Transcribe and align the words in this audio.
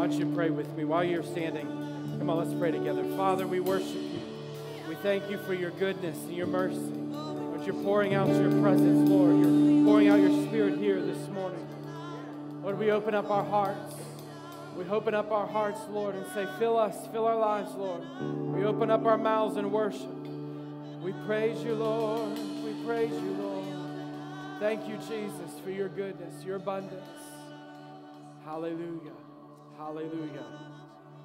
Why 0.00 0.06
don't 0.06 0.18
you 0.18 0.34
pray 0.34 0.48
with 0.48 0.74
me 0.78 0.84
while 0.84 1.04
you're 1.04 1.22
standing? 1.22 1.66
Come 2.18 2.30
on, 2.30 2.38
let's 2.38 2.58
pray 2.58 2.70
together. 2.70 3.04
Father, 3.18 3.46
we 3.46 3.60
worship 3.60 3.96
you. 3.96 4.22
We 4.88 4.94
thank 4.94 5.28
you 5.28 5.36
for 5.36 5.52
your 5.52 5.72
goodness 5.72 6.16
and 6.16 6.34
your 6.34 6.46
mercy. 6.46 6.78
Lord, 6.78 7.66
you're 7.66 7.82
pouring 7.84 8.14
out 8.14 8.28
your 8.28 8.62
presence, 8.62 9.10
Lord. 9.10 9.36
You're 9.36 9.84
pouring 9.84 10.08
out 10.08 10.18
your 10.18 10.46
spirit 10.46 10.78
here 10.78 11.02
this 11.02 11.28
morning. 11.28 11.68
Lord, 12.62 12.78
we 12.78 12.90
open 12.90 13.14
up 13.14 13.30
our 13.30 13.44
hearts. 13.44 13.94
We 14.74 14.86
open 14.86 15.12
up 15.12 15.30
our 15.32 15.46
hearts, 15.46 15.80
Lord, 15.90 16.14
and 16.14 16.24
say, 16.32 16.48
Fill 16.58 16.78
us, 16.78 16.96
fill 17.12 17.26
our 17.26 17.36
lives, 17.36 17.70
Lord. 17.74 18.00
We 18.54 18.64
open 18.64 18.90
up 18.90 19.04
our 19.04 19.18
mouths 19.18 19.58
and 19.58 19.70
worship. 19.70 20.16
We 21.02 21.12
praise 21.26 21.62
you, 21.62 21.74
Lord. 21.74 22.38
We 22.64 22.72
praise 22.86 23.12
you, 23.12 23.32
Lord. 23.32 24.60
Thank 24.60 24.88
you, 24.88 24.96
Jesus, 24.96 25.60
for 25.62 25.70
your 25.70 25.90
goodness, 25.90 26.42
your 26.42 26.56
abundance. 26.56 27.04
Hallelujah. 28.46 29.19
Hallelujah. 29.80 30.44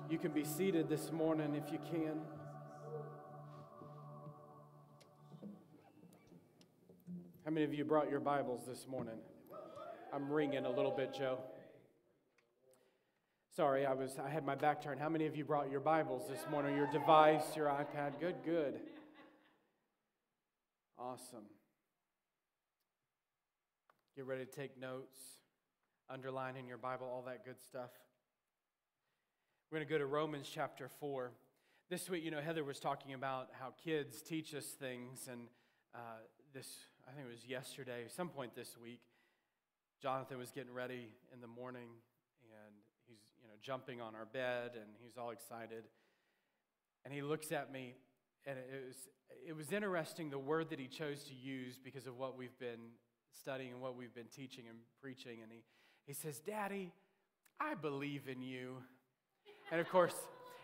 You 0.10 0.18
can 0.18 0.32
be 0.32 0.46
seated 0.46 0.88
this 0.88 1.12
morning 1.12 1.62
if 1.62 1.74
you 1.74 1.78
can. 1.92 2.22
How 7.44 7.52
many 7.52 7.66
of 7.66 7.74
you 7.74 7.84
brought 7.84 8.10
your 8.10 8.22
Bibles 8.22 8.62
this 8.66 8.88
morning? 8.88 9.18
I'm 10.14 10.32
ringing 10.32 10.66
a 10.66 10.70
little 10.70 10.94
bit, 10.96 11.14
Joe. 11.14 11.40
Sorry, 13.58 13.86
I 13.86 13.94
was 13.94 14.18
I 14.26 14.30
had 14.30 14.46
my 14.46 14.56
back 14.56 14.82
turned. 14.82 15.02
How 15.02 15.10
many 15.10 15.26
of 15.26 15.36
you 15.36 15.44
brought 15.44 15.70
your 15.70 15.82
Bibles 15.82 16.30
this 16.30 16.46
morning? 16.50 16.78
Your 16.78 16.90
device, 16.94 17.58
your 17.58 17.68
iPad? 17.68 18.22
Good, 18.22 18.36
good. 18.46 18.80
Awesome. 20.98 21.44
Get 24.16 24.26
ready 24.26 24.46
to 24.46 24.52
take 24.52 24.80
notes, 24.80 25.20
underline 26.10 26.56
in 26.56 26.66
your 26.66 26.78
Bible, 26.78 27.06
all 27.06 27.24
that 27.28 27.44
good 27.44 27.62
stuff. 27.62 27.90
We're 29.72 29.80
going 29.80 29.88
to 29.88 29.94
go 29.94 29.98
to 29.98 30.06
Romans 30.06 30.48
chapter 30.54 30.88
4. 31.00 31.32
This 31.90 32.08
week, 32.08 32.24
you 32.24 32.30
know, 32.30 32.40
Heather 32.40 32.64
was 32.64 32.80
talking 32.80 33.16
about 33.16 33.50
how 33.60 33.74
kids 33.84 34.22
teach 34.22 34.54
us 34.54 34.66
things, 34.66 35.28
and 35.30 35.48
uh, 35.96 36.20
this, 36.54 36.68
I 37.08 37.12
think 37.14 37.26
it 37.26 37.32
was 37.32 37.48
yesterday, 37.48 38.04
some 38.16 38.30
point 38.30 38.56
this 38.56 38.78
week, 38.78 39.02
Jonathan 40.00 40.38
was 40.38 40.52
getting 40.52 40.72
ready 40.72 41.10
in 41.34 41.42
the 41.42 41.48
morning, 41.48 41.88
and 42.44 42.76
he's, 43.08 43.18
you 43.42 43.48
know, 43.48 43.56
jumping 43.60 44.02
on 44.02 44.14
our 44.14 44.26
bed, 44.26 44.74
and 44.76 44.86
he's 45.02 45.18
all 45.18 45.32
excited. 45.32 45.86
And 47.04 47.12
he 47.12 47.24
looks 47.24 47.52
at 47.52 47.72
me, 47.72 47.96
and 48.46 48.60
it 48.60 48.86
was, 48.88 48.98
it 49.48 49.56
was 49.56 49.72
interesting 49.72 50.30
the 50.30 50.38
word 50.38 50.70
that 50.70 50.80
he 50.80 50.86
chose 50.88 51.24
to 51.24 51.34
use 51.34 51.80
because 51.84 52.06
of 52.06 52.20
what 52.20 52.38
we've 52.38 52.58
been 52.60 52.92
studying 53.32 53.72
and 53.72 53.82
what 53.82 53.96
we've 53.96 54.14
been 54.14 54.28
teaching 54.28 54.66
and 54.70 54.78
preaching. 55.02 55.40
And 55.42 55.52
he, 55.52 55.64
he 56.06 56.14
says, 56.14 56.40
Daddy, 56.40 56.94
I 57.60 57.74
believe 57.74 58.28
in 58.28 58.44
you. 58.44 58.78
And 59.72 59.82
of 59.82 59.90
course, 59.90 60.16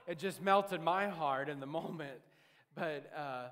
it 0.08 0.20
just 0.20 0.42
melted 0.42 0.82
my 0.82 1.08
heart 1.08 1.50
in 1.50 1.60
the 1.60 1.66
moment. 1.66 2.20
But, 2.76 3.12
uh, 3.16 3.48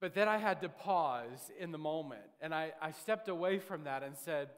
but 0.00 0.14
then 0.14 0.28
I 0.28 0.38
had 0.38 0.60
to 0.62 0.68
pause 0.68 1.50
in 1.58 1.72
the 1.72 1.78
moment. 1.78 2.22
And 2.40 2.54
I, 2.54 2.72
I 2.80 2.90
stepped 2.90 3.28
away 3.28 3.58
from 3.58 3.84
that 3.84 4.02
and 4.02 4.16
said, 4.16 4.48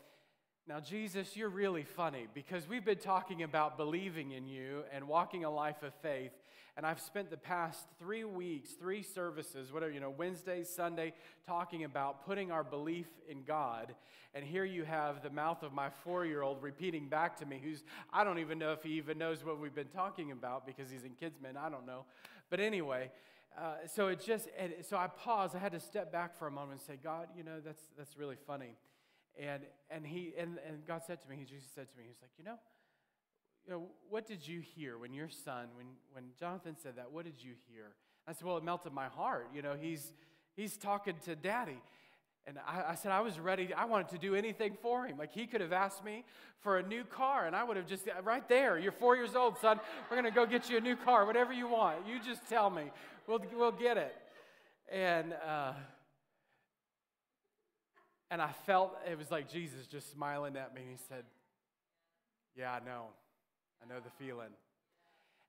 now, 0.68 0.78
Jesus, 0.78 1.36
you're 1.36 1.48
really 1.48 1.82
funny 1.82 2.28
because 2.32 2.68
we've 2.68 2.84
been 2.84 2.98
talking 2.98 3.42
about 3.42 3.76
believing 3.76 4.30
in 4.30 4.46
you 4.46 4.84
and 4.92 5.08
walking 5.08 5.44
a 5.44 5.50
life 5.50 5.82
of 5.82 5.92
faith. 6.02 6.30
And 6.76 6.86
I've 6.86 7.00
spent 7.00 7.30
the 7.30 7.36
past 7.36 7.86
three 7.98 8.24
weeks, 8.24 8.70
three 8.70 9.02
services, 9.02 9.72
whatever, 9.72 9.92
you 9.92 10.00
know, 10.00 10.10
Wednesday, 10.10 10.64
Sunday, 10.64 11.12
talking 11.46 11.84
about 11.84 12.24
putting 12.24 12.50
our 12.50 12.64
belief 12.64 13.08
in 13.28 13.42
God. 13.42 13.94
And 14.34 14.42
here 14.42 14.64
you 14.64 14.84
have 14.84 15.22
the 15.22 15.28
mouth 15.28 15.62
of 15.62 15.74
my 15.74 15.90
four 16.02 16.24
year 16.24 16.40
old 16.40 16.62
repeating 16.62 17.08
back 17.08 17.36
to 17.38 17.46
me, 17.46 17.60
who's, 17.62 17.84
I 18.10 18.24
don't 18.24 18.38
even 18.38 18.58
know 18.58 18.72
if 18.72 18.82
he 18.82 18.92
even 18.92 19.18
knows 19.18 19.44
what 19.44 19.60
we've 19.60 19.74
been 19.74 19.88
talking 19.88 20.32
about 20.32 20.66
because 20.66 20.90
he's 20.90 21.04
in 21.04 21.10
Kidsman. 21.10 21.58
I 21.58 21.68
don't 21.68 21.86
know. 21.86 22.06
But 22.48 22.60
anyway, 22.60 23.10
uh, 23.58 23.86
so 23.86 24.08
it 24.08 24.20
just, 24.24 24.48
so 24.88 24.96
I 24.96 25.08
paused. 25.08 25.54
I 25.54 25.58
had 25.58 25.72
to 25.72 25.80
step 25.80 26.10
back 26.10 26.38
for 26.38 26.46
a 26.46 26.50
moment 26.50 26.80
and 26.80 26.80
say, 26.80 26.98
God, 27.02 27.28
you 27.36 27.44
know, 27.44 27.60
that's, 27.62 27.82
that's 27.98 28.16
really 28.16 28.36
funny. 28.46 28.76
And, 29.38 29.62
and, 29.90 30.06
he, 30.06 30.32
and, 30.38 30.58
and 30.66 30.86
God 30.86 31.02
said 31.06 31.20
to 31.22 31.28
me, 31.28 31.36
He 31.36 31.44
Jesus 31.44 31.68
said 31.74 31.90
to 31.90 31.96
me, 31.98 32.04
He's 32.06 32.20
like, 32.22 32.30
you 32.38 32.44
know, 32.44 32.58
you 33.66 33.72
know, 33.72 33.86
what 34.10 34.26
did 34.26 34.46
you 34.46 34.60
hear 34.60 34.98
when 34.98 35.14
your 35.14 35.28
son, 35.28 35.68
when, 35.76 35.86
when 36.12 36.24
Jonathan 36.38 36.76
said 36.82 36.96
that, 36.96 37.12
what 37.12 37.24
did 37.24 37.42
you 37.42 37.52
hear? 37.70 37.92
I 38.26 38.32
said, 38.32 38.46
well, 38.46 38.56
it 38.56 38.64
melted 38.64 38.92
my 38.92 39.06
heart. 39.06 39.48
You 39.54 39.62
know, 39.62 39.74
he's, 39.80 40.12
he's 40.56 40.76
talking 40.76 41.14
to 41.24 41.36
daddy. 41.36 41.80
And 42.46 42.58
I, 42.66 42.90
I, 42.90 42.94
said, 42.96 43.12
I 43.12 43.20
was 43.20 43.38
ready. 43.38 43.72
I 43.72 43.84
wanted 43.84 44.08
to 44.08 44.18
do 44.18 44.34
anything 44.34 44.76
for 44.82 45.06
him. 45.06 45.16
Like 45.16 45.32
he 45.32 45.46
could 45.46 45.60
have 45.60 45.72
asked 45.72 46.04
me 46.04 46.24
for 46.60 46.78
a 46.78 46.82
new 46.82 47.04
car, 47.04 47.46
and 47.46 47.54
I 47.54 47.64
would 47.64 47.76
have 47.76 47.86
just, 47.86 48.08
right 48.22 48.48
there, 48.48 48.78
you're 48.78 48.92
four 48.92 49.16
years 49.16 49.34
old, 49.34 49.58
son. 49.58 49.80
We're 50.10 50.16
going 50.16 50.32
to 50.32 50.34
go 50.34 50.46
get 50.46 50.68
you 50.68 50.76
a 50.76 50.80
new 50.80 50.96
car, 50.96 51.24
whatever 51.24 51.52
you 51.52 51.68
want. 51.68 52.06
You 52.06 52.18
just 52.20 52.48
tell 52.48 52.70
me. 52.70 52.84
We'll, 53.26 53.40
we'll 53.56 53.72
get 53.72 53.96
it. 53.96 54.14
And, 54.90 55.34
uh, 55.46 55.72
and 58.30 58.42
I 58.42 58.50
felt 58.66 58.96
it 59.08 59.16
was 59.16 59.30
like 59.30 59.50
Jesus 59.50 59.86
just 59.86 60.10
smiling 60.12 60.56
at 60.56 60.74
me. 60.74 60.82
And 60.82 60.90
he 60.90 60.96
said, 61.08 61.24
Yeah, 62.56 62.72
I 62.72 62.84
know. 62.84 63.06
I 63.82 63.92
know 63.92 64.00
the 64.00 64.24
feeling. 64.24 64.50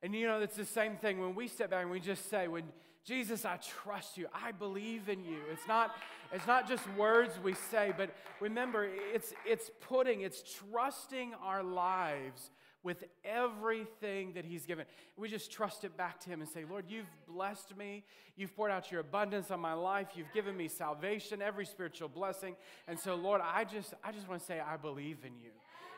And 0.01 0.13
you 0.13 0.27
know, 0.27 0.41
it's 0.41 0.57
the 0.57 0.65
same 0.65 0.97
thing 0.97 1.19
when 1.19 1.35
we 1.35 1.47
step 1.47 1.69
back 1.69 1.83
and 1.83 1.91
we 1.91 1.99
just 1.99 2.29
say, 2.29 2.47
when 2.47 2.63
Jesus, 3.05 3.43
I 3.43 3.57
trust 3.57 4.17
you. 4.17 4.27
I 4.33 4.53
believe 4.53 5.09
in 5.09 5.23
you. 5.25 5.39
It's 5.51 5.67
not, 5.67 5.95
it's 6.31 6.47
not 6.47 6.67
just 6.67 6.83
words 6.97 7.37
we 7.43 7.53
say, 7.53 7.93
but 7.97 8.15
remember, 8.39 8.87
it's, 9.13 9.33
it's 9.45 9.69
putting, 9.81 10.21
it's 10.21 10.41
trusting 10.71 11.33
our 11.43 11.63
lives 11.63 12.49
with 12.81 13.03
everything 13.25 14.33
that 14.33 14.45
He's 14.45 14.65
given. 14.65 14.85
We 15.17 15.29
just 15.29 15.51
trust 15.51 15.83
it 15.83 15.97
back 15.97 16.19
to 16.21 16.29
Him 16.29 16.41
and 16.41 16.49
say, 16.49 16.63
Lord, 16.69 16.85
you've 16.87 17.09
blessed 17.27 17.75
me. 17.77 18.03
You've 18.37 18.55
poured 18.55 18.71
out 18.71 18.91
your 18.91 19.01
abundance 19.01 19.51
on 19.51 19.59
my 19.59 19.73
life. 19.73 20.07
You've 20.15 20.31
given 20.33 20.55
me 20.55 20.67
salvation, 20.69 21.41
every 21.41 21.65
spiritual 21.65 22.09
blessing. 22.09 22.55
And 22.87 22.97
so, 22.97 23.15
Lord, 23.15 23.41
I 23.43 23.65
just, 23.65 23.93
I 24.03 24.11
just 24.11 24.29
want 24.29 24.41
to 24.41 24.45
say, 24.45 24.59
I 24.59 24.77
believe 24.77 25.19
in 25.25 25.33
you. 25.41 25.51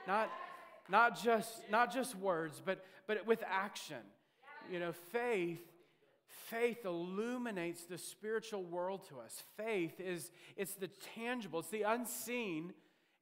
Not, 0.08 0.30
not, 0.90 1.22
just, 1.22 1.64
not 1.70 1.94
just 1.94 2.16
words, 2.16 2.62
but, 2.64 2.84
but 3.08 3.26
with 3.26 3.44
action. 3.48 4.02
You 4.72 4.80
know, 4.80 4.92
faith 5.12 5.62
faith 6.50 6.86
illuminates 6.86 7.86
the 7.86 7.98
spiritual 7.98 8.62
world 8.62 9.02
to 9.08 9.20
us 9.20 9.42
faith 9.58 10.00
is 10.00 10.30
it's 10.56 10.74
the 10.74 10.90
tangible 11.16 11.60
it's 11.60 11.70
the 11.70 11.82
unseen 11.82 12.72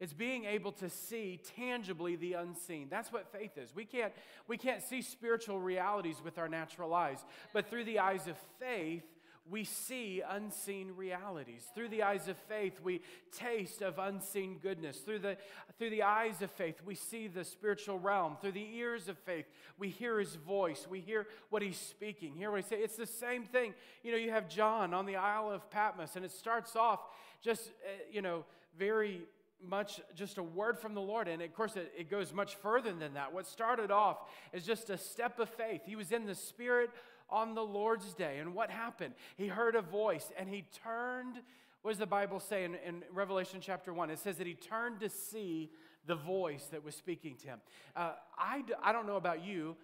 it's 0.04 0.12
being 0.12 0.44
able 0.44 0.74
to 0.74 0.90
see 0.90 1.40
tangibly 1.56 2.18
the 2.18 2.34
unseen. 2.34 2.88
That's 2.90 3.14
what 3.14 3.32
faith 3.32 3.58
is. 3.58 3.74
We 3.74 3.86
can't, 3.86 4.12
we 4.50 4.58
can't 4.58 4.82
see 4.82 5.02
spiritual 5.02 5.60
realities 5.60 6.18
with 6.22 6.38
our 6.38 6.50
natural 6.50 6.94
eyes, 6.94 7.24
but 7.54 7.70
through 7.70 7.86
the 7.86 8.00
eyes 8.00 8.28
of 8.28 8.36
faith, 8.60 9.06
we 9.50 9.66
see 9.66 10.22
unseen 10.28 10.94
realities. 10.96 11.66
Through 11.76 11.90
the 11.90 12.04
eyes 12.04 12.28
of 12.28 12.38
faith, 12.38 12.80
we 12.82 13.02
taste 13.38 13.82
of 13.82 14.00
unseen 14.00 14.58
goodness. 14.62 15.00
Through 15.00 15.20
the, 15.20 15.38
through 15.78 15.90
the 15.90 16.04
eyes 16.04 16.42
of 16.42 16.50
faith, 16.52 16.82
we 16.86 16.96
see 16.96 17.28
the 17.28 17.44
spiritual 17.44 18.00
realm. 18.00 18.38
Through 18.40 18.54
the 18.54 18.76
ears 18.76 19.10
of 19.10 19.18
faith, 19.20 19.46
we 19.78 19.90
hear 19.90 20.18
his 20.20 20.36
voice. 20.36 20.88
We 20.90 21.02
hear 21.02 21.28
what 21.50 21.62
he's 21.62 21.78
speaking. 21.78 22.36
Hear 22.36 22.52
what 22.52 22.64
he 22.64 22.68
say. 22.68 22.78
It's 22.78 22.96
the 22.96 23.06
same 23.06 23.44
thing. 23.44 23.74
You 24.02 24.12
know, 24.12 24.18
you 24.18 24.32
have 24.32 24.48
John 24.48 24.94
on 24.94 25.06
the 25.06 25.18
Isle 25.18 25.52
of 25.52 25.70
Patmos, 25.70 26.16
and 26.16 26.24
it 26.24 26.32
starts 26.32 26.76
off 26.78 27.02
just, 27.42 27.68
uh, 27.68 27.90
you 28.12 28.22
know, 28.22 28.46
very 28.78 29.24
much 29.62 30.02
just 30.16 30.38
a 30.38 30.44
word 30.44 30.80
from 30.80 30.94
the 30.94 31.02
Lord. 31.02 31.28
And 31.28 31.42
of 31.42 31.54
course, 31.54 31.76
it, 31.76 31.92
it, 31.98 32.10
goes 32.10 32.34
much 32.34 32.56
further 32.56 32.94
than 32.94 33.14
that. 33.14 33.34
What 33.34 33.48
started 33.48 33.92
off 33.92 34.18
is 34.52 34.66
just 34.66 34.90
a 34.90 34.98
step 34.98 35.40
of 35.40 35.50
faith. 35.50 35.82
He 35.86 35.96
was 35.96 36.12
in 36.12 36.26
the 36.26 36.36
Spirit 36.36 36.90
on 37.34 37.56
the 37.56 37.64
Lord's 37.64 38.14
day. 38.14 38.38
And 38.38 38.54
what 38.54 38.70
happened? 38.70 39.16
He 39.36 39.48
heard 39.48 39.76
a 39.76 39.82
voice 39.82 40.32
and 40.38 40.48
he 40.48 40.66
turned. 40.84 41.42
What 41.82 41.92
does 41.92 41.98
the 41.98 42.06
Bible 42.06 42.40
say 42.40 42.64
in, 42.64 42.76
in 42.76 43.04
Revelation 43.12 43.60
chapter 43.60 43.92
1? 43.92 44.12
It 44.12 44.20
says 44.20 44.38
that 44.38 44.48
he 44.48 44.54
turned 44.54 45.00
to 45.02 45.10
see 45.10 45.72
the 46.06 46.16
voice 46.16 46.68
that 46.72 46.84
was 46.84 46.96
speaking 46.96 47.36
to 47.38 47.48
him. 47.48 47.60
Uh, 47.96 48.12
I, 48.38 48.64
I 48.82 48.94
don't 48.94 49.08
know 49.08 49.18
about 49.18 49.44
you, 49.44 49.76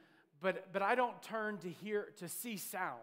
but, 0.41 0.71
but 0.71 0.81
I 0.81 0.95
don't 0.95 1.21
turn 1.23 1.57
to 1.59 1.69
hear, 1.69 2.09
to 2.17 2.29
see 2.29 2.55
sound. 2.55 2.99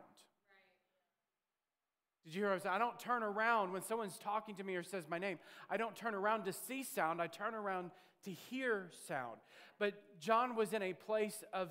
Did 2.24 2.34
you 2.34 2.40
hear 2.40 2.48
what 2.48 2.52
I 2.52 2.54
was 2.54 2.62
saying? 2.62 2.74
I 2.74 2.78
don't 2.78 2.98
turn 2.98 3.22
around 3.22 3.72
when 3.72 3.82
someone's 3.82 4.18
talking 4.18 4.54
to 4.56 4.64
me 4.64 4.76
or 4.76 4.82
says 4.82 5.04
my 5.08 5.18
name. 5.18 5.38
I 5.68 5.76
don't 5.76 5.94
turn 5.94 6.14
around 6.14 6.44
to 6.44 6.52
see 6.52 6.82
sound. 6.82 7.20
I 7.20 7.26
turn 7.26 7.54
around 7.54 7.90
to 8.24 8.30
hear 8.30 8.90
sound. 9.06 9.38
But 9.78 9.94
John 10.20 10.56
was 10.56 10.72
in 10.72 10.82
a 10.82 10.92
place 10.92 11.44
of 11.52 11.70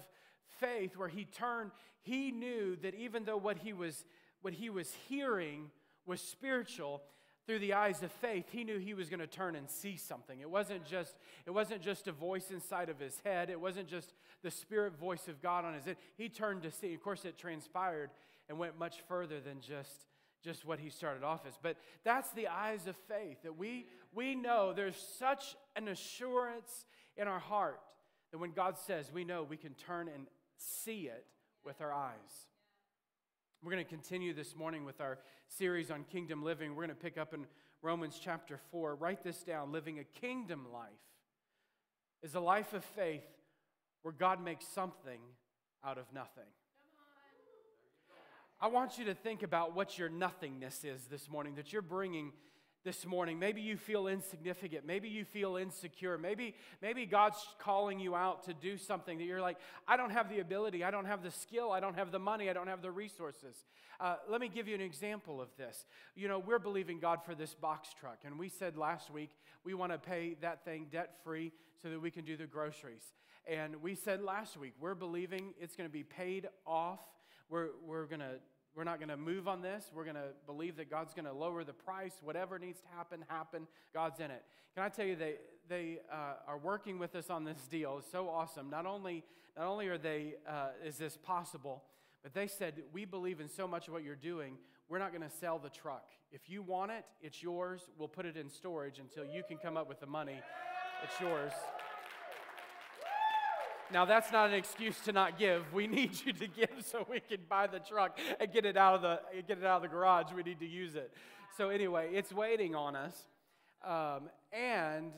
faith 0.59 0.95
where 0.97 1.09
he 1.09 1.25
turned, 1.25 1.71
he 2.05 2.31
knew 2.31 2.75
that 2.77 2.95
even 2.95 3.25
though 3.25 3.37
what 3.37 3.57
he 3.57 3.73
was 3.73 4.05
what 4.41 4.53
he 4.53 4.69
was 4.69 4.93
hearing 5.09 5.71
was 6.05 6.21
spiritual, 6.21 7.01
through 7.47 7.57
the 7.59 7.73
eyes 7.73 8.03
of 8.03 8.11
faith 8.11 8.45
he 8.51 8.63
knew 8.63 8.77
he 8.77 8.93
was 8.93 9.09
going 9.09 9.19
to 9.19 9.27
turn 9.27 9.55
and 9.55 9.69
see 9.69 9.97
something. 9.97 10.39
It 10.39 10.49
wasn't 10.49 10.85
just 10.85 11.15
it 11.45 11.51
wasn't 11.51 11.81
just 11.81 12.07
a 12.07 12.11
voice 12.11 12.51
inside 12.51 12.89
of 12.89 12.99
his 12.99 13.19
head. 13.25 13.49
It 13.49 13.59
wasn't 13.59 13.87
just 13.87 14.13
the 14.43 14.51
spirit 14.51 14.97
voice 14.97 15.27
of 15.27 15.41
god 15.41 15.65
on 15.65 15.73
his 15.73 15.85
head. 15.85 15.97
He 16.15 16.29
turned 16.29 16.63
to 16.63 16.71
see. 16.71 16.93
Of 16.93 17.01
course 17.01 17.25
it 17.25 17.37
transpired 17.37 18.11
and 18.47 18.59
went 18.59 18.77
much 18.77 19.01
further 19.07 19.39
than 19.39 19.59
just 19.61 20.05
just 20.43 20.63
what 20.63 20.79
he 20.79 20.89
started 20.89 21.23
off 21.23 21.41
as. 21.47 21.57
But 21.59 21.77
that's 22.03 22.29
the 22.31 22.47
eyes 22.47 22.85
of 22.85 22.95
faith 23.07 23.41
that 23.41 23.57
we, 23.57 23.87
we 24.13 24.35
know 24.35 24.73
there's 24.73 24.95
such 25.17 25.55
an 25.75 25.87
assurance 25.87 26.85
in 27.17 27.27
our 27.27 27.39
heart 27.39 27.79
that 28.31 28.37
when 28.37 28.51
God 28.51 28.77
says, 28.77 29.11
we 29.11 29.23
know 29.23 29.41
we 29.41 29.57
can 29.57 29.73
turn 29.73 30.07
and 30.07 30.27
see 30.55 31.07
it 31.07 31.25
with 31.65 31.81
our 31.81 31.91
eyes. 31.91 32.13
We're 33.63 33.71
going 33.71 33.83
to 33.83 33.89
continue 33.89 34.33
this 34.33 34.55
morning 34.55 34.85
with 34.85 35.01
our 35.01 35.17
series 35.47 35.89
on 35.89 36.03
kingdom 36.03 36.43
living. 36.43 36.75
We're 36.75 36.85
going 36.85 36.95
to 36.95 37.03
pick 37.03 37.17
up 37.17 37.33
in 37.33 37.47
Romans 37.81 38.19
chapter 38.23 38.59
4. 38.71 38.95
Write 38.95 39.23
this 39.23 39.41
down 39.41 39.71
living 39.71 39.97
a 39.97 40.03
kingdom 40.03 40.67
life 40.71 40.91
is 42.21 42.35
a 42.35 42.39
life 42.39 42.73
of 42.73 42.83
faith 42.83 43.25
where 44.03 44.13
God 44.13 44.43
makes 44.43 44.67
something 44.67 45.19
out 45.83 45.97
of 45.97 46.05
nothing. 46.13 46.43
I 48.61 48.67
want 48.67 48.97
you 48.97 49.05
to 49.05 49.15
think 49.15 49.41
about 49.41 49.75
what 49.75 49.97
your 49.97 50.09
nothingness 50.09 50.83
is 50.83 51.05
this 51.05 51.29
morning, 51.29 51.55
that 51.55 51.73
you're 51.73 51.81
bringing 51.81 52.31
this 52.85 53.03
morning. 53.03 53.39
Maybe 53.39 53.61
you 53.61 53.77
feel 53.77 54.07
insignificant. 54.07 54.85
Maybe 54.85 55.09
you 55.09 55.25
feel 55.25 55.57
insecure. 55.57 56.19
Maybe, 56.19 56.55
maybe 56.83 57.07
God's 57.07 57.43
calling 57.59 57.99
you 57.99 58.15
out 58.15 58.43
to 58.43 58.53
do 58.53 58.77
something 58.77 59.17
that 59.17 59.23
you're 59.25 59.41
like, 59.41 59.57
I 59.87 59.97
don't 59.97 60.11
have 60.11 60.29
the 60.29 60.39
ability. 60.39 60.83
I 60.83 60.91
don't 60.91 61.05
have 61.05 61.23
the 61.23 61.31
skill. 61.31 61.71
I 61.71 61.79
don't 61.79 61.95
have 61.95 62.11
the 62.11 62.19
money. 62.19 62.47
I 62.47 62.53
don't 62.53 62.67
have 62.67 62.83
the 62.83 62.91
resources. 62.91 63.65
Uh, 63.99 64.17
let 64.29 64.39
me 64.39 64.47
give 64.47 64.67
you 64.67 64.75
an 64.75 64.81
example 64.81 65.41
of 65.41 65.49
this. 65.57 65.85
You 66.15 66.27
know, 66.27 66.37
we're 66.37 66.59
believing 66.59 66.99
God 66.99 67.25
for 67.25 67.33
this 67.33 67.55
box 67.55 67.89
truck. 67.99 68.19
And 68.23 68.37
we 68.37 68.49
said 68.49 68.77
last 68.77 69.09
week 69.09 69.31
we 69.63 69.73
want 69.73 69.91
to 69.91 69.97
pay 69.97 70.35
that 70.41 70.63
thing 70.63 70.87
debt 70.91 71.15
free 71.23 71.51
so 71.81 71.89
that 71.89 71.99
we 71.99 72.11
can 72.11 72.23
do 72.23 72.37
the 72.37 72.45
groceries. 72.45 73.13
And 73.47 73.81
we 73.81 73.95
said 73.95 74.21
last 74.21 74.57
week 74.57 74.73
we're 74.79 74.95
believing 74.95 75.55
it's 75.59 75.75
going 75.75 75.89
to 75.89 75.93
be 75.93 76.03
paid 76.03 76.47
off. 76.67 76.99
We're, 77.49 77.69
we're 77.83 78.05
going 78.05 78.21
to 78.21 78.35
we're 78.75 78.83
not 78.83 78.99
going 78.99 79.09
to 79.09 79.17
move 79.17 79.47
on 79.47 79.61
this. 79.61 79.89
We're 79.93 80.03
going 80.03 80.17
to 80.17 80.33
believe 80.45 80.75
that 80.77 80.89
God's 80.89 81.13
going 81.13 81.25
to 81.25 81.33
lower 81.33 81.63
the 81.63 81.73
price. 81.73 82.13
Whatever 82.21 82.59
needs 82.59 82.81
to 82.81 82.87
happen, 82.95 83.23
happen. 83.29 83.67
God's 83.93 84.19
in 84.19 84.31
it. 84.31 84.43
Can 84.75 84.83
I 84.83 84.89
tell 84.89 85.05
you, 85.05 85.15
they, 85.15 85.35
they 85.69 85.99
uh, 86.11 86.33
are 86.47 86.57
working 86.57 86.99
with 86.99 87.15
us 87.15 87.29
on 87.29 87.45
this 87.45 87.67
deal. 87.69 87.97
It's 87.99 88.11
so 88.11 88.27
awesome. 88.27 88.69
Not 88.69 88.85
only, 88.85 89.23
not 89.57 89.67
only 89.67 89.87
are 89.87 89.97
they, 89.97 90.35
uh, 90.47 90.69
is 90.85 90.97
this 90.97 91.17
possible, 91.17 91.83
but 92.21 92.33
they 92.33 92.47
said, 92.47 92.83
We 92.91 93.05
believe 93.05 93.39
in 93.39 93.47
so 93.47 93.67
much 93.67 93.87
of 93.87 93.93
what 93.93 94.03
you're 94.03 94.15
doing, 94.15 94.57
we're 94.89 94.99
not 94.99 95.11
going 95.11 95.27
to 95.27 95.35
sell 95.35 95.57
the 95.57 95.69
truck. 95.69 96.09
If 96.31 96.49
you 96.49 96.61
want 96.61 96.91
it, 96.91 97.05
it's 97.21 97.41
yours. 97.41 97.81
We'll 97.97 98.09
put 98.09 98.25
it 98.25 98.35
in 98.35 98.49
storage 98.49 98.99
until 98.99 99.23
you 99.23 99.43
can 99.47 99.57
come 99.57 99.77
up 99.77 99.87
with 99.87 100.01
the 100.01 100.05
money. 100.05 100.41
It's 101.03 101.19
yours. 101.21 101.53
Now, 103.95 104.03
that's 104.03 104.29
not 104.29 104.49
an 104.49 104.55
excuse 104.55 104.99
to 105.05 105.13
not 105.13 105.39
give. 105.39 105.71
We 105.71 105.87
need 105.99 106.19
you 106.25 106.33
to 106.33 106.47
give 106.47 106.83
so 106.85 107.07
we 107.09 107.21
can 107.21 107.39
buy 107.47 107.67
the 107.67 107.79
truck 107.79 108.19
and 108.41 108.51
get 108.51 108.65
it 108.65 108.75
out 108.75 108.95
of 108.95 109.01
the, 109.01 109.21
get 109.47 109.57
it 109.57 109.63
out 109.63 109.77
of 109.77 109.83
the 109.83 109.87
garage. 109.87 110.33
We 110.35 110.43
need 110.43 110.59
to 110.59 110.67
use 110.67 110.95
it. 110.95 111.13
So, 111.55 111.69
anyway, 111.69 112.09
it's 112.11 112.33
waiting 112.33 112.75
on 112.75 112.97
us. 112.97 113.15
Um, 113.85 114.27
and 114.51 115.13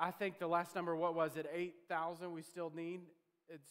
I 0.00 0.10
think 0.10 0.40
the 0.40 0.48
last 0.48 0.74
number, 0.74 0.96
what 0.96 1.14
was 1.14 1.36
it, 1.36 1.48
8,000 1.54 2.32
we 2.32 2.42
still 2.42 2.72
need? 2.74 3.02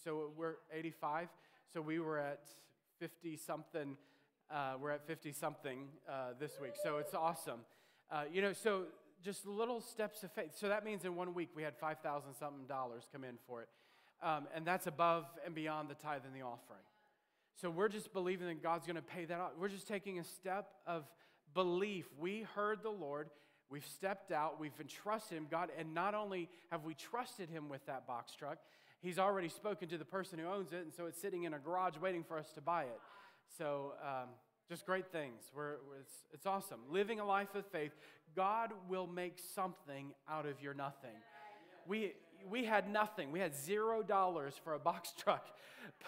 so 0.06 0.32
we're 0.38 0.56
85. 0.74 1.28
So 1.74 1.82
we 1.82 2.00
were 2.00 2.18
at 2.18 2.48
50 3.02 3.36
something. 3.36 3.98
Uh, 4.50 4.76
we're 4.80 4.92
at 4.92 5.06
50 5.06 5.34
something 5.34 5.80
uh, 6.10 6.30
this 6.40 6.54
week. 6.62 6.76
So 6.82 7.00
it's 7.00 7.14
awesome. 7.14 7.60
Uh, 8.10 8.24
you 8.32 8.42
know, 8.42 8.54
so 8.54 8.84
just 9.22 9.46
little 9.46 9.82
steps 9.82 10.24
of 10.24 10.32
faith. 10.32 10.52
So 10.56 10.70
that 10.70 10.86
means 10.86 11.04
in 11.04 11.18
one 11.18 11.34
week 11.34 11.50
we 11.58 11.64
had 11.64 11.76
5,000 11.76 12.34
something 12.40 12.68
dollars 12.68 13.04
come 13.12 13.26
in 13.26 13.36
for 13.46 13.64
it. 13.64 13.68
Um, 14.22 14.48
and 14.56 14.66
that's 14.66 14.88
above 14.88 15.26
and 15.46 15.56
beyond 15.56 15.90
the 15.90 15.96
tithe 15.96 16.22
and 16.26 16.36
the 16.36 16.46
offering. 16.46 16.84
So 17.62 17.70
we're 17.70 17.90
just 17.90 18.14
believing 18.14 18.48
that 18.48 18.64
God's 18.64 18.86
going 18.86 18.96
to 18.96 19.02
pay 19.02 19.26
that 19.26 19.40
off. 19.40 19.52
We're 19.60 19.70
just 19.70 19.88
taking 19.88 20.20
a 20.20 20.24
step 20.24 20.70
of 20.88 21.04
belief. 21.54 22.06
We 22.18 22.46
heard 22.56 22.84
the 22.84 22.90
Lord. 22.90 23.30
We've 23.70 23.86
stepped 23.86 24.32
out. 24.32 24.60
We've 24.60 24.72
entrusted 24.80 25.38
Him, 25.38 25.48
God. 25.50 25.70
And 25.78 25.94
not 25.94 26.16
only 26.16 26.50
have 26.72 26.84
we 26.84 26.94
trusted 26.94 27.50
Him 27.50 27.70
with 27.70 27.86
that 27.86 28.08
box 28.08 28.34
truck, 28.34 28.58
He's 29.02 29.20
already 29.20 29.50
spoken 29.50 29.88
to 29.90 29.98
the 29.98 30.06
person 30.06 30.40
who 30.40 30.48
owns 30.48 30.74
it. 30.74 30.84
And 30.84 30.94
so 30.94 31.06
it's 31.06 31.20
sitting 31.20 31.44
in 31.44 31.54
a 31.54 31.60
garage 31.60 31.98
waiting 32.02 32.24
for 32.24 32.38
us 32.38 32.52
to 32.54 32.62
buy 32.62 32.84
it. 32.84 33.00
So 33.58 33.94
um, 34.04 34.30
just 34.70 34.86
great 34.86 35.12
things. 35.12 35.44
We're, 35.56 35.76
it's, 36.00 36.14
it's 36.34 36.46
awesome. 36.46 36.80
Living 36.90 37.20
a 37.20 37.26
life 37.26 37.56
of 37.56 37.66
faith, 37.68 37.92
God 38.36 38.72
will 38.88 39.08
make 39.08 39.40
something 39.56 40.12
out 40.30 40.46
of 40.46 40.62
your 40.62 40.74
nothing. 40.74 41.16
We, 41.88 42.14
we 42.50 42.66
had 42.66 42.90
nothing. 42.90 43.32
We 43.32 43.40
had 43.40 43.56
zero 43.56 44.04
dollars 44.04 44.56
for 44.64 44.74
a 44.74 44.80
box 44.80 45.14
truck. 45.18 45.48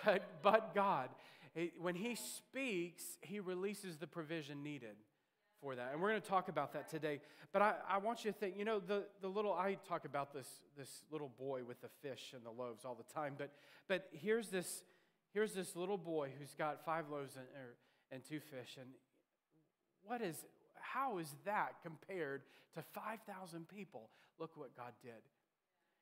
But, 0.05 0.23
but 0.41 0.75
God, 0.75 1.09
eh, 1.55 1.67
when 1.79 1.95
He 1.95 2.15
speaks, 2.15 3.03
He 3.21 3.39
releases 3.39 3.97
the 3.97 4.07
provision 4.07 4.63
needed 4.63 4.95
for 5.61 5.75
that. 5.75 5.91
And 5.93 6.01
we're 6.01 6.09
going 6.09 6.21
to 6.21 6.27
talk 6.27 6.49
about 6.49 6.73
that 6.73 6.89
today. 6.89 7.21
But 7.53 7.61
I, 7.61 7.75
I 7.89 7.97
want 7.99 8.25
you 8.25 8.31
to 8.31 8.37
think, 8.37 8.57
you 8.57 8.65
know, 8.65 8.79
the, 8.79 9.03
the 9.21 9.27
little, 9.27 9.53
I 9.53 9.77
talk 9.87 10.05
about 10.05 10.33
this, 10.33 10.47
this 10.77 11.03
little 11.11 11.31
boy 11.39 11.63
with 11.63 11.81
the 11.81 11.89
fish 12.01 12.33
and 12.33 12.43
the 12.43 12.51
loaves 12.51 12.83
all 12.83 12.95
the 12.95 13.13
time. 13.13 13.35
But, 13.37 13.51
but 13.87 14.07
here's, 14.11 14.49
this, 14.49 14.83
here's 15.33 15.53
this 15.53 15.75
little 15.75 15.97
boy 15.97 16.31
who's 16.37 16.55
got 16.55 16.83
five 16.83 17.09
loaves 17.09 17.35
and, 17.35 17.45
or, 17.55 17.75
and 18.11 18.23
two 18.23 18.39
fish. 18.39 18.77
And 18.79 18.89
what 20.03 20.21
is, 20.21 20.37
how 20.79 21.19
is 21.19 21.35
that 21.45 21.75
compared 21.83 22.41
to 22.73 22.81
5,000 22.81 23.67
people? 23.67 24.09
Look 24.39 24.51
what 24.55 24.75
God 24.75 24.93
did. 25.03 25.21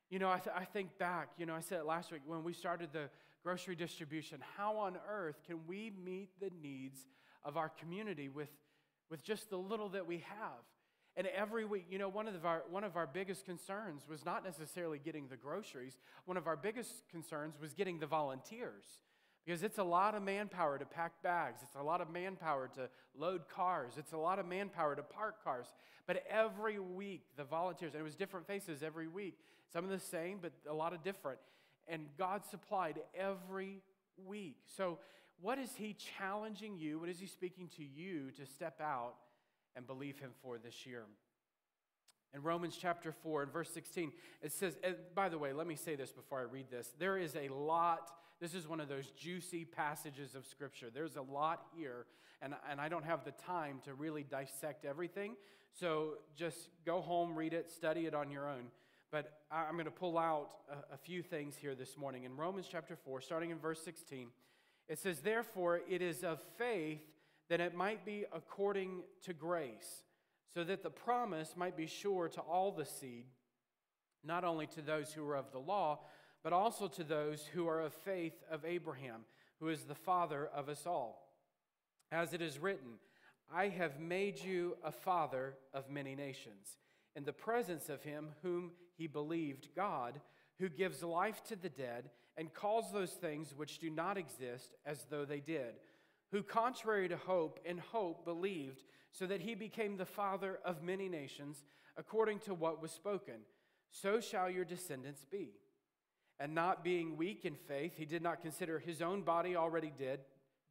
You 0.10 0.18
know, 0.20 0.30
I, 0.30 0.40
th- 0.40 0.56
I 0.56 0.66
think 0.66 0.98
back, 0.98 1.30
you 1.38 1.46
know, 1.46 1.54
I 1.54 1.60
said 1.60 1.84
last 1.84 2.12
week 2.12 2.22
when 2.26 2.44
we 2.44 2.54
started 2.54 2.90
the 2.92 3.10
grocery 3.44 3.76
distribution. 3.76 4.40
How 4.58 4.78
on 4.78 4.98
earth 5.08 5.42
can 5.46 5.60
we 5.68 5.92
meet 6.04 6.30
the 6.40 6.50
needs 6.62 7.00
of 7.44 7.58
our 7.58 7.70
community 7.70 8.28
with, 8.28 8.50
with 9.10 9.24
just 9.24 9.50
the 9.50 9.58
little 9.58 9.90
that 9.90 10.08
we 10.08 10.18
have? 10.28 10.64
And 11.16 11.28
every 11.28 11.66
week, 11.66 11.86
you 11.90 11.98
know, 11.98 12.10
one 12.10 12.28
of, 12.28 12.46
our, 12.46 12.64
one 12.70 12.84
of 12.84 12.96
our 12.96 13.08
biggest 13.08 13.46
concerns 13.46 14.04
was 14.10 14.26
not 14.26 14.44
necessarily 14.44 15.00
getting 15.00 15.28
the 15.28 15.38
groceries. 15.38 15.98
One 16.26 16.38
of 16.38 16.48
our 16.48 16.56
biggest 16.56 17.08
concerns 17.10 17.56
was 17.60 17.74
getting 17.74 18.00
the 18.00 18.08
volunteers. 18.08 18.86
Because 19.50 19.64
it's 19.64 19.80
a 19.80 19.84
lot 19.84 20.14
of 20.14 20.22
manpower 20.22 20.78
to 20.78 20.86
pack 20.86 21.24
bags. 21.24 21.62
It's 21.64 21.76
a 21.76 21.82
lot 21.82 22.02
of 22.02 22.12
manpower 22.12 22.70
to 22.76 22.88
load 23.18 23.50
cars. 23.50 23.94
It's 23.98 24.14
a 24.14 24.18
lot 24.18 24.38
of 24.38 24.46
manpower 24.46 24.96
to 24.96 25.02
park 25.02 25.44
cars. 25.44 25.74
But 26.06 26.24
every 26.30 26.78
week, 26.78 27.24
the 27.36 27.46
volunteers, 27.46 27.94
and 27.96 28.02
it 28.02 28.04
was 28.04 28.16
different 28.16 28.46
faces 28.46 28.84
every 28.84 29.08
week, 29.08 29.40
some 29.74 29.84
of 29.84 29.90
the 29.90 29.98
same, 29.98 30.38
but 30.40 30.52
a 30.70 30.74
lot 30.76 30.94
of 30.94 31.02
different. 31.02 31.40
And 31.88 32.06
God 32.16 32.46
supplied 32.46 33.00
every 33.18 33.82
week. 34.24 34.58
So, 34.78 35.00
what 35.42 35.58
is 35.58 35.72
He 35.74 35.96
challenging 36.20 36.78
you? 36.78 37.00
What 37.00 37.10
is 37.10 37.20
He 37.20 37.26
speaking 37.26 37.70
to 37.78 37.84
you 37.84 38.30
to 38.38 38.46
step 38.46 38.80
out 38.80 39.16
and 39.76 39.88
believe 39.88 40.20
Him 40.20 40.30
for 40.44 40.60
this 40.60 40.86
year? 40.86 41.06
In 42.36 42.44
Romans 42.44 42.78
chapter 42.80 43.12
4 43.12 43.42
and 43.42 43.52
verse 43.52 43.72
16, 43.72 44.12
it 44.44 44.52
says, 44.52 44.78
by 45.16 45.28
the 45.28 45.40
way, 45.40 45.54
let 45.54 45.66
me 45.66 45.76
say 45.76 45.96
this 45.96 46.12
before 46.12 46.38
I 46.38 46.44
read 46.44 46.70
this. 46.70 46.94
There 47.00 47.18
is 47.18 47.36
a 47.36 47.50
lot, 47.52 48.12
this 48.40 48.54
is 48.54 48.68
one 48.68 48.80
of 48.80 48.88
those 48.88 49.12
juicy 49.12 49.66
passages 49.66 50.34
of 50.34 50.46
Scripture. 50.46 50.88
There's 50.94 51.18
a 51.18 51.22
lot 51.22 51.66
here, 51.76 52.06
and, 52.42 52.54
and 52.70 52.80
I 52.80 52.88
don't 52.88 53.04
have 53.04 53.26
the 53.26 53.32
time 53.32 53.80
to 53.84 53.94
really 53.94 54.24
dissect 54.24 54.86
everything. 54.86 55.36
So 55.74 56.14
just 56.36 56.70
go 56.86 57.02
home, 57.02 57.36
read 57.36 57.54
it, 57.54 57.70
study 57.70 58.06
it 58.06 58.14
on 58.14 58.32
your 58.32 58.48
own. 58.48 58.68
But 59.12 59.40
I'm 59.52 59.74
going 59.74 59.86
to 59.86 59.92
pull 59.92 60.18
out 60.18 60.50
a, 60.70 60.94
a 60.94 60.98
few 60.98 61.22
things 61.22 61.56
here 61.58 61.76
this 61.76 61.98
morning. 61.98 62.24
In 62.24 62.38
Romans 62.38 62.68
chapter 62.72 62.96
4, 62.96 63.22
starting 63.22 63.50
in 63.50 63.58
verse 63.58 63.82
16, 63.84 64.30
it 64.88 65.00
says, 65.00 65.20
Therefore, 65.20 65.82
it 65.90 66.02
is 66.02 66.24
of 66.24 66.40
faith 66.58 67.02
that 67.50 67.60
it 67.60 67.76
might 67.76 68.06
be 68.06 68.26
according 68.32 69.02
to 69.24 69.34
grace, 69.34 70.04
so 70.54 70.64
that 70.64 70.84
the 70.84 70.90
promise 70.90 71.56
might 71.58 71.76
be 71.76 71.88
sure 71.88 72.30
to 72.30 72.40
all 72.42 72.72
the 72.72 72.86
seed, 72.86 73.26
not 74.24 74.44
only 74.44 74.68
to 74.68 74.82
those 74.82 75.12
who 75.12 75.28
are 75.28 75.36
of 75.36 75.52
the 75.52 75.60
law, 75.60 76.00
but 76.44 76.54
also 76.54 76.88
to 76.88 77.04
those 77.04 77.46
who 77.54 77.68
are 77.68 77.82
of 77.82 77.94
faith 77.94 78.44
of 78.50 78.66
Abraham, 78.66 79.22
who 79.60 79.70
is 79.70 79.84
the 79.84 79.96
father 79.96 80.50
of 80.54 80.70
us 80.70 80.86
all. 80.86 81.28
As 82.12 82.34
it 82.34 82.42
is 82.42 82.60
written, 82.60 82.94
I 83.54 83.68
have 83.70 84.00
made 84.00 84.42
you 84.44 84.78
a 84.84 84.92
father 84.92 85.56
of 85.74 85.90
many 85.90 86.16
nations 86.16 86.78
in 87.16 87.26
the 87.26 87.34
presence 87.34 87.90
of 87.90 88.04
him 88.04 88.30
whom 88.44 88.72
he 88.96 89.08
believed, 89.08 89.70
God, 89.76 90.22
who 90.60 90.70
gives 90.70 91.04
life 91.04 91.44
to 91.46 91.56
the 91.56 91.70
dead 91.70 92.10
and 92.38 92.54
calls 92.54 92.92
those 92.92 93.12
things 93.12 93.54
which 93.56 93.80
do 93.80 93.90
not 93.90 94.18
exist 94.18 94.76
as 94.86 95.06
though 95.10 95.26
they 95.26 95.40
did, 95.40 95.76
who, 96.32 96.44
contrary 96.44 97.10
to 97.10 97.18
hope, 97.18 97.60
in 97.66 97.78
hope 97.78 98.24
believed, 98.24 98.84
so 99.12 99.26
that 99.26 99.42
he 99.42 99.56
became 99.56 99.98
the 99.98 100.06
father 100.06 100.60
of 100.64 100.84
many 100.84 101.10
nations, 101.10 101.64
according 101.98 102.40
to 102.40 102.54
what 102.54 102.82
was 102.82 102.92
spoken. 102.92 103.42
So 103.92 104.22
shall 104.22 104.50
your 104.50 104.66
descendants 104.66 105.26
be. 105.30 105.50
And 106.40 106.56
not 106.56 106.84
being 106.84 107.18
weak 107.18 107.44
in 107.44 107.56
faith, 107.56 107.94
he 107.98 108.06
did 108.06 108.22
not 108.22 108.42
consider 108.42 108.80
his 108.80 109.02
own 109.02 109.24
body 109.24 109.56
already 109.56 109.92
dead, 109.98 110.22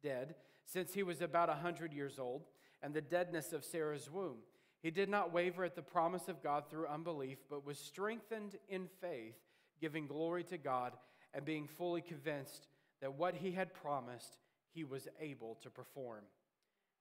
dead 0.01 0.35
since 0.65 0.93
he 0.93 1.03
was 1.03 1.21
about 1.21 1.49
a 1.49 1.55
hundred 1.55 1.93
years 1.93 2.17
old, 2.19 2.43
and 2.81 2.93
the 2.93 3.01
deadness 3.01 3.53
of 3.53 3.63
Sarah's 3.63 4.09
womb. 4.09 4.37
He 4.81 4.91
did 4.91 5.09
not 5.09 5.33
waver 5.33 5.63
at 5.63 5.75
the 5.75 5.81
promise 5.81 6.27
of 6.27 6.41
God 6.41 6.69
through 6.69 6.87
unbelief, 6.87 7.39
but 7.49 7.65
was 7.65 7.77
strengthened 7.77 8.55
in 8.69 8.87
faith, 9.01 9.35
giving 9.81 10.07
glory 10.07 10.43
to 10.45 10.57
God 10.57 10.93
and 11.33 11.43
being 11.43 11.67
fully 11.67 12.01
convinced 12.01 12.67
that 13.01 13.13
what 13.13 13.35
he 13.35 13.51
had 13.51 13.73
promised 13.73 14.37
he 14.73 14.83
was 14.83 15.07
able 15.19 15.57
to 15.61 15.69
perform. 15.69 16.23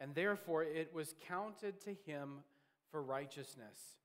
And 0.00 0.14
therefore 0.14 0.62
it 0.62 0.92
was 0.92 1.14
counted 1.26 1.80
to 1.82 1.94
him 2.06 2.40
for 2.90 3.02
righteousness. 3.02 3.96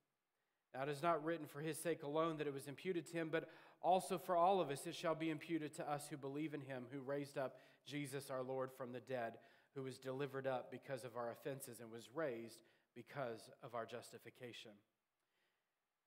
Now 0.73 0.83
it 0.83 0.89
is 0.89 1.03
not 1.03 1.23
written 1.23 1.45
for 1.45 1.61
his 1.61 1.77
sake 1.77 2.03
alone 2.03 2.37
that 2.37 2.47
it 2.47 2.53
was 2.53 2.67
imputed 2.67 3.05
to 3.07 3.13
him, 3.13 3.29
but 3.31 3.47
also 3.83 4.17
for 4.17 4.35
all 4.35 4.61
of 4.61 4.69
us 4.71 4.87
it 4.87 4.95
shall 4.95 5.15
be 5.15 5.29
imputed 5.29 5.73
to 5.75 5.91
us 5.91 6.07
who 6.09 6.17
believe 6.17 6.53
in 6.53 6.61
him 6.61 6.85
who 6.91 7.01
raised 7.01 7.37
up 7.37 7.57
Jesus 7.85 8.29
our 8.29 8.41
Lord 8.41 8.71
from 8.71 8.91
the 8.91 9.01
dead, 9.01 9.33
who 9.75 9.83
was 9.83 9.97
delivered 9.97 10.47
up 10.47 10.71
because 10.71 11.03
of 11.03 11.15
our 11.17 11.31
offenses 11.31 11.79
and 11.79 11.91
was 11.91 12.09
raised 12.13 12.59
because 12.95 13.49
of 13.61 13.75
our 13.75 13.85
justification. 13.85 14.71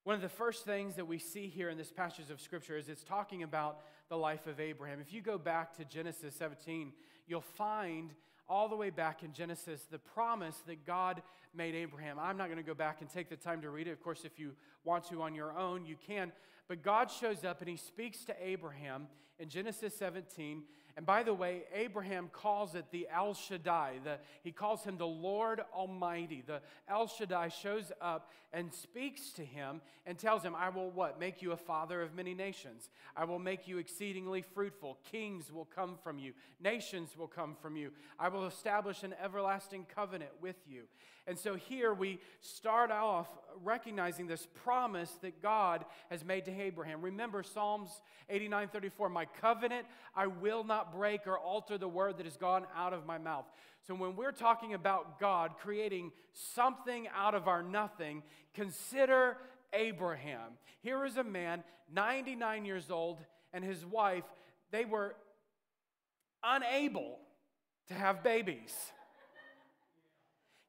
One 0.05 0.15
of 0.15 0.23
the 0.23 0.29
first 0.29 0.65
things 0.65 0.95
that 0.95 1.09
we 1.09 1.19
see 1.19 1.49
here 1.49 1.69
in 1.69 1.77
this 1.77 1.91
passage 1.91 2.31
of 2.31 2.41
Scripture 2.41 2.77
is 2.77 2.89
it's 2.89 3.03
talking 3.03 3.43
about 3.43 3.81
the 4.09 4.17
life 4.17 4.47
of 4.47 4.61
Abraham. 4.61 5.01
If 5.01 5.13
you 5.13 5.21
go 5.21 5.37
back 5.37 5.77
to 5.79 5.85
Genesis 5.85 6.35
17, 6.37 6.93
you'll 7.27 7.41
find 7.41 8.15
all 8.49 8.69
the 8.69 8.77
way 8.77 8.91
back 8.91 9.23
in 9.23 9.33
Genesis 9.33 9.87
the 9.91 9.99
promise 9.99 10.57
that 10.67 10.87
God 10.87 11.23
made 11.55 11.75
Abraham. 11.75 12.19
I'm 12.19 12.37
not 12.37 12.47
going 12.47 12.59
to 12.59 12.63
go 12.63 12.75
back 12.75 13.01
and 13.01 13.11
take 13.11 13.29
the 13.29 13.37
time 13.37 13.63
to 13.63 13.71
read 13.71 13.89
it. 13.89 13.93
Of 13.93 14.03
course, 14.03 14.25
if 14.25 14.39
you 14.39 14.53
want 14.85 15.05
to 15.09 15.23
on 15.23 15.35
your 15.35 15.57
own, 15.57 15.85
you 15.85 15.97
can. 16.07 16.33
But 16.69 16.83
God 16.83 17.11
shows 17.11 17.45
up 17.45 17.61
and 17.61 17.69
he 17.69 17.77
speaks 17.77 18.25
to 18.25 18.35
Abraham 18.41 19.09
in 19.39 19.49
Genesis 19.49 19.97
17 19.97 20.63
and 20.97 21.05
by 21.05 21.23
the 21.23 21.35
way, 21.35 21.65
Abraham 21.75 22.31
calls 22.33 22.75
it 22.75 22.87
the 22.91 23.07
El 23.13 23.35
Shaddai. 23.35 23.97
The, 24.03 24.19
he 24.43 24.51
calls 24.51 24.83
him 24.83 24.97
the 24.97 25.07
Lord 25.07 25.61
Almighty. 25.75 26.43
The 26.47 26.63
El 26.89 27.07
Shaddai 27.07 27.49
shows 27.49 27.93
up 28.01 28.33
and 28.51 28.73
speaks 28.73 29.29
to 29.33 29.45
him 29.45 29.83
and 30.07 30.19
tells 30.19 30.43
him, 30.43 30.55
I 30.55 30.71
will 30.71 30.91
what? 30.91 31.21
Make 31.21 31.43
you 31.43 31.53
a 31.53 31.57
father 31.57 32.01
of 32.01 32.15
many 32.15 32.33
nations. 32.33 32.89
I 33.15 33.25
will 33.25 33.39
make 33.39 33.69
you 33.69 33.77
exceedingly 33.77 34.41
fruitful. 34.41 34.97
Kings 35.13 35.53
will 35.53 35.67
come 35.67 35.99
from 36.03 36.19
you, 36.19 36.33
nations 36.61 37.11
will 37.15 37.29
come 37.29 37.57
from 37.61 37.77
you. 37.77 37.91
I 38.19 38.29
will 38.29 38.47
establish 38.47 39.03
an 39.03 39.15
everlasting 39.23 39.85
covenant 39.95 40.31
with 40.41 40.57
you. 40.67 40.85
And 41.27 41.39
so 41.39 41.57
here 41.57 41.93
we 41.93 42.21
start 42.41 42.91
off 42.91 43.27
recognizing 43.65 44.27
this 44.27 44.47
promise 44.65 45.11
that 45.23 45.43
God 45.43 45.85
has 46.09 46.25
made 46.25 46.45
to 46.45 46.61
Abraham. 46.61 47.03
Remember 47.03 47.43
Psalms 47.43 47.91
89 48.29 48.69
34, 48.69 49.09
my 49.09 49.25
covenant 49.41 49.87
I 50.15 50.29
will 50.29 50.63
not 50.63 50.93
break 50.93 51.27
or 51.27 51.39
alter 51.39 51.79
the 51.79 51.89
word 51.89 52.19
that 52.19 52.27
has 52.27 52.37
gone 52.37 52.67
out 52.77 52.93
of 52.93 53.07
my 53.07 53.19
mouth. 53.19 53.47
So 53.87 53.95
when 53.95 54.15
we're 54.15 54.33
talking 54.33 54.75
about 54.75 55.19
God 55.19 55.53
creating 55.59 56.13
something 56.33 57.09
out 57.15 57.35
of 57.35 57.49
our 57.49 57.63
nothing, 57.63 58.23
consider 58.55 59.37
Abraham. 59.73 60.53
Here 60.81 61.05
is 61.05 61.17
a 61.17 61.25
man, 61.25 61.65
99 61.93 62.65
years 62.65 62.91
old, 62.91 63.19
and 63.53 63.65
his 63.65 63.85
wife, 63.85 64.25
they 64.71 64.85
were 64.85 65.15
unable 66.43 67.19
to 67.89 67.95
have 67.95 68.23
babies. 68.23 68.75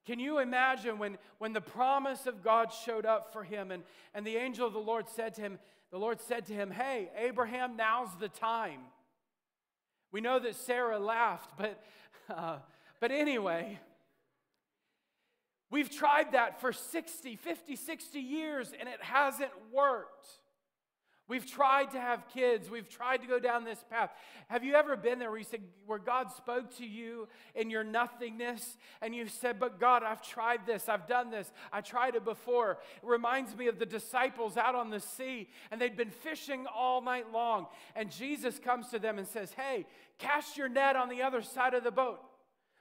Can 0.07 0.19
you 0.19 0.39
imagine 0.39 0.99
when, 0.99 1.17
when 1.37 1.51
the 1.51 1.59
promise 1.59 2.27
of 2.27 2.41
God 2.41 2.71
showed 2.71 3.05
up 3.05 3.33
for 3.33 3.43
him 3.43 3.71
and, 3.71 3.83
and 4.13 4.25
the 4.25 4.37
angel 4.37 4.65
of 4.65 4.71
the 4.71 4.79
Lord 4.79 5.09
said 5.09 5.33
to 5.33 5.41
him, 5.41 5.59
the 5.91 5.97
Lord 5.97 6.21
said 6.21 6.45
to 6.45 6.53
him, 6.53 6.71
Hey, 6.71 7.09
Abraham, 7.17 7.75
now's 7.75 8.07
the 8.17 8.29
time. 8.29 8.79
We 10.13 10.21
know 10.21 10.39
that 10.39 10.55
Sarah 10.55 10.97
laughed, 10.97 11.51
but, 11.57 11.83
uh, 12.29 12.59
but 13.01 13.11
anyway, 13.11 13.79
we've 15.69 15.91
tried 15.91 16.31
that 16.31 16.61
for 16.61 16.71
60, 16.71 17.35
50, 17.35 17.75
60 17.75 18.19
years 18.19 18.71
and 18.79 18.87
it 18.87 19.03
hasn't 19.03 19.51
worked. 19.73 20.29
We've 21.29 21.45
tried 21.45 21.91
to 21.91 21.99
have 21.99 22.23
kids. 22.33 22.69
We've 22.69 22.87
tried 22.87 23.21
to 23.21 23.27
go 23.27 23.37
down 23.37 23.65
this 23.65 23.83
path. 23.89 24.11
Have 24.47 24.63
you 24.63 24.75
ever 24.75 24.95
been 24.95 25.19
there 25.19 25.29
where 25.29 25.37
you 25.37 25.43
said, 25.43 25.61
where 25.85 25.99
God 25.99 26.31
spoke 26.31 26.75
to 26.77 26.85
you 26.85 27.27
in 27.53 27.69
your 27.69 27.83
nothingness 27.83 28.77
and 29.01 29.13
you 29.13 29.27
said, 29.27 29.59
But 29.59 29.77
God, 29.77 30.03
I've 30.03 30.21
tried 30.21 30.65
this. 30.65 30.87
I've 30.87 31.05
done 31.05 31.29
this. 31.29 31.51
I 31.73 31.81
tried 31.81 32.15
it 32.15 32.23
before. 32.23 32.77
It 33.03 33.05
reminds 33.07 33.57
me 33.57 33.67
of 33.67 33.77
the 33.77 33.85
disciples 33.85 34.55
out 34.55 34.73
on 34.73 34.89
the 34.89 35.01
sea 35.01 35.49
and 35.69 35.81
they'd 35.81 35.97
been 35.97 36.11
fishing 36.11 36.65
all 36.73 37.01
night 37.01 37.33
long. 37.33 37.67
And 37.93 38.09
Jesus 38.09 38.57
comes 38.57 38.87
to 38.89 38.99
them 38.99 39.17
and 39.17 39.27
says, 39.27 39.51
Hey, 39.51 39.85
cast 40.19 40.57
your 40.57 40.69
net 40.69 40.95
on 40.95 41.09
the 41.09 41.23
other 41.23 41.41
side 41.41 41.73
of 41.73 41.83
the 41.83 41.91
boat. 41.91 42.21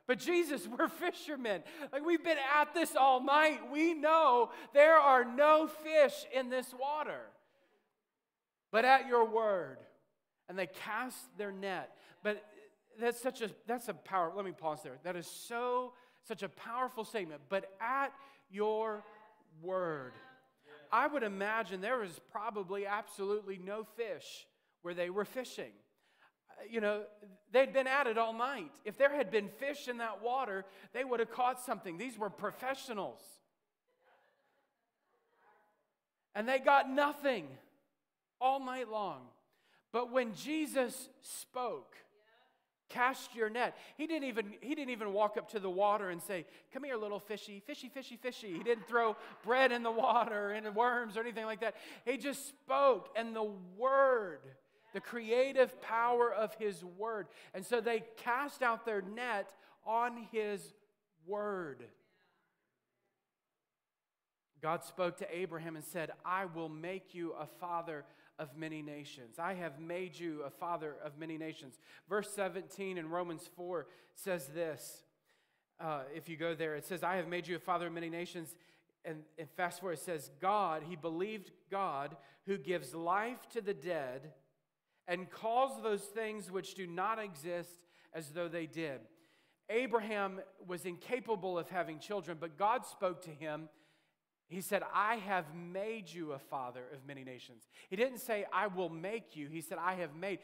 But 0.07 0.21
Jesus, 0.21 0.69
we're 0.79 0.87
fishermen. 0.87 1.65
Like 1.93 2.07
we've 2.07 2.23
been 2.23 2.39
at 2.61 2.75
this 2.75 2.95
all 2.95 3.21
night. 3.21 3.73
We 3.73 3.93
know 3.93 4.51
there 4.73 4.99
are 4.99 5.25
no 5.25 5.67
fish 5.67 6.15
in 6.33 6.49
this 6.49 6.73
water 6.79 7.23
but 8.71 8.85
at 8.85 9.07
your 9.07 9.25
word. 9.25 9.79
And 10.49 10.59
they 10.59 10.67
cast 10.67 11.17
their 11.37 11.51
net. 11.51 11.97
But 12.23 12.45
that's 13.01 13.21
such 13.21 13.43
a 13.43 13.51
that's 13.67 13.89
a 13.89 13.95
power. 13.95 14.33
Let 14.35 14.45
me 14.45 14.53
pause 14.53 14.83
there. 14.83 14.99
That 15.03 15.17
is 15.17 15.27
so 15.27 15.93
such 16.27 16.43
a 16.43 16.49
powerful 16.49 17.05
statement. 17.05 17.43
But 17.49 17.71
at 17.81 18.13
your 18.51 19.03
word. 19.63 20.13
I 20.93 21.07
would 21.07 21.23
imagine 21.23 21.81
there 21.81 21.99
was 21.99 22.21
probably 22.31 22.87
absolutely 22.87 23.59
no 23.59 23.85
fish 23.97 24.47
where 24.83 24.95
they 24.95 25.11
were 25.11 25.25
fishing. 25.25 25.73
Uh, 26.51 26.65
you 26.71 26.81
know, 26.81 27.03
they'd 27.53 27.73
been 27.73 27.89
at 27.89 28.07
it 28.07 28.19
all 28.19 28.33
night. 28.33 28.71
If 28.85 28.97
there 28.97 29.15
had 29.15 29.31
been 29.31 29.49
fish 29.49 29.89
in 29.89 29.99
that 29.99 30.23
water, 30.23 30.65
they 30.93 31.05
would 31.05 31.21
have 31.21 31.31
caught 31.31 31.61
something. 31.61 31.99
These 31.99 32.17
were 32.17 32.31
professionals. 32.31 33.21
And 36.35 36.49
they 36.49 36.59
got 36.59 36.89
nothing 36.89 37.49
all 38.41 38.61
night 38.61 38.89
long. 38.89 39.23
But 39.93 40.13
when 40.13 40.35
Jesus 40.35 41.09
spoke, 41.23 41.97
cast 42.89 43.35
your 43.35 43.51
net. 43.51 43.77
He 43.97 44.07
didn't 44.07 44.29
even 44.29 44.55
he 44.61 44.75
didn't 44.75 44.91
even 44.91 45.13
walk 45.13 45.37
up 45.37 45.51
to 45.51 45.61
the 45.61 45.71
water 45.71 46.11
and 46.11 46.23
say, 46.23 46.47
"Come 46.73 46.85
here, 46.85 46.97
little 46.97 47.19
fishy, 47.19 47.61
fishy, 47.61 47.89
fishy, 47.89 48.17
fishy." 48.17 48.53
He 48.53 48.63
didn't 48.63 48.87
throw 48.87 49.17
bread 49.43 49.73
in 49.73 49.83
the 49.83 49.91
water 49.91 50.51
and 50.51 50.75
worms 50.75 51.17
or 51.17 51.21
anything 51.21 51.47
like 51.47 51.61
that. 51.61 51.75
He 52.05 52.17
just 52.17 52.49
spoke, 52.49 53.09
and 53.17 53.35
the 53.35 53.51
word, 53.77 54.41
the 54.93 55.01
creative 55.01 55.81
power 55.81 56.33
of 56.33 56.55
his 56.55 56.85
word, 56.85 57.29
and 57.55 57.65
so 57.65 57.81
they 57.81 58.05
cast 58.17 58.63
out 58.63 58.85
their 58.85 59.03
net 59.03 59.53
on 59.85 60.29
his 60.31 60.75
word. 61.27 61.85
God 64.63 64.85
spoke 64.85 65.17
to 65.19 65.37
Abraham 65.37 65.77
and 65.77 65.85
said, 65.85 66.13
"I 66.25 66.47
will 66.47 66.69
make 66.69 67.15
you 67.15 67.33
a 67.33 67.47
father 67.47 68.05
of 68.39 68.57
many 68.57 68.83
nations. 68.83 69.39
I 69.39 69.55
have 69.55 69.81
made 69.81 70.19
you 70.19 70.43
a 70.43 70.51
father 70.51 70.97
of 71.05 71.19
many 71.19 71.39
nations. 71.39 71.79
Verse 72.09 72.31
17 72.35 72.99
in 72.99 73.09
Romans 73.09 73.49
4 73.57 73.87
says 74.15 74.49
this. 74.49 75.03
Uh, 75.79 76.01
if 76.15 76.29
you 76.29 76.37
go 76.37 76.55
there, 76.55 76.75
it 76.75 76.87
says, 76.87 77.03
I 77.03 77.17
have 77.17 77.29
made 77.29 77.47
you 77.47 77.57
a 77.57 77.61
father 77.61 77.87
of 77.87 77.93
many 77.93 78.09
nations. 78.09 78.55
And, 79.05 79.23
and 79.39 79.49
fast 79.57 79.81
forward, 79.81 79.95
it 79.95 80.01
says, 80.01 80.31
God, 80.41 80.83
he 80.89 80.97
believed 80.97 81.51
God 81.71 82.17
who 82.47 82.59
gives 82.59 82.95
life 82.95 83.49
to 83.53 83.61
the 83.61 83.75
dead 83.75 84.33
and 85.07 85.31
calls 85.31 85.83
those 85.83 86.03
things 86.03 86.51
which 86.51 86.75
do 86.75 86.87
not 86.87 87.19
exist 87.19 87.87
as 88.13 88.31
though 88.31 88.49
they 88.49 88.67
did. 88.67 89.01
Abraham 89.69 90.41
was 90.67 90.85
incapable 90.85 91.59
of 91.59 91.69
having 91.69 91.99
children, 91.99 92.39
but 92.41 92.57
God 92.59 92.87
spoke 92.87 93.23
to 93.23 93.31
him 93.31 93.69
he 94.49 94.61
said, 94.61 94.83
I 94.95 95.17
have 95.17 95.47
made 95.55 96.09
you 96.09 96.33
a 96.33 96.39
father 96.39 96.85
of 96.95 97.05
many 97.05 97.25
nations. 97.25 97.65
He 97.91 97.97
didn't 97.97 98.19
say, 98.19 98.47
I 98.53 98.69
will 98.69 98.89
make 98.89 99.35
you. 99.35 99.49
He 99.49 99.61
said, 99.61 99.79
I 99.79 99.95
have 99.95 100.15
made. 100.15 100.39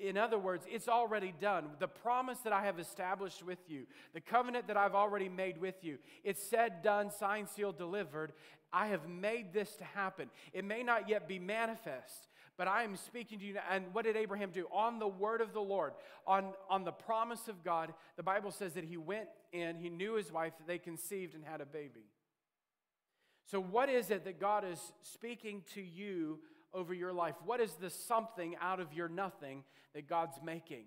In 0.00 0.16
other 0.16 0.38
words, 0.38 0.66
it's 0.68 0.88
already 0.88 1.32
done. 1.40 1.66
The 1.78 1.86
promise 1.86 2.38
that 2.40 2.52
I 2.52 2.64
have 2.64 2.80
established 2.80 3.44
with 3.44 3.60
you, 3.68 3.86
the 4.14 4.20
covenant 4.20 4.66
that 4.66 4.76
I've 4.76 4.96
already 4.96 5.28
made 5.28 5.58
with 5.58 5.84
you, 5.84 5.98
it's 6.24 6.42
said, 6.42 6.82
done, 6.82 7.10
signed, 7.10 7.48
sealed, 7.48 7.78
delivered. 7.78 8.32
I 8.72 8.88
have 8.88 9.08
made 9.08 9.52
this 9.52 9.76
to 9.76 9.84
happen. 9.84 10.28
It 10.52 10.64
may 10.64 10.82
not 10.82 11.08
yet 11.08 11.28
be 11.28 11.38
manifest, 11.38 12.26
but 12.58 12.66
I 12.66 12.82
am 12.82 12.96
speaking 12.96 13.38
to 13.38 13.44
you. 13.44 13.58
And 13.70 13.84
what 13.92 14.06
did 14.06 14.16
Abraham 14.16 14.50
do? 14.50 14.66
On 14.72 14.98
the 14.98 15.06
word 15.06 15.40
of 15.40 15.52
the 15.52 15.60
Lord, 15.60 15.92
on, 16.26 16.52
on 16.68 16.82
the 16.82 16.90
promise 16.90 17.46
of 17.46 17.62
God, 17.62 17.94
the 18.16 18.24
Bible 18.24 18.50
says 18.50 18.72
that 18.72 18.84
he 18.84 18.96
went 18.96 19.28
in, 19.52 19.76
he 19.76 19.88
knew 19.88 20.14
his 20.14 20.32
wife, 20.32 20.52
they 20.66 20.78
conceived 20.78 21.36
and 21.36 21.44
had 21.44 21.60
a 21.60 21.66
baby. 21.66 22.06
So, 23.46 23.60
what 23.60 23.88
is 23.88 24.10
it 24.10 24.24
that 24.24 24.40
God 24.40 24.64
is 24.64 24.92
speaking 25.02 25.62
to 25.74 25.80
you 25.80 26.40
over 26.74 26.92
your 26.92 27.12
life? 27.12 27.36
What 27.44 27.60
is 27.60 27.74
the 27.74 27.90
something 27.90 28.56
out 28.60 28.80
of 28.80 28.92
your 28.92 29.08
nothing 29.08 29.62
that 29.94 30.08
God's 30.08 30.38
making? 30.44 30.84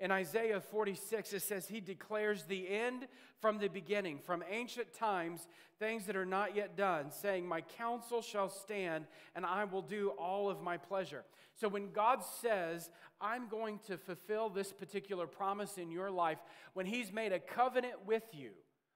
In 0.00 0.12
Isaiah 0.12 0.60
46, 0.60 1.32
it 1.32 1.42
says, 1.42 1.66
He 1.66 1.80
declares 1.80 2.44
the 2.44 2.68
end 2.68 3.08
from 3.40 3.58
the 3.58 3.66
beginning, 3.66 4.20
from 4.24 4.44
ancient 4.48 4.92
times, 4.92 5.48
things 5.80 6.06
that 6.06 6.14
are 6.14 6.24
not 6.24 6.54
yet 6.54 6.76
done, 6.76 7.10
saying, 7.10 7.44
My 7.44 7.62
counsel 7.62 8.22
shall 8.22 8.48
stand, 8.48 9.06
and 9.34 9.44
I 9.44 9.64
will 9.64 9.82
do 9.82 10.10
all 10.10 10.48
of 10.48 10.62
my 10.62 10.76
pleasure. 10.76 11.24
So 11.56 11.66
when 11.66 11.90
God 11.90 12.22
says, 12.40 12.90
I'm 13.20 13.48
going 13.48 13.80
to 13.88 13.98
fulfill 13.98 14.50
this 14.50 14.72
particular 14.72 15.26
promise 15.26 15.78
in 15.78 15.90
your 15.90 16.12
life, 16.12 16.38
when 16.74 16.86
He's 16.86 17.12
made 17.12 17.32
a 17.32 17.40
covenant 17.40 18.06
with 18.06 18.22
you, 18.32 18.50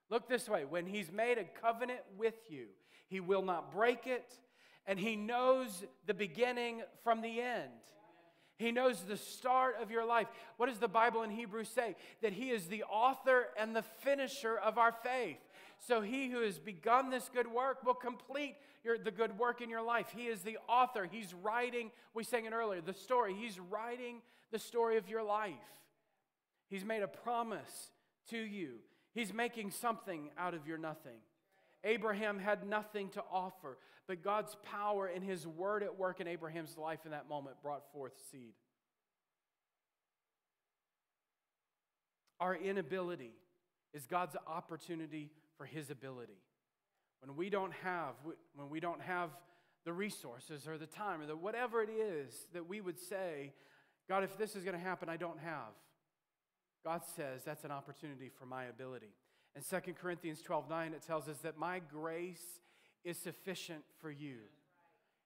look 0.09 0.29
this 0.29 0.49
way, 0.49 0.65
when 0.65 0.87
He's 0.87 1.11
made 1.11 1.37
a 1.39 1.45
covenant 1.61 2.01
with 2.17 2.37
you, 2.49 2.67
he 3.13 3.21
will 3.21 3.43
not 3.43 3.71
break 3.71 4.07
it, 4.07 4.39
and 4.87 4.99
He 4.99 5.17
knows 5.17 5.85
the 6.07 6.15
beginning 6.15 6.83
from 7.05 7.21
the 7.21 7.43
end. 7.43 7.71
He 8.57 8.73
knows 8.73 9.03
the 9.03 9.19
start 9.19 9.77
of 9.83 9.91
your 9.91 10.07
life. 10.07 10.29
What 10.57 10.71
does 10.71 10.79
the 10.79 10.89
Bible 10.89 11.23
in 11.23 11.31
Hebrews 11.31 11.69
say? 11.69 11.95
That 12.23 12.33
He 12.33 12.49
is 12.49 12.69
the 12.69 12.85
author 12.85 13.49
and 13.59 13.77
the 13.77 13.83
finisher 13.83 14.57
of 14.57 14.79
our 14.79 14.93
faith. 14.93 15.37
So 15.87 16.01
he 16.01 16.31
who 16.31 16.41
has 16.41 16.59
begun 16.59 17.11
this 17.11 17.29
good 17.29 17.49
work 17.49 17.85
will 17.85 17.95
complete 17.95 18.55
your, 18.83 18.97
the 18.97 19.11
good 19.11 19.37
work 19.39 19.61
in 19.61 19.69
your 19.69 19.83
life. 19.83 20.07
He 20.17 20.27
is 20.29 20.41
the 20.41 20.57
author. 20.69 21.09
He's 21.11 21.35
writing, 21.35 21.91
we 22.15 22.25
sang 22.25 22.47
it 22.47 22.53
earlier, 22.53 22.81
the 22.81 22.95
story. 22.95 23.35
He's 23.35 23.59
writing 23.59 24.23
the 24.53 24.59
story 24.59 24.97
of 24.97 25.09
your 25.09 25.25
life. 25.25 25.53
He's 26.69 26.85
made 26.85 27.03
a 27.03 27.09
promise 27.09 27.91
to 28.31 28.39
you. 28.39 28.75
He's 29.13 29.35
making 29.35 29.73
something 29.73 30.31
out 30.39 30.55
of 30.55 30.67
your 30.67 30.79
nothing. 30.79 31.19
Abraham 31.85 32.39
had 32.39 32.67
nothing 32.67 33.09
to 33.11 33.23
offer, 33.31 33.79
but 34.07 34.23
God's 34.23 34.57
power 34.63 35.07
and 35.07 35.25
his 35.25 35.47
word 35.47 35.83
at 35.83 35.99
work 35.99 36.21
in 36.21 36.29
Abraham's 36.29 36.77
life 36.77 37.01
in 37.05 37.11
that 37.11 37.29
moment 37.29 37.57
brought 37.63 37.91
forth 37.93 38.13
seed. 38.31 38.55
Our 42.41 42.57
inability 42.57 43.33
is 43.95 44.07
God's 44.07 44.37
opportunity 44.47 45.31
for 45.57 45.65
his 45.65 45.91
ability. 45.91 46.41
When 47.21 47.37
we 47.37 47.51
don't 47.51 47.73
have 47.85 48.15
when 48.55 48.69
we 48.69 48.81
don't 48.81 49.01
have 49.01 49.31
the 49.85 49.93
resources 49.93 50.67
or 50.67 50.79
the 50.79 50.87
time 50.87 51.21
or 51.21 51.27
the 51.27 51.37
whatever 51.37 51.83
it 51.83 51.91
is 51.91 52.47
that 52.53 52.69
we 52.69 52.81
would 52.81 52.99
say, 52.99 53.53
God, 54.09 54.25
if 54.25 54.37
this 54.37 54.57
is 54.57 54.65
going 54.65 54.77
to 54.77 54.83
happen, 54.83 55.09
I 55.09 55.17
don't 55.17 55.39
have. 55.39 55.73
God 56.85 57.03
says 57.17 57.43
that's 57.45 57.65
an 57.65 57.71
opportunity 57.71 58.29
for 58.29 58.47
my 58.47 58.65
ability. 58.65 59.15
In 59.55 59.63
2 59.63 59.93
Corinthians 59.95 60.41
12 60.41 60.69
9, 60.69 60.93
it 60.95 61.03
tells 61.07 61.29
us 61.29 61.39
that 61.39 61.59
my 61.59 61.81
grace 61.81 62.61
is 63.05 63.19
sufficient 63.19 63.83
for 64.01 64.11
you. 64.11 64.37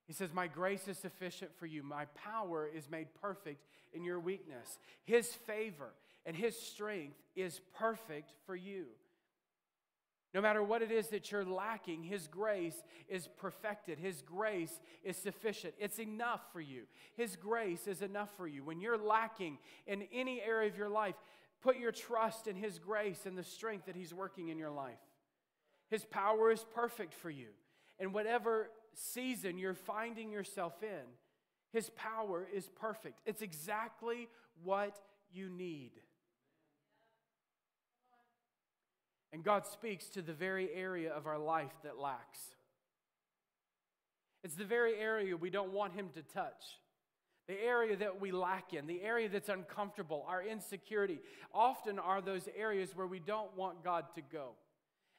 He 0.05 0.13
says, 0.13 0.33
My 0.33 0.47
grace 0.47 0.87
is 0.87 0.97
sufficient 0.97 1.51
for 1.57 1.65
you. 1.65 1.83
My 1.83 2.05
power 2.15 2.69
is 2.73 2.89
made 2.89 3.07
perfect 3.21 3.63
in 3.93 4.03
your 4.03 4.19
weakness. 4.19 4.79
His 5.03 5.27
favor 5.27 5.91
and 6.25 6.35
His 6.35 6.57
strength 6.57 7.17
is 7.35 7.61
perfect 7.77 8.31
for 8.45 8.55
you. 8.55 8.85
No 10.33 10.41
matter 10.41 10.61
what 10.61 10.81
it 10.81 10.91
is 10.91 11.07
that 11.07 11.31
you're 11.31 11.45
lacking, 11.45 12.03
His 12.03 12.27
grace 12.27 12.83
is 13.09 13.27
perfected. 13.37 13.97
His 13.97 14.21
grace 14.21 14.79
is 15.03 15.17
sufficient. 15.17 15.73
It's 15.79 15.99
enough 15.99 16.41
for 16.51 16.61
you. 16.61 16.83
His 17.15 17.35
grace 17.35 17.87
is 17.87 18.01
enough 18.01 18.29
for 18.37 18.47
you. 18.47 18.63
When 18.63 18.79
you're 18.79 18.97
lacking 18.97 19.57
in 19.87 20.03
any 20.13 20.41
area 20.41 20.69
of 20.69 20.77
your 20.77 20.89
life, 20.89 21.15
put 21.61 21.77
your 21.77 21.91
trust 21.91 22.47
in 22.47 22.55
His 22.55 22.79
grace 22.79 23.25
and 23.25 23.37
the 23.37 23.43
strength 23.43 23.85
that 23.85 23.95
He's 23.95 24.13
working 24.13 24.49
in 24.49 24.57
your 24.57 24.71
life. 24.71 24.99
His 25.89 26.05
power 26.05 26.51
is 26.51 26.65
perfect 26.75 27.13
for 27.13 27.29
you. 27.29 27.47
And 27.99 28.13
whatever 28.13 28.69
season 28.93 29.57
you're 29.57 29.73
finding 29.73 30.31
yourself 30.31 30.83
in, 30.83 31.05
His 31.71 31.89
power 31.91 32.47
is 32.53 32.69
perfect. 32.79 33.19
It's 33.25 33.41
exactly 33.41 34.27
what 34.63 34.99
you 35.31 35.49
need. 35.49 35.91
And 39.33 39.43
God 39.43 39.65
speaks 39.65 40.07
to 40.09 40.21
the 40.21 40.33
very 40.33 40.69
area 40.73 41.11
of 41.11 41.27
our 41.27 41.37
life 41.37 41.73
that 41.83 41.99
lacks. 41.99 42.39
It's 44.43 44.55
the 44.55 44.65
very 44.65 44.95
area 44.95 45.35
we 45.35 45.49
don't 45.49 45.73
want 45.73 45.93
Him 45.93 46.09
to 46.13 46.21
touch. 46.21 46.63
The 47.47 47.61
area 47.63 47.95
that 47.95 48.19
we 48.19 48.31
lack 48.31 48.73
in, 48.73 48.87
the 48.87 49.01
area 49.01 49.29
that's 49.29 49.47
uncomfortable, 49.49 50.25
our 50.27 50.43
insecurity, 50.43 51.19
often 51.53 51.97
are 51.97 52.21
those 52.21 52.49
areas 52.57 52.95
where 52.95 53.07
we 53.07 53.19
don't 53.19 53.55
want 53.55 53.83
God 53.83 54.05
to 54.15 54.21
go. 54.21 54.49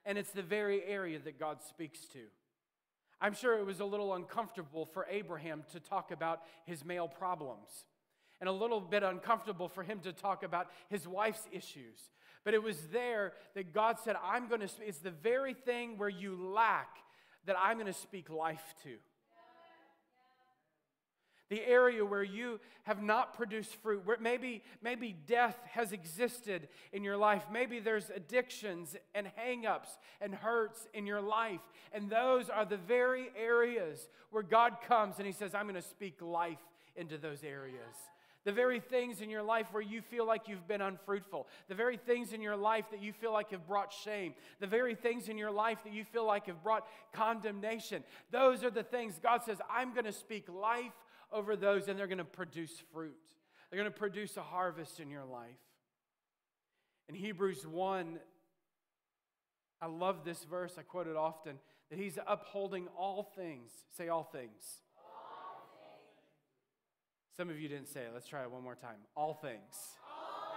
And 0.04 0.18
it's 0.18 0.30
the 0.30 0.42
very 0.42 0.84
area 0.84 1.18
that 1.18 1.38
God 1.38 1.62
speaks 1.62 2.00
to. 2.12 2.20
I'm 3.20 3.34
sure 3.34 3.58
it 3.58 3.66
was 3.66 3.80
a 3.80 3.84
little 3.84 4.14
uncomfortable 4.14 4.86
for 4.86 5.06
Abraham 5.10 5.64
to 5.72 5.80
talk 5.80 6.10
about 6.10 6.42
his 6.66 6.84
male 6.84 7.08
problems, 7.08 7.68
and 8.40 8.48
a 8.48 8.52
little 8.52 8.80
bit 8.80 9.02
uncomfortable 9.02 9.68
for 9.68 9.82
him 9.82 9.98
to 10.00 10.12
talk 10.12 10.42
about 10.42 10.68
his 10.88 11.08
wife's 11.08 11.48
issues. 11.50 12.10
But 12.44 12.54
it 12.54 12.62
was 12.62 12.78
there 12.92 13.32
that 13.54 13.72
God 13.72 13.98
said, 13.98 14.16
I'm 14.22 14.48
going 14.48 14.60
to, 14.60 14.68
it's 14.86 14.98
the 14.98 15.10
very 15.10 15.54
thing 15.54 15.98
where 15.98 16.08
you 16.08 16.36
lack 16.36 16.88
that 17.46 17.56
I'm 17.58 17.78
going 17.78 17.92
to 17.92 17.98
speak 17.98 18.30
life 18.30 18.74
to. 18.84 18.96
The 21.48 21.64
area 21.64 22.04
where 22.04 22.22
you 22.22 22.60
have 22.82 23.02
not 23.02 23.34
produced 23.34 23.74
fruit, 23.76 24.04
where 24.04 24.18
maybe, 24.20 24.62
maybe 24.82 25.16
death 25.26 25.58
has 25.70 25.92
existed 25.92 26.68
in 26.92 27.04
your 27.04 27.16
life. 27.16 27.44
Maybe 27.50 27.80
there's 27.80 28.10
addictions 28.10 28.96
and 29.14 29.30
hangups 29.38 29.96
and 30.20 30.34
hurts 30.34 30.86
in 30.92 31.06
your 31.06 31.20
life. 31.20 31.60
And 31.92 32.10
those 32.10 32.50
are 32.50 32.64
the 32.64 32.76
very 32.76 33.30
areas 33.36 34.08
where 34.30 34.42
God 34.42 34.76
comes 34.86 35.18
and 35.18 35.26
He 35.26 35.32
says, 35.32 35.54
I'm 35.54 35.64
going 35.64 35.74
to 35.74 35.82
speak 35.82 36.20
life 36.20 36.58
into 36.96 37.16
those 37.16 37.42
areas 37.44 37.96
the 38.48 38.52
very 38.52 38.80
things 38.80 39.20
in 39.20 39.28
your 39.28 39.42
life 39.42 39.66
where 39.72 39.82
you 39.82 40.00
feel 40.00 40.26
like 40.26 40.48
you've 40.48 40.66
been 40.66 40.80
unfruitful, 40.80 41.46
the 41.68 41.74
very 41.74 41.98
things 41.98 42.32
in 42.32 42.40
your 42.40 42.56
life 42.56 42.86
that 42.90 43.02
you 43.02 43.12
feel 43.12 43.30
like 43.30 43.50
have 43.50 43.66
brought 43.66 43.92
shame, 43.92 44.32
the 44.58 44.66
very 44.66 44.94
things 44.94 45.28
in 45.28 45.36
your 45.36 45.50
life 45.50 45.78
that 45.84 45.92
you 45.92 46.02
feel 46.02 46.24
like 46.24 46.46
have 46.46 46.62
brought 46.62 46.86
condemnation. 47.12 48.02
Those 48.30 48.64
are 48.64 48.70
the 48.70 48.82
things 48.82 49.20
God 49.22 49.42
says, 49.44 49.58
I'm 49.70 49.92
going 49.92 50.06
to 50.06 50.12
speak 50.12 50.48
life 50.48 50.92
over 51.32 51.56
those, 51.56 51.88
and 51.88 51.98
they're 51.98 52.06
going 52.06 52.18
to 52.18 52.24
produce 52.24 52.82
fruit. 52.92 53.16
They're 53.70 53.78
going 53.80 53.92
to 53.92 53.98
produce 53.98 54.36
a 54.36 54.42
harvest 54.42 55.00
in 55.00 55.10
your 55.10 55.24
life. 55.24 55.58
In 57.08 57.14
Hebrews 57.14 57.66
1, 57.66 58.18
I 59.80 59.86
love 59.86 60.24
this 60.24 60.44
verse, 60.44 60.74
I 60.78 60.82
quote 60.82 61.06
it 61.06 61.16
often, 61.16 61.58
that 61.90 61.98
He's 61.98 62.18
upholding 62.26 62.88
all 62.96 63.22
things. 63.36 63.70
Say 63.96 64.08
all 64.08 64.24
things 64.24 64.82
some 67.38 67.50
of 67.50 67.60
you 67.60 67.68
didn't 67.68 67.86
say 67.86 68.00
it. 68.00 68.10
Let's 68.12 68.26
try 68.26 68.42
it 68.42 68.50
one 68.50 68.64
more 68.64 68.74
time. 68.74 68.96
All 69.16 69.32
things. 69.32 69.60
All 69.70 70.56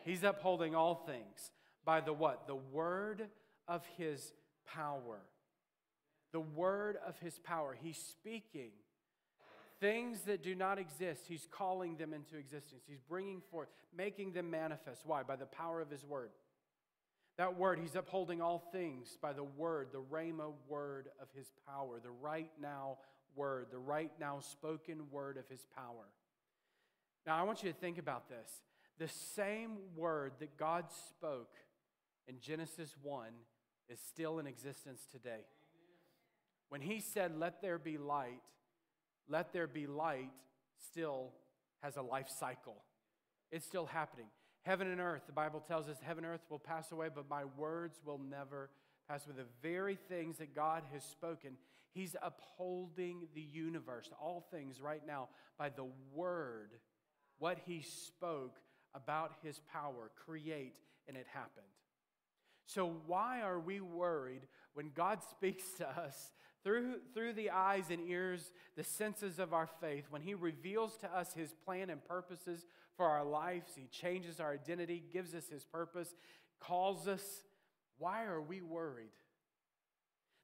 things. 0.00 0.02
He's 0.06 0.24
upholding 0.24 0.74
all 0.74 0.94
things 0.94 1.50
by 1.84 2.00
the 2.00 2.14
what? 2.14 2.46
The 2.46 2.56
word 2.56 3.28
of 3.68 3.84
his 3.98 4.32
power. 4.66 5.20
The 6.32 6.40
word 6.40 6.96
of 7.06 7.18
his 7.18 7.38
power. 7.38 7.76
He's 7.78 7.98
speaking 7.98 8.70
things 9.80 10.22
that 10.22 10.42
do 10.42 10.54
not 10.54 10.78
exist. 10.78 11.24
He's 11.28 11.46
calling 11.50 11.96
them 11.96 12.12
into 12.12 12.36
existence. 12.36 12.82
He's 12.86 13.00
bringing 13.00 13.40
forth, 13.50 13.68
making 13.96 14.32
them 14.32 14.50
manifest. 14.50 15.02
Why? 15.04 15.22
By 15.22 15.36
the 15.36 15.46
power 15.46 15.80
of 15.80 15.90
his 15.90 16.04
word. 16.04 16.30
That 17.36 17.58
word, 17.58 17.80
he's 17.80 17.96
upholding 17.96 18.40
all 18.40 18.58
things 18.72 19.18
by 19.20 19.32
the 19.32 19.42
word, 19.42 19.88
the 19.92 20.02
Rhema 20.02 20.52
word 20.68 21.08
of 21.20 21.28
his 21.36 21.50
power, 21.66 21.98
the 22.00 22.10
right 22.10 22.50
now 22.60 22.98
word, 23.34 23.66
the 23.72 23.78
right 23.78 24.12
now 24.20 24.38
spoken 24.38 25.02
word 25.10 25.36
of 25.36 25.48
his 25.48 25.66
power. 25.76 26.06
Now, 27.26 27.36
I 27.36 27.42
want 27.42 27.62
you 27.62 27.72
to 27.72 27.76
think 27.76 27.98
about 27.98 28.28
this. 28.28 28.62
The 28.98 29.08
same 29.08 29.78
word 29.96 30.34
that 30.38 30.56
God 30.56 30.84
spoke 31.08 31.54
in 32.28 32.38
Genesis 32.38 32.94
1 33.02 33.26
is 33.88 33.98
still 33.98 34.38
in 34.38 34.46
existence 34.46 35.06
today. 35.10 35.44
When 36.68 36.80
he 36.80 37.00
said, 37.00 37.36
Let 37.36 37.60
there 37.60 37.78
be 37.78 37.98
light, 37.98 38.40
let 39.28 39.52
there 39.52 39.66
be 39.66 39.86
light 39.86 40.30
still 40.90 41.32
has 41.82 41.96
a 41.96 42.02
life 42.02 42.28
cycle. 42.28 42.76
It's 43.50 43.66
still 43.66 43.86
happening. 43.86 44.26
Heaven 44.62 44.88
and 44.88 45.00
earth, 45.00 45.22
the 45.26 45.32
Bible 45.32 45.60
tells 45.60 45.88
us, 45.88 45.98
heaven 46.02 46.24
and 46.24 46.32
earth 46.32 46.44
will 46.48 46.58
pass 46.58 46.90
away, 46.90 47.08
but 47.14 47.28
my 47.28 47.44
words 47.56 48.00
will 48.04 48.18
never 48.18 48.70
pass 49.08 49.26
away. 49.26 49.36
The 49.36 49.68
very 49.68 49.98
things 50.08 50.38
that 50.38 50.54
God 50.54 50.82
has 50.92 51.04
spoken, 51.04 51.52
He's 51.92 52.16
upholding 52.22 53.28
the 53.34 53.42
universe, 53.42 54.10
all 54.20 54.46
things 54.50 54.80
right 54.80 55.02
now, 55.06 55.28
by 55.58 55.68
the 55.68 55.86
word, 56.14 56.70
what 57.38 57.58
He 57.66 57.82
spoke 57.82 58.56
about 58.94 59.32
His 59.42 59.60
power, 59.70 60.10
create, 60.24 60.78
and 61.06 61.16
it 61.16 61.26
happened. 61.32 61.66
So, 62.66 62.96
why 63.06 63.42
are 63.42 63.60
we 63.60 63.80
worried 63.80 64.46
when 64.72 64.90
God 64.94 65.18
speaks 65.30 65.64
to 65.78 65.88
us 65.88 66.32
through, 66.64 66.96
through 67.12 67.34
the 67.34 67.50
eyes 67.50 67.90
and 67.90 68.00
ears, 68.08 68.50
the 68.76 68.82
senses 68.82 69.38
of 69.38 69.52
our 69.52 69.68
faith, 69.80 70.06
when 70.10 70.22
He 70.22 70.34
reveals 70.34 70.96
to 70.98 71.16
us 71.16 71.34
His 71.34 71.52
plan 71.64 71.90
and 71.90 72.04
purposes 72.04 72.66
for 72.96 73.06
our 73.06 73.24
lives? 73.24 73.72
He 73.76 73.86
changes 73.86 74.40
our 74.40 74.52
identity, 74.52 75.02
gives 75.12 75.34
us 75.34 75.48
His 75.48 75.64
purpose, 75.64 76.14
calls 76.58 77.06
us. 77.06 77.44
Why 77.98 78.24
are 78.24 78.40
we 78.40 78.62
worried? 78.62 79.12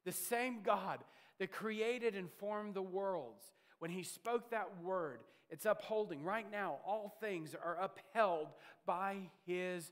The 0.05 0.13
same 0.13 0.63
God 0.63 1.01
that 1.39 1.51
created 1.51 2.15
and 2.15 2.31
formed 2.39 2.75
the 2.75 2.83
worlds, 2.83 3.43
when 3.79 3.91
he 3.91 4.03
spoke 4.03 4.51
that 4.51 4.83
word, 4.83 5.21
it's 5.49 5.67
upholding. 5.67 6.23
Right 6.23 6.51
now, 6.51 6.77
all 6.87 7.17
things 7.21 7.55
are 7.55 7.79
upheld 7.81 8.49
by 8.87 9.17
his 9.47 9.91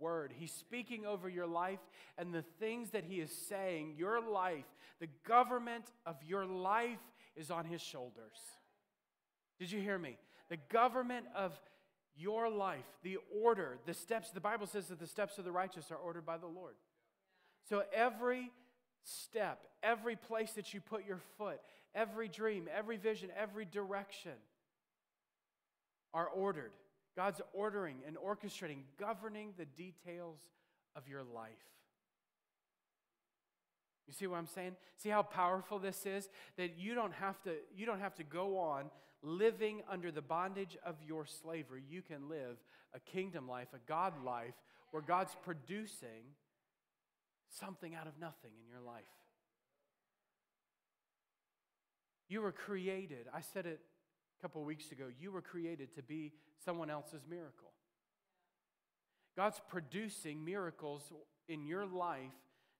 word. 0.00 0.32
He's 0.36 0.52
speaking 0.52 1.06
over 1.06 1.28
your 1.28 1.46
life, 1.46 1.80
and 2.16 2.32
the 2.32 2.44
things 2.60 2.90
that 2.90 3.04
he 3.04 3.20
is 3.20 3.30
saying, 3.30 3.94
your 3.96 4.20
life, 4.20 4.66
the 5.00 5.08
government 5.26 5.84
of 6.06 6.16
your 6.26 6.44
life 6.46 6.98
is 7.36 7.50
on 7.50 7.64
his 7.64 7.80
shoulders. 7.80 8.38
Did 9.58 9.70
you 9.70 9.80
hear 9.80 9.98
me? 9.98 10.16
The 10.48 10.58
government 10.70 11.26
of 11.34 11.58
your 12.16 12.48
life, 12.48 12.86
the 13.02 13.18
order, 13.42 13.78
the 13.86 13.94
steps, 13.94 14.30
the 14.30 14.40
Bible 14.40 14.66
says 14.66 14.88
that 14.88 14.98
the 14.98 15.06
steps 15.06 15.38
of 15.38 15.44
the 15.44 15.52
righteous 15.52 15.90
are 15.90 15.96
ordered 15.96 16.26
by 16.26 16.36
the 16.36 16.46
Lord. 16.46 16.74
So 17.68 17.84
every 17.92 18.50
step, 19.04 19.60
every 19.82 20.16
place 20.16 20.52
that 20.52 20.74
you 20.74 20.80
put 20.80 21.06
your 21.06 21.20
foot, 21.36 21.60
every 21.94 22.28
dream, 22.28 22.68
every 22.74 22.96
vision, 22.96 23.30
every 23.38 23.64
direction 23.64 24.32
are 26.12 26.26
ordered. 26.26 26.72
God's 27.18 27.40
ordering 27.52 27.96
and 28.06 28.16
orchestrating, 28.16 28.82
governing 28.96 29.52
the 29.58 29.64
details 29.64 30.38
of 30.94 31.08
your 31.08 31.24
life. 31.24 31.50
You 34.06 34.12
see 34.12 34.28
what 34.28 34.36
I'm 34.36 34.46
saying? 34.46 34.76
See 34.98 35.08
how 35.08 35.22
powerful 35.22 35.80
this 35.80 36.06
is? 36.06 36.28
That 36.58 36.78
you 36.78 36.94
don't 36.94 37.12
have 37.14 37.42
to, 37.42 37.54
you 37.74 37.86
don't 37.86 37.98
have 37.98 38.14
to 38.14 38.22
go 38.22 38.60
on 38.60 38.84
living 39.20 39.82
under 39.90 40.12
the 40.12 40.22
bondage 40.22 40.78
of 40.86 40.94
your 41.04 41.26
slavery. 41.26 41.82
You 41.90 42.02
can 42.02 42.28
live 42.28 42.56
a 42.94 43.00
kingdom 43.00 43.48
life, 43.48 43.66
a 43.74 43.80
God 43.88 44.12
life, 44.24 44.54
where 44.92 45.02
God's 45.02 45.34
producing 45.42 46.36
something 47.50 47.96
out 47.96 48.06
of 48.06 48.12
nothing 48.20 48.52
in 48.62 48.70
your 48.70 48.80
life. 48.80 49.02
You 52.28 52.42
were 52.42 52.52
created, 52.52 53.26
I 53.34 53.40
said 53.40 53.66
it 53.66 53.80
a 54.38 54.42
couple 54.42 54.62
weeks 54.64 54.92
ago, 54.92 55.06
you 55.20 55.32
were 55.32 55.42
created 55.42 55.94
to 55.94 56.02
be 56.02 56.32
someone 56.64 56.90
else's 56.90 57.22
miracle. 57.28 57.72
God's 59.36 59.60
producing 59.68 60.44
miracles 60.44 61.12
in 61.48 61.66
your 61.66 61.86
life 61.86 62.32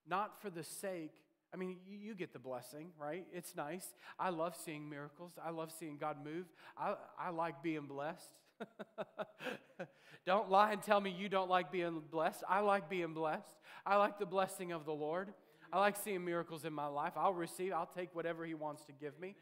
not 0.09 0.41
for 0.41 0.51
the 0.51 0.65
sake 0.65 1.13
I 1.53 1.57
mean, 1.57 1.77
you, 1.89 2.15
get 2.15 2.33
the 2.33 2.39
blessing, 2.39 2.91
right? 3.01 3.27
It's 3.33 3.57
nice. 3.57 3.95
I 4.19 4.31
love 4.31 4.55
seeing 4.65 4.89
miracles. 4.89 5.33
I 5.43 5.51
love 5.51 5.73
seeing 5.79 5.97
God 5.97 6.19
move. 6.23 6.47
I, 6.77 6.95
I 7.19 7.31
like 7.31 7.63
being 7.63 7.87
blessed. 7.87 8.35
don't 10.27 10.51
lie 10.51 10.73
and 10.73 10.83
tell 10.83 11.01
me 11.01 11.11
you 11.11 11.29
don't 11.29 11.49
like 11.49 11.73
being 11.73 12.03
blessed. 12.11 12.43
I 12.49 12.61
like 12.61 12.91
being 12.91 13.15
blessed. 13.15 13.57
I 13.87 13.97
like 13.97 14.19
the 14.19 14.27
blessing 14.27 14.73
of 14.73 14.85
the 14.85 14.93
Lord. 14.93 15.33
I 15.73 15.79
like 15.79 15.97
seeing 15.97 16.25
miracles 16.25 16.65
in 16.65 16.73
my 16.73 16.87
life. 16.87 17.13
I'll 17.17 17.33
receive, 17.33 17.73
I'll 17.73 17.91
take 17.97 18.15
whatever 18.15 18.45
He 18.45 18.55
wants 18.55 18.85
to 18.85 18.93
give 18.93 19.19
me. 19.19 19.35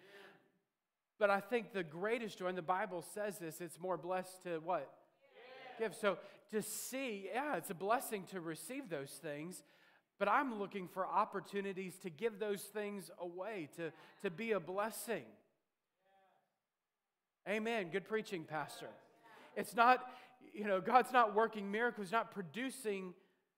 But 1.18 1.31
I 1.31 1.40
think 1.40 1.72
the 1.72 1.83
greatest 1.83 2.38
joy, 2.38 2.48
and 2.48 2.59
the 2.59 2.62
Bible 2.62 3.02
says 3.14 3.38
this, 3.38 3.61
it's 3.61 3.81
more 3.81 3.96
blessed 3.96 4.42
to 4.42 4.61
what? 4.64 4.90
Give. 5.79 5.94
So 5.94 6.18
to 6.50 6.62
see, 6.62 7.29
yeah, 7.33 7.57
it's 7.57 7.70
a 7.70 7.74
blessing 7.74 8.24
to 8.31 8.40
receive 8.40 8.88
those 8.88 9.11
things, 9.11 9.62
but 10.18 10.29
I'm 10.29 10.59
looking 10.59 10.88
for 10.88 11.07
opportunities 11.07 11.96
to 12.02 12.11
give 12.11 12.38
those 12.38 12.62
things 12.62 13.11
away, 13.18 13.68
to, 13.76 13.92
to 14.22 14.31
be 14.31 14.52
a 14.52 14.61
blessing. 14.61 15.24
Amen. 17.48 17.88
Good 17.92 18.09
preaching, 18.09 18.44
Pastor. 18.44 18.88
It's 19.57 19.74
not, 19.74 20.05
you 20.52 20.64
know, 20.64 20.81
God's 20.81 21.12
not 21.12 21.35
working 21.35 21.70
miracles, 21.70 22.12
not 22.12 22.33
producing 22.33 23.14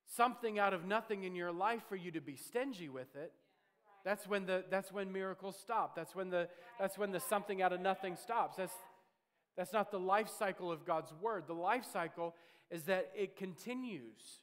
something 0.06 0.58
out 0.58 0.74
of 0.74 0.84
nothing 0.84 1.24
in 1.24 1.34
your 1.34 1.52
life 1.52 1.82
for 1.88 1.96
you 1.96 2.10
to 2.12 2.20
be 2.20 2.36
stingy 2.36 2.88
with 2.88 3.14
it. 3.16 3.32
That's 4.08 4.26
when 4.26 4.46
the 4.46 4.64
that's 4.70 4.90
when 4.90 5.12
miracles 5.12 5.54
stop. 5.60 5.94
That's 5.94 6.16
when 6.16 6.30
the 6.30 6.48
that's 6.80 6.96
when 6.96 7.12
the 7.12 7.20
something 7.20 7.60
out 7.60 7.74
of 7.74 7.82
nothing 7.82 8.16
stops. 8.16 8.56
That's 8.56 8.72
that's 9.54 9.74
not 9.74 9.90
the 9.90 10.00
life 10.00 10.30
cycle 10.30 10.72
of 10.72 10.86
God's 10.86 11.12
word. 11.20 11.44
The 11.46 11.52
life 11.52 11.84
cycle 11.92 12.34
is 12.70 12.84
that 12.84 13.10
it 13.14 13.36
continues. 13.36 14.40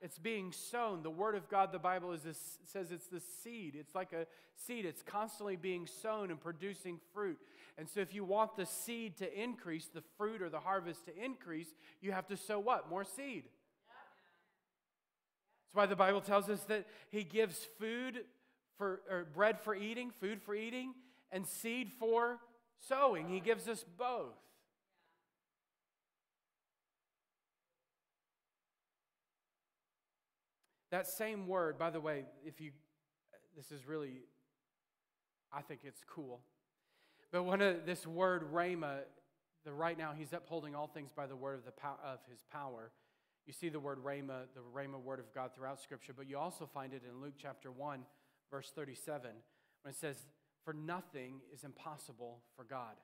It's 0.00 0.18
being 0.18 0.50
sown. 0.50 1.04
The 1.04 1.10
word 1.10 1.36
of 1.36 1.48
God, 1.48 1.70
the 1.70 1.78
Bible 1.78 2.10
is 2.10 2.22
this, 2.22 2.58
says 2.64 2.90
it's 2.90 3.06
the 3.06 3.22
seed. 3.44 3.76
It's 3.78 3.94
like 3.94 4.12
a 4.12 4.26
seed. 4.56 4.84
It's 4.84 5.04
constantly 5.04 5.54
being 5.54 5.86
sown 5.86 6.32
and 6.32 6.40
producing 6.40 6.98
fruit. 7.14 7.38
And 7.78 7.88
so 7.88 8.00
if 8.00 8.12
you 8.12 8.24
want 8.24 8.56
the 8.56 8.66
seed 8.66 9.18
to 9.18 9.40
increase, 9.40 9.86
the 9.86 10.02
fruit 10.18 10.42
or 10.42 10.48
the 10.48 10.58
harvest 10.58 11.06
to 11.06 11.16
increase, 11.16 11.68
you 12.00 12.10
have 12.10 12.26
to 12.26 12.36
sow 12.36 12.58
what? 12.58 12.90
More 12.90 13.04
seed. 13.04 13.44
That's 15.62 15.74
why 15.74 15.86
the 15.86 15.94
Bible 15.94 16.22
tells 16.22 16.48
us 16.48 16.64
that 16.64 16.86
he 17.10 17.22
gives 17.22 17.68
food 17.78 18.24
for 18.76 19.00
or 19.10 19.26
bread 19.34 19.60
for 19.60 19.74
eating, 19.74 20.10
food 20.10 20.42
for 20.42 20.54
eating, 20.54 20.94
and 21.30 21.46
seed 21.46 21.92
for 21.98 22.38
sowing. 22.88 23.28
He 23.28 23.40
gives 23.40 23.68
us 23.68 23.84
both. 23.98 24.34
That 30.90 31.06
same 31.06 31.46
word, 31.46 31.78
by 31.78 31.90
the 31.90 32.00
way, 32.00 32.24
if 32.44 32.60
you, 32.60 32.70
this 33.56 33.72
is 33.72 33.86
really, 33.86 34.22
I 35.52 35.60
think 35.60 35.80
it's 35.82 36.02
cool. 36.08 36.40
But 37.32 37.42
one 37.42 37.60
of 37.60 37.84
this 37.84 38.06
word, 38.06 38.52
rhema, 38.52 39.00
the 39.64 39.72
right 39.72 39.98
now 39.98 40.12
he's 40.16 40.32
upholding 40.32 40.76
all 40.76 40.86
things 40.86 41.10
by 41.10 41.26
the 41.26 41.34
word 41.34 41.58
of, 41.58 41.64
the 41.64 41.72
pow- 41.72 41.98
of 42.04 42.20
his 42.30 42.38
power. 42.52 42.92
You 43.46 43.52
see 43.52 43.68
the 43.68 43.80
word 43.80 43.98
rhema, 44.02 44.44
the 44.54 44.60
rhema 44.74 45.00
word 45.02 45.18
of 45.18 45.34
God 45.34 45.50
throughout 45.54 45.80
Scripture, 45.80 46.12
but 46.16 46.28
you 46.28 46.38
also 46.38 46.66
find 46.66 46.92
it 46.92 47.02
in 47.08 47.20
Luke 47.20 47.34
chapter 47.36 47.70
1, 47.70 48.00
verse 48.50 48.70
37, 48.74 49.30
when 49.82 49.90
it 49.90 49.96
says, 49.96 50.16
For 50.64 50.72
nothing 50.72 51.40
is 51.52 51.64
impossible 51.64 52.40
for 52.54 52.64
God. 52.64 52.96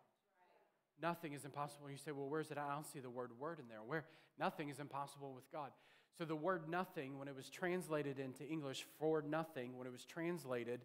Nothing 1.00 1.32
is 1.32 1.44
impossible. 1.44 1.90
You 1.90 1.96
say, 1.96 2.12
Well, 2.12 2.28
where's 2.28 2.50
it? 2.50 2.58
I 2.58 2.72
don't 2.72 2.86
see 2.86 3.00
the 3.00 3.10
word 3.10 3.30
word 3.38 3.58
in 3.58 3.68
there. 3.68 3.82
Where? 3.84 4.04
Nothing 4.38 4.68
is 4.68 4.78
impossible 4.78 5.32
with 5.34 5.50
God. 5.52 5.70
So 6.16 6.24
the 6.24 6.36
word 6.36 6.68
nothing, 6.68 7.18
when 7.18 7.28
it 7.28 7.34
was 7.34 7.48
translated 7.48 8.18
into 8.18 8.44
English 8.46 8.86
for 8.98 9.22
nothing, 9.22 9.78
when 9.78 9.86
it 9.86 9.92
was 9.92 10.04
translated, 10.04 10.80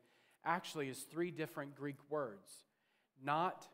actually 0.46 0.90
is 0.90 1.00
three 1.00 1.32
different 1.32 1.76
Greek 1.76 1.98
words. 2.10 2.50
Not 3.24 3.68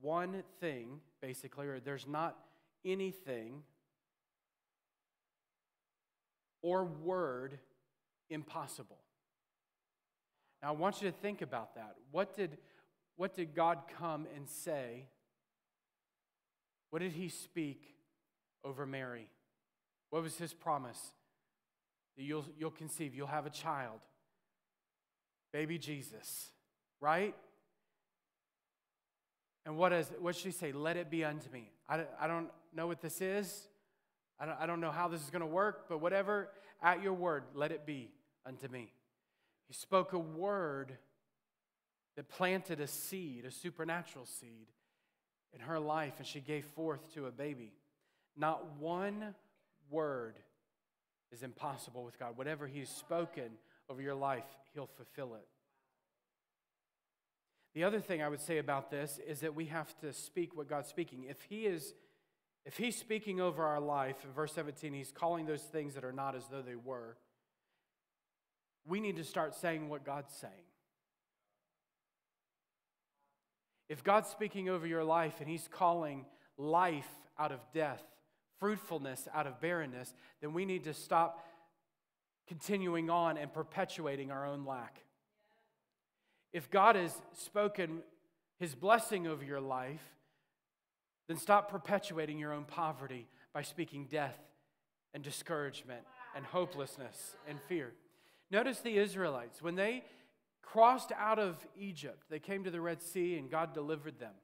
one 0.00 0.42
thing, 0.60 1.00
basically, 1.20 1.66
or 1.66 1.80
there's 1.80 2.06
not 2.06 2.36
anything 2.84 3.62
or 6.62 6.84
word 6.84 7.58
impossible. 8.30 8.98
Now 10.62 10.68
I 10.68 10.72
want 10.72 11.00
you 11.00 11.10
to 11.10 11.16
think 11.16 11.42
about 11.42 11.74
that. 11.74 11.94
What 12.10 12.36
did, 12.36 12.58
what 13.16 13.34
did 13.34 13.54
God 13.54 13.78
come 13.98 14.26
and 14.34 14.48
say? 14.48 15.04
What 16.90 17.00
did 17.00 17.12
he 17.12 17.28
speak 17.28 17.94
over 18.64 18.86
Mary? 18.86 19.28
What 20.10 20.22
was 20.22 20.36
his 20.36 20.54
promise? 20.54 21.12
That 22.16 22.24
you'll, 22.24 22.46
you'll 22.58 22.70
conceive, 22.70 23.14
you'll 23.14 23.26
have 23.26 23.46
a 23.46 23.50
child. 23.50 24.00
Baby 25.52 25.78
Jesus, 25.78 26.48
right? 27.00 27.34
And 29.64 29.76
what, 29.76 29.92
is, 29.92 30.10
what 30.20 30.34
should 30.34 30.46
he 30.46 30.50
say? 30.52 30.72
Let 30.72 30.96
it 30.96 31.10
be 31.10 31.24
unto 31.24 31.50
me. 31.50 31.70
I, 31.88 32.04
I 32.20 32.26
don't 32.26 32.48
know 32.74 32.86
what 32.86 33.00
this 33.00 33.20
is. 33.20 33.68
I 34.40 34.46
don't, 34.46 34.56
I 34.60 34.66
don't 34.66 34.80
know 34.80 34.90
how 34.90 35.08
this 35.08 35.22
is 35.22 35.30
going 35.30 35.40
to 35.40 35.46
work, 35.46 35.88
but 35.88 35.98
whatever, 35.98 36.48
at 36.82 37.02
your 37.02 37.12
word, 37.12 37.44
let 37.54 37.72
it 37.72 37.84
be 37.84 38.10
unto 38.46 38.68
me. 38.68 38.92
He 39.68 39.74
spoke 39.74 40.12
a 40.12 40.18
word 40.18 40.96
that 42.16 42.28
planted 42.28 42.80
a 42.80 42.86
seed, 42.86 43.44
a 43.44 43.50
supernatural 43.50 44.26
seed, 44.26 44.66
in 45.54 45.60
her 45.60 45.78
life, 45.78 46.14
and 46.18 46.26
she 46.26 46.40
gave 46.40 46.64
forth 46.64 47.14
to 47.14 47.26
a 47.26 47.30
baby. 47.30 47.72
Not 48.36 48.78
one 48.78 49.34
word 49.90 50.34
is 51.30 51.42
impossible 51.42 52.04
with 52.04 52.18
God. 52.18 52.36
Whatever 52.36 52.66
He's 52.66 52.88
spoken 52.88 53.50
over 53.88 54.02
your 54.02 54.14
life, 54.14 54.44
He'll 54.74 54.90
fulfill 54.96 55.34
it. 55.34 55.46
The 57.74 57.84
other 57.84 58.00
thing 58.00 58.22
I 58.22 58.28
would 58.28 58.40
say 58.40 58.58
about 58.58 58.90
this 58.90 59.20
is 59.26 59.40
that 59.40 59.54
we 59.54 59.66
have 59.66 59.96
to 60.00 60.12
speak 60.12 60.56
what 60.56 60.68
God's 60.68 60.88
speaking. 60.88 61.24
If 61.28 61.40
He 61.48 61.66
is 61.66 61.94
if 62.68 62.76
he's 62.76 62.96
speaking 62.96 63.40
over 63.40 63.64
our 63.64 63.80
life, 63.80 64.16
in 64.24 64.30
verse 64.32 64.52
17, 64.52 64.92
he's 64.92 65.10
calling 65.10 65.46
those 65.46 65.62
things 65.62 65.94
that 65.94 66.04
are 66.04 66.12
not 66.12 66.34
as 66.34 66.46
though 66.48 66.60
they 66.60 66.74
were, 66.74 67.16
we 68.88 69.00
need 69.00 69.16
to 69.16 69.24
start 69.24 69.54
saying 69.54 69.88
what 69.88 70.04
God's 70.04 70.32
saying. 70.34 70.52
If 73.88 74.04
God's 74.04 74.28
speaking 74.28 74.68
over 74.68 74.86
your 74.86 75.04
life 75.04 75.34
and 75.40 75.48
he's 75.48 75.68
calling 75.70 76.26
life 76.56 77.08
out 77.38 77.52
of 77.52 77.60
death, 77.72 78.02
fruitfulness 78.58 79.28
out 79.32 79.46
of 79.46 79.60
barrenness, 79.60 80.12
then 80.40 80.52
we 80.52 80.64
need 80.64 80.84
to 80.84 80.94
stop 80.94 81.44
continuing 82.46 83.10
on 83.10 83.36
and 83.36 83.52
perpetuating 83.52 84.30
our 84.30 84.46
own 84.46 84.64
lack. 84.64 85.02
If 86.52 86.70
God 86.70 86.96
has 86.96 87.14
spoken 87.34 88.02
his 88.58 88.74
blessing 88.74 89.26
over 89.26 89.44
your 89.44 89.60
life, 89.60 90.02
then 91.28 91.36
stop 91.36 91.70
perpetuating 91.70 92.38
your 92.38 92.52
own 92.52 92.64
poverty 92.64 93.28
by 93.52 93.62
speaking 93.62 94.06
death 94.10 94.38
and 95.14 95.22
discouragement 95.22 96.02
and 96.34 96.44
hopelessness 96.44 97.36
and 97.46 97.58
fear. 97.68 97.92
Notice 98.50 98.80
the 98.80 98.96
Israelites, 98.96 99.60
when 99.62 99.74
they 99.74 100.04
crossed 100.62 101.12
out 101.18 101.38
of 101.38 101.56
Egypt, 101.78 102.24
they 102.30 102.38
came 102.38 102.64
to 102.64 102.70
the 102.70 102.80
Red 102.80 103.02
Sea 103.02 103.36
and 103.36 103.50
God 103.50 103.74
delivered 103.74 104.18
them. 104.18 104.34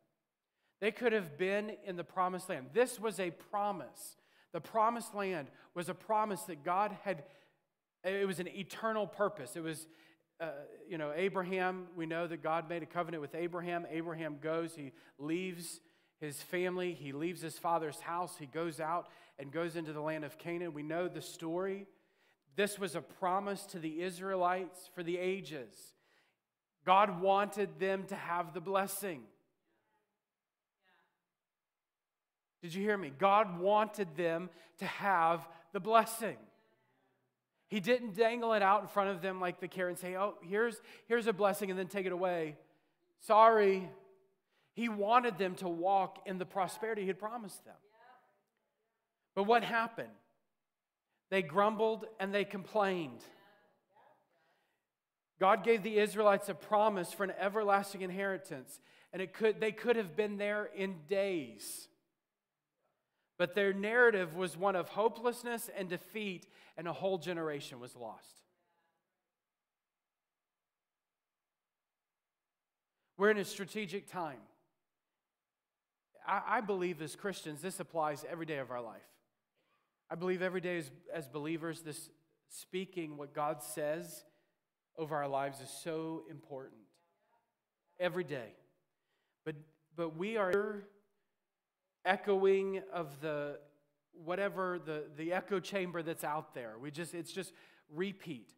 They 0.81 0.91
could 0.91 1.13
have 1.13 1.39
been 1.39 1.73
in 1.85 1.97
the 1.97 2.05
promised 2.05 2.49
land. 2.49 2.67
This 2.73 3.01
was 3.01 3.19
a 3.21 3.31
promise. 3.31 4.17
The 4.53 4.61
promised 4.61 5.15
land 5.15 5.49
was 5.75 5.89
a 5.89 5.95
promise 5.95 6.43
that 6.43 6.65
God 6.65 6.97
had, 7.05 7.25
it 8.05 8.27
was 8.27 8.41
an 8.41 8.49
eternal 8.49 9.07
purpose. 9.07 9.57
It 9.57 9.63
was, 9.63 9.87
uh, 10.41 10.49
you 10.89 10.99
know, 10.99 11.13
Abraham, 11.15 11.87
we 11.97 12.07
know 12.07 12.27
that 12.27 12.43
God 12.43 12.69
made 12.69 12.83
a 12.83 12.87
covenant 12.87 13.21
with 13.21 13.35
Abraham. 13.35 13.87
Abraham 13.91 14.37
goes, 14.41 14.75
he 14.75 14.93
leaves 15.19 15.81
his 16.21 16.43
family, 16.43 16.93
he 16.93 17.13
leaves 17.13 17.41
his 17.41 17.59
father's 17.59 18.01
house, 18.01 18.37
he 18.39 18.47
goes 18.47 18.81
out 18.81 19.09
and 19.39 19.51
goes 19.51 19.77
into 19.77 19.93
the 19.93 20.01
land 20.01 20.25
of 20.25 20.39
Canaan. 20.39 20.73
We 20.73 20.83
know 20.83 21.09
the 21.09 21.23
story. 21.23 21.87
This 22.57 22.79
was 22.79 22.95
a 22.95 23.01
promise 23.01 23.65
to 23.67 23.79
the 23.79 24.03
Israelites 24.03 24.89
for 24.95 25.03
the 25.03 25.19
ages. 25.19 25.75
God 26.85 27.21
wanted 27.21 27.79
them 27.79 28.05
to 28.09 28.15
have 28.15 28.55
the 28.55 28.61
blessing. 28.61 29.23
Did 32.63 32.75
you 32.75 32.83
hear 32.83 32.97
me? 32.97 33.13
God 33.19 33.59
wanted 33.59 34.17
them 34.17 34.51
to 34.79 34.87
have 34.87 35.47
the 35.73 35.81
blessing. 35.81 36.37
He 37.69 37.81
didn't 37.81 38.15
dangle 38.15 38.53
it 38.53 38.63
out 38.63 38.83
in 38.83 38.89
front 38.89 39.11
of 39.11 39.21
them 39.21 39.41
like 39.41 39.61
the 39.61 39.69
carrot 39.69 39.91
and 39.91 39.99
say, 39.99 40.17
Oh, 40.17 40.35
here's, 40.43 40.81
here's 41.09 41.27
a 41.27 41.33
blessing 41.33 41.71
and 41.71 41.79
then 41.79 41.89
take 41.89 42.07
it 42.07 42.13
away. 42.13 42.57
Sorry. 43.21 43.89
He 44.75 44.89
wanted 44.89 45.39
them 45.39 45.55
to 45.57 45.69
walk 45.69 46.21
in 46.27 46.39
the 46.39 46.47
prosperity 46.47 47.03
he 47.03 47.09
had 47.09 47.19
promised 47.19 47.65
them. 47.65 47.75
But 49.35 49.45
what 49.45 49.65
happened? 49.65 50.09
They 51.35 51.43
grumbled 51.43 52.07
and 52.21 52.33
they 52.33 52.45
complained. 52.45 53.19
God 55.41 55.65
gave 55.65 55.83
the 55.83 55.99
Israelites 55.99 56.49
a 56.49 56.55
promise 56.55 57.13
for 57.13 57.25
an 57.25 57.33
everlasting 57.41 58.03
inheritance, 58.03 58.79
and 59.13 59.21
it 59.21 59.35
could, 59.35 59.61
they 59.61 59.73
could 59.73 59.97
have 59.97 60.15
been 60.15 60.37
there 60.37 60.71
in 60.77 60.95
days. 61.09 61.89
But 63.37 63.57
their 63.57 63.73
narrative 63.73 64.37
was 64.37 64.57
one 64.57 64.77
of 64.77 64.91
hopelessness 64.91 65.69
and 65.77 65.89
defeat, 65.89 66.47
and 66.77 66.87
a 66.87 66.93
whole 66.93 67.19
generation 67.19 67.81
was 67.81 67.97
lost. 67.97 68.43
We're 73.19 73.33
in 73.33 73.39
a 73.39 73.45
strategic 73.45 74.09
time. 74.09 74.39
I, 76.25 76.43
I, 76.47 76.61
believe 76.61 77.03
as 77.03 77.17
Christians, 77.17 77.61
this 77.61 77.81
applies 77.81 78.25
every 78.31 78.47
day 78.47 78.59
of 78.59 78.71
our 78.71 78.81
life. 78.81 79.03
I 80.15 80.17
believe 80.17 80.43
every 80.43 80.61
day 80.61 80.79
as, 80.79 80.93
as 81.13 81.27
believers, 81.27 81.81
this 81.81 82.09
speaking 82.49 83.17
what 83.17 83.35
God 83.35 83.65
says 83.65 84.23
over 84.97 85.17
our 85.17 85.27
lives 85.27 85.59
is 85.61 85.69
so 85.83 86.23
important. 86.31 86.83
Every 87.99 88.23
day. 88.23 88.55
But, 89.45 89.57
but 89.97 90.17
we 90.17 90.37
are 90.37 90.85
echoing 92.05 92.81
of 92.93 93.21
the 93.23 93.59
whatever 94.13 94.79
the, 94.79 95.07
the 95.17 95.33
echo 95.33 95.59
chamber 95.59 96.01
that's 96.01 96.23
out 96.23 96.55
there. 96.55 96.75
We 96.81 96.93
just 96.93 97.13
it's 97.13 97.33
just 97.33 97.53
repeat. 97.93 98.51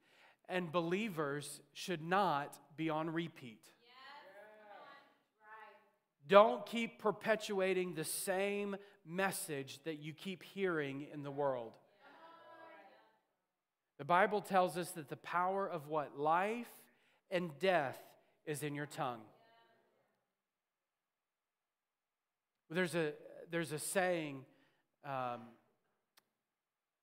And 0.51 0.71
believers 0.71 1.63
should 1.73 2.03
not 2.03 2.59
be 2.77 2.91
on 2.91 3.09
repeat. 3.09 3.63
Don't 6.29 6.67
keep 6.67 6.99
perpetuating 6.99 7.95
the 7.95 8.05
same 8.05 8.77
message 9.09 9.81
that 9.85 9.99
you 9.99 10.13
keep 10.13 10.43
hearing 10.43 11.07
in 11.13 11.23
the 11.23 11.31
world. 11.31 11.73
The 13.99 14.05
Bible 14.05 14.41
tells 14.41 14.77
us 14.77 14.91
that 14.93 15.09
the 15.09 15.17
power 15.17 15.67
of 15.67 15.89
what? 15.89 16.19
Life 16.19 16.69
and 17.31 17.51
death 17.59 17.99
is 18.45 18.63
in 18.63 18.75
your 18.75 18.87
tongue. 18.87 19.21
There's 22.69 22.95
a, 22.95 23.13
there's 23.51 23.73
a 23.73 23.79
saying, 23.79 24.45
um, 25.05 25.43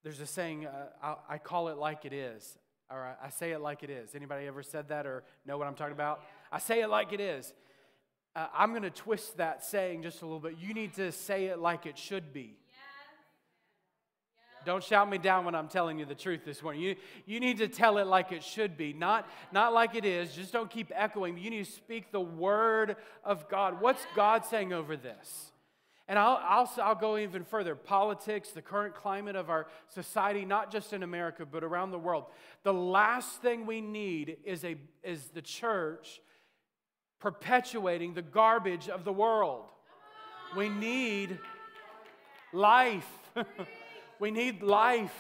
there's 0.04 0.20
a 0.20 0.26
saying, 0.26 0.66
uh, 0.66 0.88
I, 1.02 1.36
I, 1.36 1.38
call 1.38 1.70
it 1.70 1.78
like 1.78 2.04
it 2.04 2.12
is, 2.12 2.58
or 2.92 2.98
I, 2.98 3.28
I 3.28 3.30
say 3.30 3.54
it 3.54 3.62
like 3.62 3.82
it 3.82 3.90
is. 3.90 4.14
Anybody 4.14 4.46
ever 4.46 4.62
said 4.62 4.90
that 4.90 5.06
or 5.06 5.24
know 5.46 5.58
what 5.58 5.68
I'm 5.68 5.76
talking 5.76 5.94
about? 5.94 6.22
I 6.52 6.60
say 6.60 6.82
it 6.82 6.90
like 6.90 7.14
it 7.14 7.22
is. 7.22 7.54
Uh, 8.36 8.48
I'm 8.54 8.72
going 8.72 8.84
to 8.84 8.90
twist 8.90 9.38
that 9.38 9.64
saying 9.64 10.04
just 10.04 10.22
a 10.22 10.26
little 10.26 10.40
bit. 10.40 10.56
You 10.60 10.74
need 10.74 10.94
to 10.96 11.12
say 11.12 11.46
it 11.46 11.60
like 11.60 11.86
it 11.86 11.98
should 11.98 12.34
be. 12.34 12.58
Don't 14.66 14.84
shout 14.84 15.10
me 15.10 15.18
down 15.18 15.46
when 15.46 15.56
I'm 15.56 15.68
telling 15.68 16.00
you 16.00 16.06
the 16.06 16.16
truth 16.16 16.46
this 16.46 16.64
morning. 16.64 16.82
You, 16.82 16.96
you 17.26 17.40
need 17.40 17.58
to 17.58 17.68
tell 17.68 17.98
it 17.98 18.08
like 18.08 18.32
it 18.32 18.44
should 18.44 18.78
be, 18.78 18.94
not, 18.94 19.28
not 19.52 19.74
like 19.74 19.94
it 19.94 20.06
is. 20.06 20.34
Just 20.34 20.54
don't 20.54 20.70
keep 20.70 20.92
echoing. 20.96 21.38
You 21.38 21.50
need 21.50 21.66
to 21.66 21.72
speak 21.72 22.12
the 22.12 22.22
word 22.22 22.96
of 23.24 23.50
God. 23.50 23.82
What's 23.82 24.06
God 24.16 24.46
saying 24.46 24.72
over 24.72 24.96
this? 24.96 25.52
And 26.08 26.20
I'll, 26.20 26.40
I'll, 26.42 26.72
I'll 26.82 26.96
go 26.96 27.18
even 27.18 27.44
further. 27.44 27.76
Politics, 27.76 28.50
the 28.50 28.62
current 28.62 28.96
climate 28.96 29.36
of 29.36 29.50
our 29.50 29.68
society, 29.90 30.46
not 30.46 30.72
just 30.72 30.94
in 30.94 31.04
America, 31.04 31.46
but 31.46 31.64
around 31.64 31.92
the 31.92 32.00
world. 32.00 32.26
The 32.64 32.74
last 32.74 33.42
thing 33.42 33.66
we 33.66 33.82
need 33.82 34.38
is, 34.44 34.64
a, 34.64 34.76
is 35.04 35.26
the 35.34 35.42
church 35.42 36.22
perpetuating 37.24 38.14
the 38.14 38.22
garbage 38.22 38.88
of 38.90 39.06
the 39.06 39.14
world. 39.14 39.66
We 40.56 40.70
need 40.70 41.40
life. 42.52 43.08
We 44.20 44.30
need 44.32 44.62
life. 44.62 45.16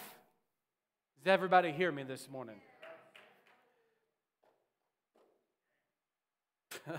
Does 1.25 1.31
everybody 1.33 1.71
hear 1.73 1.91
me 1.91 2.03
this 2.03 2.29
morning? 2.29 2.55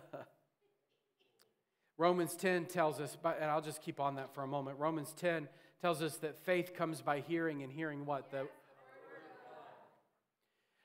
Romans 1.97 2.35
10 2.37 2.67
tells 2.67 3.01
us, 3.01 3.17
and 3.41 3.51
I'll 3.51 3.63
just 3.63 3.81
keep 3.81 4.01
on 4.01 4.17
that 4.17 4.35
for 4.35 4.43
a 4.43 4.47
moment. 4.47 4.79
Romans 4.79 5.15
10 5.17 5.49
tells 5.81 6.03
us 6.03 6.17
that 6.17 6.37
faith 6.45 6.75
comes 6.75 7.01
by 7.01 7.21
hearing, 7.21 7.63
and 7.63 7.73
hearing 7.73 8.05
what? 8.05 8.31
The, 8.31 8.49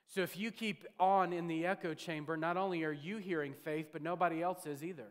so 0.09 0.21
if 0.21 0.35
you 0.37 0.51
keep 0.51 0.85
on 0.99 1.31
in 1.31 1.47
the 1.47 1.67
echo 1.67 1.93
chamber, 1.93 2.35
not 2.35 2.57
only 2.57 2.83
are 2.83 2.91
you 2.91 3.17
hearing 3.17 3.53
faith, 3.53 3.89
but 3.93 4.01
nobody 4.01 4.41
else 4.41 4.65
is 4.65 4.83
either. 4.83 5.07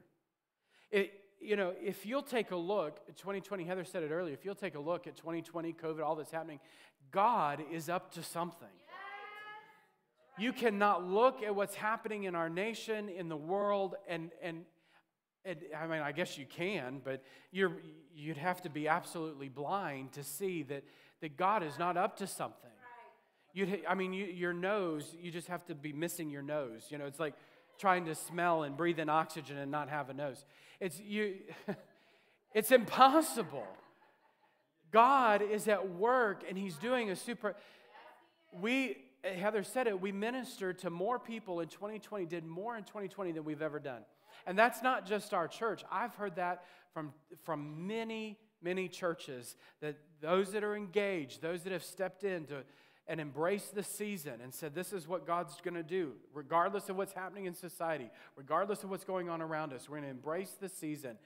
It, 0.90 1.12
you 1.40 1.54
know, 1.54 1.72
if 1.80 2.04
you'll 2.04 2.22
take 2.22 2.50
a 2.50 2.56
look 2.56 2.98
at 3.08 3.16
2020, 3.16 3.62
Heather 3.62 3.84
said 3.84 4.02
it 4.02 4.10
earlier, 4.10 4.34
if 4.34 4.44
you'll 4.44 4.56
take 4.56 4.74
a 4.74 4.80
look 4.80 5.06
at 5.06 5.16
2020, 5.16 5.72
COVID, 5.72 6.02
all 6.02 6.16
that's 6.16 6.32
happening, 6.32 6.58
God 7.12 7.62
is 7.72 7.88
up 7.88 8.12
to 8.14 8.24
something. 8.24 8.68
You 10.36 10.52
cannot 10.52 11.06
look 11.06 11.42
at 11.44 11.54
what's 11.54 11.76
happening 11.76 12.24
in 12.24 12.34
our 12.34 12.48
nation, 12.48 13.08
in 13.08 13.28
the 13.28 13.36
world, 13.36 13.94
and, 14.08 14.30
and, 14.42 14.64
and 15.44 15.58
I 15.76 15.86
mean, 15.86 16.00
I 16.00 16.10
guess 16.10 16.36
you 16.36 16.46
can, 16.46 17.00
but 17.04 17.22
you're, 17.52 17.72
you'd 18.14 18.36
have 18.36 18.62
to 18.62 18.68
be 18.68 18.88
absolutely 18.88 19.48
blind 19.48 20.12
to 20.12 20.24
see 20.24 20.64
that, 20.64 20.84
that 21.20 21.36
God 21.36 21.62
is 21.62 21.78
not 21.78 21.96
up 21.96 22.16
to 22.18 22.26
something. 22.26 22.67
You'd, 23.52 23.82
I 23.88 23.94
mean, 23.94 24.12
you, 24.12 24.26
your 24.26 24.52
nose, 24.52 25.14
you 25.20 25.30
just 25.30 25.48
have 25.48 25.64
to 25.66 25.74
be 25.74 25.92
missing 25.92 26.30
your 26.30 26.42
nose. 26.42 26.86
You 26.90 26.98
know, 26.98 27.06
it's 27.06 27.20
like 27.20 27.34
trying 27.78 28.04
to 28.06 28.14
smell 28.14 28.64
and 28.64 28.76
breathe 28.76 28.98
in 28.98 29.08
oxygen 29.08 29.56
and 29.56 29.70
not 29.70 29.88
have 29.88 30.10
a 30.10 30.14
nose. 30.14 30.44
It's, 30.80 31.00
you, 31.00 31.36
it's 32.54 32.72
impossible. 32.72 33.66
God 34.90 35.42
is 35.42 35.68
at 35.68 35.90
work 35.94 36.44
and 36.48 36.56
He's 36.56 36.76
doing 36.76 37.10
a 37.10 37.16
super. 37.16 37.54
We, 38.52 38.96
Heather 39.22 39.62
said 39.62 39.86
it, 39.86 40.00
we 40.00 40.12
ministered 40.12 40.78
to 40.80 40.90
more 40.90 41.18
people 41.18 41.60
in 41.60 41.68
2020, 41.68 42.26
did 42.26 42.44
more 42.44 42.76
in 42.76 42.84
2020 42.84 43.32
than 43.32 43.44
we've 43.44 43.62
ever 43.62 43.78
done. 43.78 44.02
And 44.46 44.58
that's 44.58 44.82
not 44.82 45.06
just 45.06 45.34
our 45.34 45.48
church. 45.48 45.84
I've 45.90 46.14
heard 46.14 46.36
that 46.36 46.64
from, 46.94 47.12
from 47.42 47.86
many, 47.86 48.38
many 48.62 48.88
churches 48.88 49.56
that 49.80 49.96
those 50.20 50.52
that 50.52 50.64
are 50.64 50.74
engaged, 50.74 51.42
those 51.42 51.62
that 51.64 51.72
have 51.72 51.84
stepped 51.84 52.24
into 52.24 52.62
and 53.08 53.20
embraced 53.20 53.74
the 53.74 53.82
season 53.82 54.34
and 54.42 54.52
said, 54.52 54.74
This 54.74 54.92
is 54.92 55.08
what 55.08 55.26
God's 55.26 55.60
going 55.62 55.74
to 55.74 55.82
do, 55.82 56.12
regardless 56.34 56.88
of 56.88 56.96
what's 56.96 57.12
happening 57.12 57.46
in 57.46 57.54
society, 57.54 58.10
regardless 58.36 58.84
of 58.84 58.90
what's 58.90 59.04
going 59.04 59.28
on 59.28 59.40
around 59.40 59.72
us. 59.72 59.88
We're 59.88 59.96
going 59.96 60.04
to 60.04 60.10
embrace 60.10 60.54
the 60.60 60.68
season. 60.68 61.16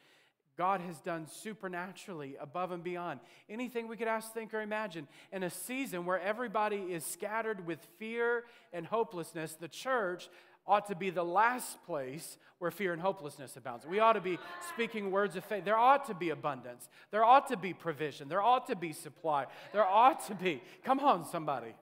God 0.56 0.82
has 0.82 1.00
done 1.00 1.26
supernaturally 1.26 2.36
above 2.38 2.72
and 2.72 2.84
beyond 2.84 3.20
anything 3.48 3.88
we 3.88 3.96
could 3.96 4.06
ask, 4.06 4.32
think, 4.34 4.52
or 4.52 4.60
imagine. 4.60 5.08
In 5.32 5.42
a 5.42 5.50
season 5.50 6.04
where 6.04 6.20
everybody 6.20 6.76
is 6.76 7.04
scattered 7.04 7.66
with 7.66 7.78
fear 7.98 8.44
and 8.72 8.86
hopelessness, 8.86 9.54
the 9.54 9.68
church 9.68 10.28
ought 10.66 10.86
to 10.86 10.94
be 10.94 11.10
the 11.10 11.24
last 11.24 11.82
place 11.84 12.38
where 12.58 12.70
fear 12.70 12.92
and 12.92 13.02
hopelessness 13.02 13.56
abounds. 13.56 13.84
We 13.84 13.98
ought 13.98 14.12
to 14.12 14.20
be 14.20 14.38
speaking 14.72 15.10
words 15.10 15.34
of 15.36 15.44
faith. 15.44 15.64
There 15.64 15.76
ought 15.76 16.06
to 16.06 16.14
be 16.14 16.30
abundance. 16.30 16.88
There 17.10 17.24
ought 17.24 17.48
to 17.48 17.56
be 17.56 17.74
provision. 17.74 18.28
There 18.28 18.42
ought 18.42 18.68
to 18.68 18.76
be 18.76 18.92
supply. 18.92 19.46
There 19.72 19.84
ought 19.84 20.24
to 20.26 20.34
be. 20.34 20.62
Come 20.84 21.00
on, 21.00 21.24
somebody. 21.24 21.74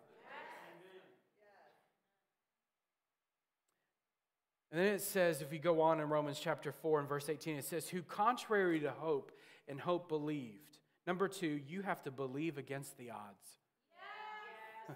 And 4.73 4.81
then 4.81 4.95
it 4.95 5.03
says, 5.03 5.43
if 5.43 5.51
we 5.51 5.59
go 5.59 5.81
on 5.81 6.01
in 6.01 6.09
Romans 6.09 6.39
chapter 6.41 6.71
4 6.71 7.01
and 7.01 7.09
verse 7.09 7.29
18, 7.29 7.57
it 7.57 7.65
says, 7.65 7.89
Who 7.89 8.03
contrary 8.03 8.81
to 8.81 8.91
hope 8.91 9.33
and 9.69 9.81
hope 9.81 10.09
believed. 10.09 10.79
Number 11.07 11.27
two, 11.27 11.61
you 11.67 11.83
have 11.83 12.03
to 12.05 12.11
believe 12.11 12.57
against 12.57 12.97
the 12.97 13.11
odds. 13.11 13.59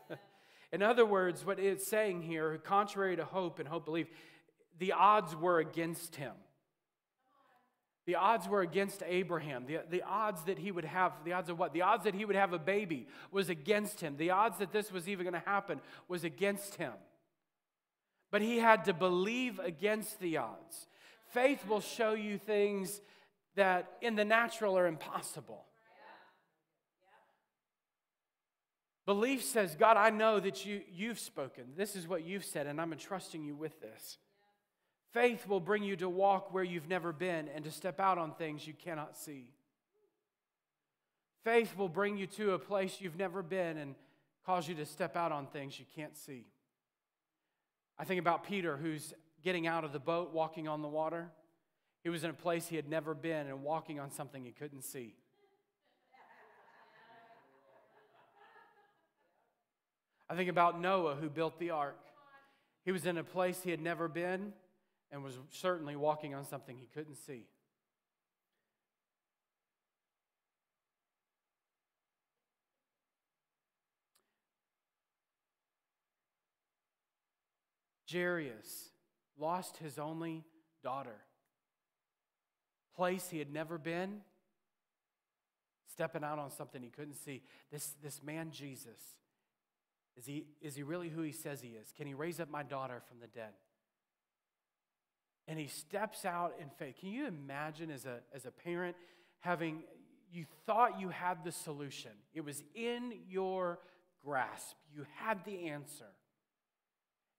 Yes. 0.08 0.18
In 0.74 0.82
other 0.82 1.06
words, 1.06 1.46
what 1.46 1.60
it's 1.60 1.86
saying 1.86 2.22
here, 2.22 2.58
contrary 2.58 3.14
to 3.14 3.24
hope 3.24 3.60
and 3.60 3.68
hope 3.68 3.84
belief, 3.84 4.08
the 4.80 4.90
odds 4.90 5.36
were 5.36 5.60
against 5.60 6.16
him. 6.16 6.32
The 8.06 8.16
odds 8.16 8.48
were 8.48 8.60
against 8.60 9.00
Abraham. 9.06 9.66
The, 9.66 9.82
the 9.88 10.02
odds 10.02 10.42
that 10.46 10.58
he 10.58 10.72
would 10.72 10.84
have, 10.84 11.12
the 11.24 11.34
odds 11.34 11.48
of 11.48 11.60
what? 11.60 11.74
The 11.74 11.82
odds 11.82 12.02
that 12.02 12.14
he 12.16 12.24
would 12.24 12.34
have 12.34 12.52
a 12.52 12.58
baby 12.58 13.06
was 13.30 13.50
against 13.50 14.00
him. 14.00 14.16
The 14.16 14.30
odds 14.30 14.58
that 14.58 14.72
this 14.72 14.90
was 14.90 15.08
even 15.08 15.22
going 15.24 15.40
to 15.40 15.48
happen 15.48 15.80
was 16.08 16.24
against 16.24 16.74
him. 16.74 16.94
But 18.32 18.42
he 18.42 18.58
had 18.58 18.86
to 18.86 18.92
believe 18.92 19.60
against 19.60 20.18
the 20.18 20.38
odds. 20.38 20.88
Faith 21.28 21.68
will 21.68 21.82
show 21.82 22.14
you 22.14 22.36
things 22.36 23.00
that 23.54 23.92
in 24.02 24.16
the 24.16 24.24
natural 24.24 24.76
are 24.76 24.88
impossible. 24.88 25.66
Belief 29.06 29.42
says, 29.42 29.76
God, 29.78 29.96
I 29.96 30.10
know 30.10 30.40
that 30.40 30.64
you, 30.64 30.80
you've 30.92 31.18
spoken. 31.18 31.64
This 31.76 31.94
is 31.94 32.08
what 32.08 32.24
you've 32.24 32.44
said, 32.44 32.66
and 32.66 32.80
I'm 32.80 32.92
entrusting 32.92 33.44
you 33.44 33.54
with 33.54 33.80
this. 33.80 34.18
Faith 35.12 35.46
will 35.46 35.60
bring 35.60 35.84
you 35.84 35.94
to 35.96 36.08
walk 36.08 36.52
where 36.52 36.64
you've 36.64 36.88
never 36.88 37.12
been 37.12 37.48
and 37.54 37.64
to 37.64 37.70
step 37.70 38.00
out 38.00 38.18
on 38.18 38.32
things 38.32 38.66
you 38.66 38.72
cannot 38.72 39.16
see. 39.16 39.52
Faith 41.44 41.76
will 41.76 41.90
bring 41.90 42.16
you 42.16 42.26
to 42.26 42.52
a 42.52 42.58
place 42.58 42.96
you've 43.00 43.18
never 43.18 43.42
been 43.42 43.76
and 43.76 43.94
cause 44.46 44.66
you 44.66 44.74
to 44.74 44.86
step 44.86 45.16
out 45.16 45.30
on 45.30 45.46
things 45.46 45.78
you 45.78 45.84
can't 45.94 46.16
see. 46.16 46.46
I 47.98 48.04
think 48.04 48.18
about 48.18 48.44
Peter, 48.44 48.76
who's 48.76 49.12
getting 49.44 49.66
out 49.66 49.84
of 49.84 49.92
the 49.92 49.98
boat, 49.98 50.32
walking 50.32 50.66
on 50.66 50.80
the 50.80 50.88
water. 50.88 51.28
He 52.02 52.08
was 52.08 52.24
in 52.24 52.30
a 52.30 52.34
place 52.34 52.66
he 52.66 52.76
had 52.76 52.88
never 52.88 53.14
been 53.14 53.46
and 53.46 53.62
walking 53.62 54.00
on 54.00 54.10
something 54.10 54.44
he 54.44 54.52
couldn't 54.52 54.82
see. 54.82 55.14
I 60.34 60.36
think 60.36 60.50
about 60.50 60.80
Noah, 60.80 61.14
who 61.14 61.30
built 61.30 61.60
the 61.60 61.70
ark. 61.70 61.96
He 62.84 62.90
was 62.90 63.06
in 63.06 63.18
a 63.18 63.22
place 63.22 63.60
he 63.62 63.70
had 63.70 63.80
never 63.80 64.08
been 64.08 64.52
and 65.12 65.22
was 65.22 65.38
certainly 65.50 65.94
walking 65.94 66.34
on 66.34 66.44
something 66.44 66.76
he 66.76 66.88
couldn't 66.92 67.14
see. 67.14 67.46
Jairus 78.12 78.90
lost 79.38 79.76
his 79.76 80.00
only 80.00 80.42
daughter. 80.82 81.20
Place 82.96 83.28
he 83.30 83.38
had 83.38 83.52
never 83.52 83.78
been, 83.78 84.22
stepping 85.92 86.24
out 86.24 86.40
on 86.40 86.50
something 86.50 86.82
he 86.82 86.90
couldn't 86.90 87.14
see. 87.14 87.40
This, 87.70 87.94
this 88.02 88.20
man, 88.20 88.50
Jesus, 88.50 88.98
is 90.16 90.26
he, 90.26 90.46
is 90.60 90.76
he 90.76 90.82
really 90.82 91.08
who 91.08 91.22
he 91.22 91.32
says 91.32 91.60
he 91.60 91.70
is? 91.70 91.92
Can 91.96 92.06
he 92.06 92.14
raise 92.14 92.40
up 92.40 92.50
my 92.50 92.62
daughter 92.62 93.02
from 93.08 93.18
the 93.20 93.26
dead? 93.26 93.52
And 95.46 95.58
he 95.58 95.66
steps 95.66 96.24
out 96.24 96.54
in 96.60 96.68
faith. 96.78 96.96
Can 97.00 97.10
you 97.10 97.26
imagine 97.26 97.90
as 97.90 98.06
a, 98.06 98.20
as 98.34 98.46
a 98.46 98.50
parent 98.50 98.96
having, 99.40 99.82
you 100.32 100.46
thought 100.66 101.00
you 101.00 101.10
had 101.10 101.44
the 101.44 101.52
solution, 101.52 102.12
it 102.32 102.44
was 102.44 102.62
in 102.74 103.12
your 103.28 103.78
grasp, 104.24 104.76
you 104.94 105.04
had 105.16 105.44
the 105.44 105.68
answer. 105.68 106.06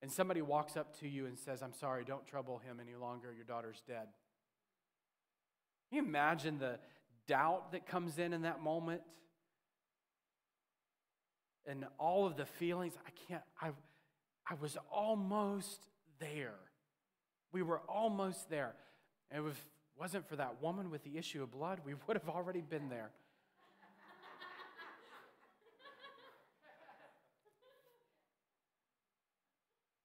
And 0.02 0.12
somebody 0.12 0.42
walks 0.42 0.78
up 0.78 1.00
to 1.00 1.08
you 1.08 1.26
and 1.26 1.40
says, 1.40 1.64
I'm 1.64 1.74
sorry, 1.74 2.04
don't 2.04 2.28
trouble 2.28 2.60
him 2.60 2.80
any 2.80 2.96
longer, 2.96 3.34
your 3.34 3.46
daughter's 3.46 3.82
dead. 3.88 4.08
Can 5.90 5.98
you 5.98 6.04
imagine 6.04 6.60
the 6.60 6.78
doubt 7.28 7.72
that 7.72 7.88
comes 7.88 8.20
in 8.20 8.34
in 8.34 8.44
that 8.44 8.62
moment? 8.62 9.02
And 11.68 11.86
all 11.98 12.26
of 12.26 12.36
the 12.38 12.46
feelings. 12.46 12.94
I 13.06 13.10
can't, 13.28 13.44
I, 13.62 13.70
I 14.50 14.56
was 14.62 14.78
almost 14.92 15.88
there. 16.20 16.56
We 17.52 17.62
were 17.62 17.80
almost 17.88 18.50
there. 18.50 18.74
And 19.32 19.46
if 19.48 19.54
it 19.54 19.58
wasn't 20.00 20.28
for 20.28 20.36
that 20.36 20.62
woman 20.62 20.90
with 20.90 21.04
the 21.04 21.18
issue 21.18 21.42
of 21.44 21.52
blood, 21.52 21.80
we 21.86 21.94
would 22.08 22.18
have 22.18 22.30
already 22.30 22.62
been 22.62 22.90
there. 22.90 23.12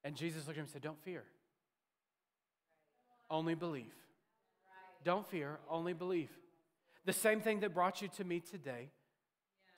And 0.03 0.17
Jesus 0.17 0.47
looked 0.47 0.57
at 0.57 0.61
him 0.61 0.65
and 0.65 0.71
said, 0.71 0.83
Don't 0.83 1.03
fear. 1.03 1.25
Only 3.31 3.55
believe. 3.55 3.93
Don't 5.05 5.27
fear, 5.27 5.59
only 5.69 5.93
believe. 5.93 6.31
The 7.05 7.13
same 7.13 7.41
thing 7.41 7.61
that 7.61 7.75
brought 7.75 8.03
you 8.03 8.09
to 8.17 8.25
me 8.25 8.41
today, 8.41 8.91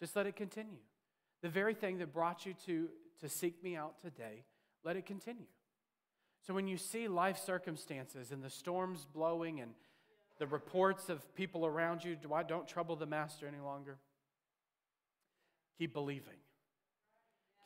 just 0.00 0.16
let 0.16 0.26
it 0.26 0.36
continue. 0.36 0.78
The 1.42 1.48
very 1.48 1.74
thing 1.74 1.98
that 1.98 2.12
brought 2.12 2.46
you 2.46 2.54
to, 2.66 2.88
to 3.20 3.28
seek 3.28 3.62
me 3.62 3.76
out 3.76 4.00
today, 4.00 4.44
let 4.84 4.96
it 4.96 5.06
continue. 5.06 5.46
So 6.46 6.54
when 6.54 6.66
you 6.66 6.76
see 6.76 7.08
life 7.08 7.38
circumstances 7.38 8.32
and 8.32 8.42
the 8.42 8.50
storms 8.50 9.06
blowing 9.12 9.60
and 9.60 9.72
the 10.38 10.46
reports 10.46 11.08
of 11.08 11.34
people 11.34 11.66
around 11.66 12.04
you, 12.04 12.16
I 12.34 12.42
don't 12.42 12.66
trouble 12.66 12.96
the 12.96 13.06
master 13.06 13.46
any 13.46 13.60
longer. 13.60 13.98
Keep 15.78 15.92
believing. 15.92 16.38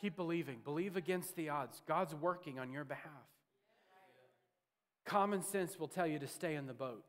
Keep 0.01 0.17
believing. 0.17 0.59
Believe 0.62 0.97
against 0.97 1.37
the 1.37 1.49
odds. 1.49 1.81
God's 1.87 2.15
working 2.15 2.59
on 2.59 2.71
your 2.71 2.85
behalf. 2.85 3.12
Common 5.07 5.43
sense 5.43 5.79
will 5.79 5.89
tell 5.89 6.07
you 6.07 6.19
to 6.19 6.27
stay 6.27 6.55
in 6.55 6.67
the 6.67 6.75
boat. 6.75 7.05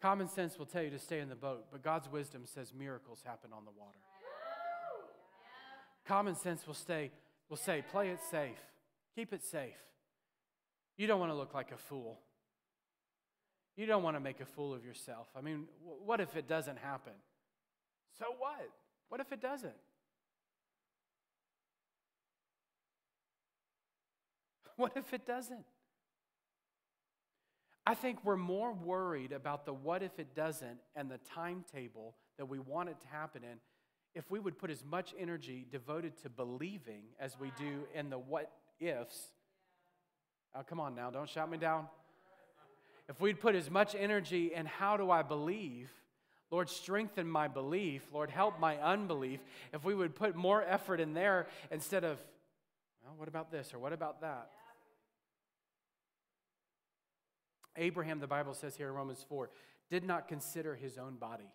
Common 0.00 0.28
sense 0.28 0.58
will 0.58 0.66
tell 0.66 0.82
you 0.82 0.90
to 0.90 0.98
stay 0.98 1.20
in 1.20 1.28
the 1.28 1.36
boat, 1.36 1.66
but 1.70 1.82
God's 1.82 2.10
wisdom 2.10 2.42
says 2.44 2.72
miracles 2.76 3.22
happen 3.24 3.50
on 3.52 3.64
the 3.64 3.70
water. 3.70 3.98
Common 6.06 6.34
sense 6.34 6.66
will, 6.66 6.74
stay, 6.74 7.10
will 7.48 7.56
say, 7.56 7.82
play 7.90 8.10
it 8.10 8.20
safe, 8.30 8.58
keep 9.14 9.32
it 9.32 9.44
safe. 9.44 9.76
You 10.96 11.06
don't 11.06 11.20
want 11.20 11.30
to 11.32 11.36
look 11.36 11.54
like 11.54 11.70
a 11.72 11.76
fool. 11.76 12.18
You 13.76 13.86
don't 13.86 14.02
want 14.02 14.16
to 14.16 14.20
make 14.20 14.40
a 14.40 14.44
fool 14.44 14.74
of 14.74 14.84
yourself. 14.84 15.28
I 15.36 15.40
mean, 15.40 15.66
what 16.04 16.20
if 16.20 16.36
it 16.36 16.48
doesn't 16.48 16.78
happen? 16.78 17.14
So 18.18 18.26
what? 18.38 18.68
What 19.08 19.20
if 19.20 19.32
it 19.32 19.40
doesn't? 19.40 19.72
What 24.76 24.92
if 24.96 25.12
it 25.12 25.26
doesn't? 25.26 25.66
I 27.86 27.94
think 27.94 28.24
we're 28.24 28.36
more 28.36 28.72
worried 28.72 29.32
about 29.32 29.66
the 29.66 29.72
what 29.72 30.02
if 30.02 30.18
it 30.18 30.34
doesn't 30.34 30.78
and 30.96 31.10
the 31.10 31.18
timetable 31.34 32.14
that 32.38 32.46
we 32.46 32.58
want 32.58 32.88
it 32.88 33.00
to 33.02 33.08
happen 33.08 33.42
in 33.44 33.58
if 34.14 34.30
we 34.30 34.38
would 34.38 34.58
put 34.58 34.70
as 34.70 34.84
much 34.84 35.14
energy 35.18 35.66
devoted 35.70 36.16
to 36.22 36.28
believing 36.28 37.04
as 37.18 37.38
we 37.38 37.52
do 37.58 37.84
in 37.94 38.10
the 38.10 38.18
what 38.18 38.50
ifs. 38.80 39.28
Oh, 40.54 40.62
come 40.62 40.80
on 40.80 40.94
now, 40.94 41.10
don't 41.10 41.28
shout 41.28 41.50
me 41.50 41.58
down. 41.58 41.86
If 43.08 43.20
we'd 43.20 43.40
put 43.40 43.54
as 43.54 43.70
much 43.70 43.94
energy 43.94 44.52
in 44.54 44.66
how 44.66 44.96
do 44.96 45.10
I 45.10 45.22
believe, 45.22 45.90
Lord, 46.50 46.68
strengthen 46.68 47.28
my 47.28 47.48
belief, 47.48 48.02
Lord, 48.12 48.30
help 48.30 48.60
my 48.60 48.76
unbelief, 48.76 49.40
if 49.72 49.84
we 49.84 49.94
would 49.94 50.14
put 50.14 50.36
more 50.36 50.62
effort 50.62 51.00
in 51.00 51.14
there 51.14 51.46
instead 51.70 52.04
of, 52.04 52.18
well, 53.02 53.14
what 53.16 53.28
about 53.28 53.50
this 53.50 53.72
or 53.72 53.78
what 53.78 53.92
about 53.92 54.20
that? 54.20 54.50
Abraham, 57.76 58.20
the 58.20 58.26
Bible 58.26 58.52
says 58.52 58.76
here 58.76 58.88
in 58.88 58.94
Romans 58.94 59.24
4, 59.26 59.48
did 59.88 60.04
not 60.04 60.28
consider 60.28 60.74
his 60.74 60.98
own 60.98 61.16
body 61.16 61.48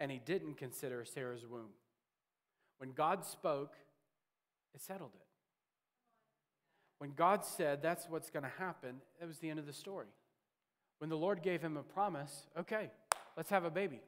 and 0.00 0.10
he 0.10 0.18
didn't 0.18 0.54
consider 0.54 1.04
Sarah's 1.04 1.46
womb. 1.46 1.70
When 2.78 2.92
God 2.92 3.24
spoke, 3.24 3.74
it 4.74 4.82
settled 4.82 5.12
it. 5.14 5.26
When 6.98 7.12
God 7.12 7.44
said 7.44 7.82
that's 7.82 8.08
what's 8.08 8.30
going 8.30 8.44
to 8.44 8.52
happen, 8.58 8.96
it 9.20 9.26
was 9.26 9.38
the 9.38 9.50
end 9.50 9.58
of 9.58 9.66
the 9.66 9.72
story. 9.72 10.08
When 10.98 11.10
the 11.10 11.16
Lord 11.16 11.42
gave 11.42 11.62
him 11.62 11.76
a 11.76 11.82
promise, 11.82 12.46
okay, 12.58 12.90
let's 13.36 13.50
have 13.50 13.64
a 13.64 13.70
baby. 13.70 14.00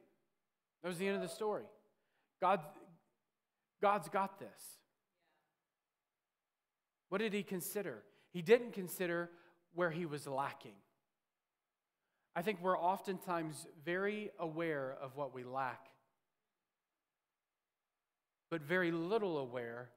That 0.81 0.89
was 0.89 0.97
the 0.97 1.07
end 1.07 1.15
of 1.15 1.21
the 1.21 1.29
story. 1.29 1.63
God, 2.41 2.59
God's 3.81 4.09
got 4.09 4.39
this. 4.39 4.49
What 7.09 7.19
did 7.19 7.33
he 7.33 7.43
consider? 7.43 8.03
He 8.31 8.41
didn't 8.41 8.73
consider 8.73 9.29
where 9.73 9.91
he 9.91 10.05
was 10.05 10.27
lacking. 10.27 10.75
I 12.35 12.41
think 12.41 12.59
we're 12.61 12.79
oftentimes 12.79 13.67
very 13.83 14.31
aware 14.39 14.95
of 15.01 15.17
what 15.17 15.33
we 15.33 15.43
lack, 15.43 15.87
but 18.49 18.61
very 18.61 18.91
little 18.91 19.37
aware 19.37 19.89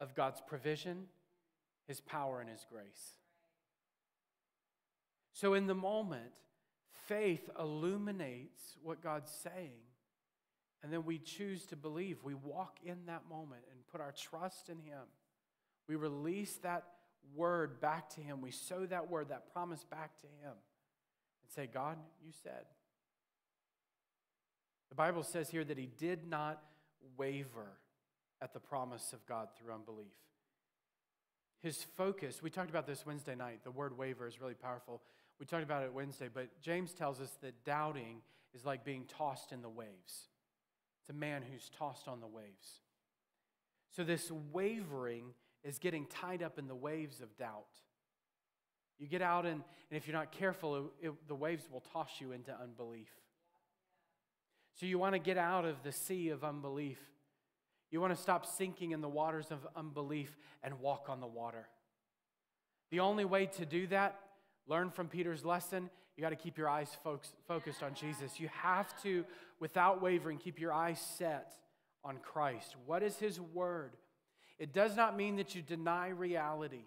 of 0.00 0.16
God's 0.16 0.40
provision, 0.44 1.04
His 1.86 2.00
power, 2.00 2.40
and 2.40 2.50
His 2.50 2.66
grace. 2.68 3.16
So, 5.34 5.54
in 5.54 5.68
the 5.68 5.74
moment, 5.74 6.32
faith 7.06 7.48
illuminates 7.58 8.76
what 8.82 9.00
God's 9.00 9.30
saying, 9.30 9.82
and 10.82 10.92
then 10.92 11.04
we 11.04 11.18
choose 11.18 11.64
to 11.66 11.76
believe. 11.76 12.18
We 12.24 12.34
walk 12.34 12.78
in 12.84 13.06
that 13.06 13.22
moment 13.30 13.62
and 13.70 13.86
put 13.86 14.00
our 14.00 14.12
trust 14.12 14.68
in 14.68 14.78
Him. 14.78 15.02
We 15.88 15.94
release 15.94 16.56
that 16.64 16.82
word 17.36 17.80
back 17.80 18.10
to 18.10 18.20
Him. 18.20 18.40
We 18.40 18.50
sow 18.50 18.84
that 18.86 19.08
word, 19.08 19.28
that 19.28 19.52
promise 19.52 19.84
back 19.84 20.18
to 20.22 20.26
Him 20.26 20.54
say, 21.54 21.68
God, 21.72 21.96
you 22.24 22.32
said. 22.42 22.64
The 24.88 24.94
Bible 24.94 25.22
says 25.22 25.48
here 25.48 25.64
that 25.64 25.78
he 25.78 25.88
did 25.98 26.28
not 26.28 26.62
waver 27.16 27.78
at 28.40 28.52
the 28.52 28.60
promise 28.60 29.12
of 29.12 29.24
God 29.26 29.48
through 29.56 29.72
unbelief. 29.72 30.12
His 31.62 31.84
focus, 31.96 32.42
we 32.42 32.50
talked 32.50 32.70
about 32.70 32.86
this 32.86 33.06
Wednesday 33.06 33.34
night. 33.34 33.60
The 33.62 33.70
word 33.70 33.96
waver 33.96 34.26
is 34.26 34.40
really 34.40 34.54
powerful. 34.54 35.00
We 35.38 35.46
talked 35.46 35.62
about 35.62 35.84
it 35.84 35.94
Wednesday, 35.94 36.28
but 36.32 36.60
James 36.60 36.92
tells 36.92 37.20
us 37.20 37.30
that 37.40 37.64
doubting 37.64 38.20
is 38.52 38.64
like 38.64 38.84
being 38.84 39.04
tossed 39.06 39.52
in 39.52 39.62
the 39.62 39.68
waves. 39.68 40.28
It's 41.00 41.10
a 41.10 41.14
man 41.14 41.42
who's 41.50 41.70
tossed 41.78 42.08
on 42.08 42.20
the 42.20 42.26
waves. 42.26 42.80
So, 43.94 44.04
this 44.04 44.30
wavering 44.52 45.34
is 45.64 45.78
getting 45.78 46.06
tied 46.06 46.42
up 46.42 46.58
in 46.58 46.66
the 46.66 46.74
waves 46.74 47.20
of 47.20 47.36
doubt. 47.36 47.66
You 49.02 49.08
get 49.08 49.20
out, 49.20 49.46
and, 49.46 49.54
and 49.90 49.96
if 49.96 50.06
you're 50.06 50.16
not 50.16 50.30
careful, 50.30 50.76
it, 50.76 51.08
it, 51.08 51.12
the 51.26 51.34
waves 51.34 51.64
will 51.72 51.82
toss 51.92 52.20
you 52.20 52.30
into 52.30 52.52
unbelief. 52.62 53.08
So 54.78 54.86
you 54.86 54.96
want 54.96 55.14
to 55.14 55.18
get 55.18 55.36
out 55.36 55.64
of 55.64 55.82
the 55.82 55.90
sea 55.90 56.28
of 56.28 56.44
unbelief. 56.44 57.00
You 57.90 58.00
want 58.00 58.14
to 58.14 58.22
stop 58.22 58.46
sinking 58.46 58.92
in 58.92 59.00
the 59.00 59.08
waters 59.08 59.50
of 59.50 59.66
unbelief 59.74 60.36
and 60.62 60.78
walk 60.78 61.06
on 61.08 61.18
the 61.18 61.26
water. 61.26 61.66
The 62.92 63.00
only 63.00 63.24
way 63.24 63.46
to 63.46 63.66
do 63.66 63.88
that, 63.88 64.20
learn 64.68 64.88
from 64.88 65.08
Peter's 65.08 65.44
lesson, 65.44 65.90
you 66.16 66.22
got 66.22 66.30
to 66.30 66.36
keep 66.36 66.56
your 66.56 66.68
eyes 66.68 66.96
focused 67.48 67.82
on 67.82 67.94
Jesus. 67.94 68.38
You 68.38 68.50
have 68.52 69.02
to, 69.02 69.24
without 69.58 70.00
wavering, 70.00 70.38
keep 70.38 70.60
your 70.60 70.72
eyes 70.72 71.00
set 71.00 71.54
on 72.04 72.18
Christ. 72.18 72.76
What 72.86 73.02
is 73.02 73.16
His 73.16 73.40
word? 73.40 73.96
It 74.60 74.72
does 74.72 74.94
not 74.94 75.16
mean 75.16 75.34
that 75.36 75.56
you 75.56 75.62
deny 75.62 76.10
reality. 76.10 76.84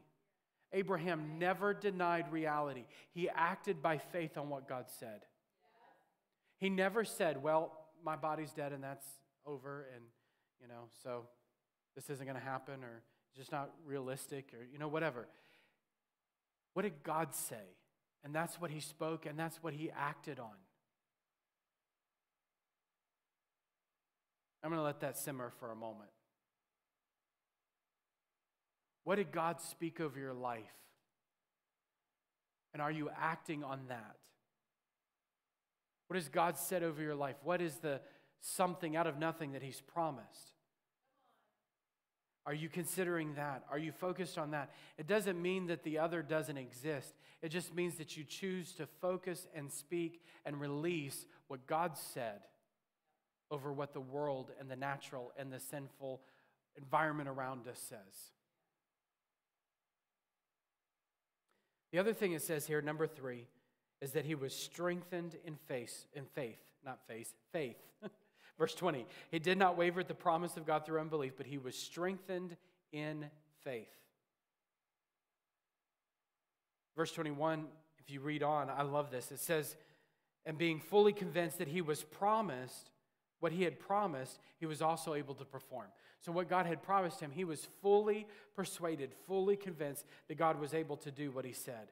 Abraham 0.74 1.38
never 1.40 1.74
denied 1.74 2.32
reality, 2.32 2.86
he 3.12 3.30
acted 3.30 3.82
by 3.82 3.98
faith 3.98 4.38
on 4.38 4.50
what 4.50 4.68
God 4.68 4.86
said. 5.00 5.22
He 6.58 6.70
never 6.70 7.04
said, 7.04 7.42
Well, 7.42 7.72
my 8.04 8.16
body's 8.16 8.52
dead 8.54 8.72
and 8.72 8.84
that's 8.84 9.06
over, 9.46 9.88
and, 9.94 10.04
you 10.62 10.68
know, 10.68 10.90
so 11.04 11.28
this 11.96 12.10
isn't 12.10 12.26
going 12.26 12.38
to 12.38 12.44
happen, 12.44 12.84
or 12.84 13.04
just 13.36 13.52
not 13.52 13.72
realistic, 13.86 14.54
or, 14.54 14.66
you 14.72 14.80
know, 14.80 14.88
whatever. 14.88 15.28
What 16.74 16.84
did 16.84 17.04
God 17.04 17.34
say? 17.34 17.76
And 18.24 18.34
that's 18.34 18.60
what 18.60 18.72
he 18.72 18.80
spoke, 18.80 19.26
and 19.26 19.38
that's 19.38 19.62
what 19.62 19.74
he 19.74 19.92
acted 19.92 20.40
on. 20.40 20.56
I'm 24.64 24.72
going 24.72 24.80
to 24.80 24.84
let 24.84 25.02
that 25.02 25.16
simmer 25.16 25.52
for 25.60 25.72
a 25.72 25.76
moment. 25.76 26.10
What 29.06 29.16
did 29.16 29.32
God 29.32 29.62
speak 29.62 30.02
over 30.02 30.20
your 30.20 30.34
life? 30.34 30.60
And 32.74 32.82
are 32.82 32.92
you 32.92 33.10
acting 33.18 33.64
on 33.64 33.80
that? 33.88 34.18
What 36.08 36.16
has 36.16 36.28
God 36.28 36.58
said 36.58 36.84
over 36.84 37.02
your 37.02 37.16
life? 37.16 37.36
What 37.44 37.62
is 37.62 37.78
the 37.78 38.02
something 38.42 38.96
out 38.96 39.08
of 39.08 39.18
nothing 39.18 39.54
that 39.54 39.64
He's 39.64 39.80
promised? 39.80 40.52
Are 42.46 42.54
you 42.54 42.70
considering 42.70 43.36
that? 43.36 43.64
Are 43.72 43.80
you 43.80 43.92
focused 43.92 44.38
on 44.38 44.52
that? 44.52 44.72
It 44.98 45.08
doesn't 45.08 45.42
mean 45.42 45.68
that 45.68 45.84
the 45.84 45.98
other 45.98 46.22
doesn't 46.22 46.58
exist. 46.58 47.14
It 47.42 47.50
just 47.50 47.74
means 47.74 47.96
that 47.96 48.18
you 48.18 48.24
choose 48.24 48.74
to 48.74 48.86
focus 49.02 49.48
and 49.56 49.72
speak 49.72 50.22
and 50.46 50.60
release 50.60 51.26
what 51.48 51.66
God 51.66 51.98
said 51.98 52.42
over 53.50 53.72
what 53.74 53.94
the 53.94 54.02
world 54.02 54.52
and 54.60 54.70
the 54.70 54.76
natural 54.76 55.32
and 55.40 55.52
the 55.52 55.60
sinful 55.60 56.22
environment 56.78 57.30
around 57.30 57.68
us 57.68 57.80
says. 57.80 58.32
The 61.96 62.02
other 62.02 62.14
thing 62.14 62.34
it 62.34 62.42
says 62.42 62.68
here, 62.68 62.82
number 62.82 63.08
three, 63.08 63.48
is 64.02 64.12
that 64.12 64.26
he 64.26 64.36
was 64.36 64.54
strengthened 64.54 65.38
in 65.46 65.56
faith, 65.56 66.08
in 66.12 66.26
faith, 66.26 66.60
not 66.84 67.00
faith, 67.08 67.34
faith. 67.54 67.78
Verse 68.60 68.76
20, 68.76 69.06
he 69.32 69.40
did 69.40 69.58
not 69.58 69.78
waver 69.78 70.02
at 70.02 70.10
the 70.10 70.14
promise 70.14 70.58
of 70.58 70.66
God 70.66 70.86
through 70.86 71.00
unbelief, 71.00 71.36
but 71.38 71.46
he 71.46 71.58
was 71.58 71.74
strengthened 71.74 72.58
in 72.92 73.28
faith. 73.64 73.88
Verse 76.98 77.14
21, 77.14 77.64
if 78.00 78.12
you 78.14 78.20
read 78.20 78.44
on, 78.44 78.70
I 78.70 78.82
love 78.82 79.10
this. 79.10 79.32
It 79.32 79.40
says, 79.40 79.78
and 80.46 80.58
being 80.58 80.82
fully 80.82 81.14
convinced 81.14 81.60
that 81.60 81.70
he 81.70 81.82
was 81.82 82.04
promised, 82.04 82.90
what 83.46 83.52
he 83.52 83.62
had 83.62 83.78
promised, 83.78 84.40
he 84.58 84.66
was 84.66 84.82
also 84.82 85.14
able 85.14 85.36
to 85.36 85.46
perform. 85.46 85.86
So, 86.20 86.32
what 86.32 86.50
God 86.50 86.66
had 86.66 86.82
promised 86.82 87.20
him, 87.20 87.30
he 87.30 87.44
was 87.44 87.68
fully 87.84 88.26
persuaded, 88.56 89.12
fully 89.28 89.56
convinced 89.56 90.04
that 90.28 90.40
God 90.40 90.60
was 90.60 90.74
able 90.74 90.98
to 90.98 91.12
do 91.12 91.30
what 91.30 91.46
he 91.46 91.54
said. 91.54 91.92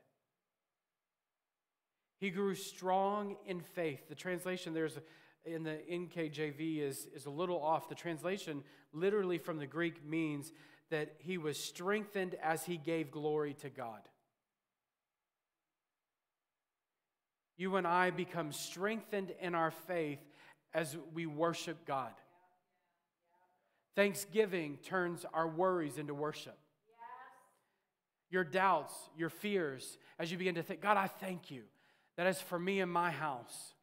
He 2.18 2.32
grew 2.32 2.56
strong 2.56 3.36
in 3.46 3.60
faith. 3.62 4.10
The 4.10 4.16
translation 4.16 4.74
there's 4.74 4.98
in 5.46 5.62
the 5.62 5.78
NKJV 5.92 6.80
is, 6.80 7.06
is 7.14 7.28
a 7.28 7.30
little 7.30 7.62
off. 7.62 7.88
The 7.88 7.94
translation, 7.94 8.64
literally 8.92 9.38
from 9.38 9.60
the 9.60 9.68
Greek, 9.68 10.04
means 10.04 10.52
that 10.90 11.14
he 11.20 11.38
was 11.38 11.60
strengthened 11.60 12.36
as 12.42 12.66
he 12.66 12.78
gave 12.78 13.12
glory 13.12 13.54
to 13.62 13.70
God. 13.70 14.02
You 17.58 17.76
and 17.76 17.86
I 17.86 18.10
become 18.10 18.52
strengthened 18.52 19.32
in 19.40 19.54
our 19.54 19.70
faith 19.70 20.18
as 20.74 20.98
we 21.14 21.26
worship 21.26 21.86
God. 21.86 22.12
Thanksgiving 23.96 24.78
turns 24.84 25.26
our 25.34 25.48
worries 25.48 25.98
into 25.98 26.14
worship. 26.14 26.58
Your 28.30 28.44
doubts, 28.44 28.94
your 29.16 29.30
fears, 29.30 29.98
as 30.18 30.32
you 30.32 30.38
begin 30.38 30.56
to 30.56 30.64
think, 30.64 30.82
God, 30.82 30.98
I 30.98 31.08
thank 31.08 31.52
you 31.52 31.64
that 32.18 32.28
is 32.28 32.40
for 32.42 32.58
me 32.58 32.80
and 32.80 32.92
my 32.92 33.12
house. 33.12 33.74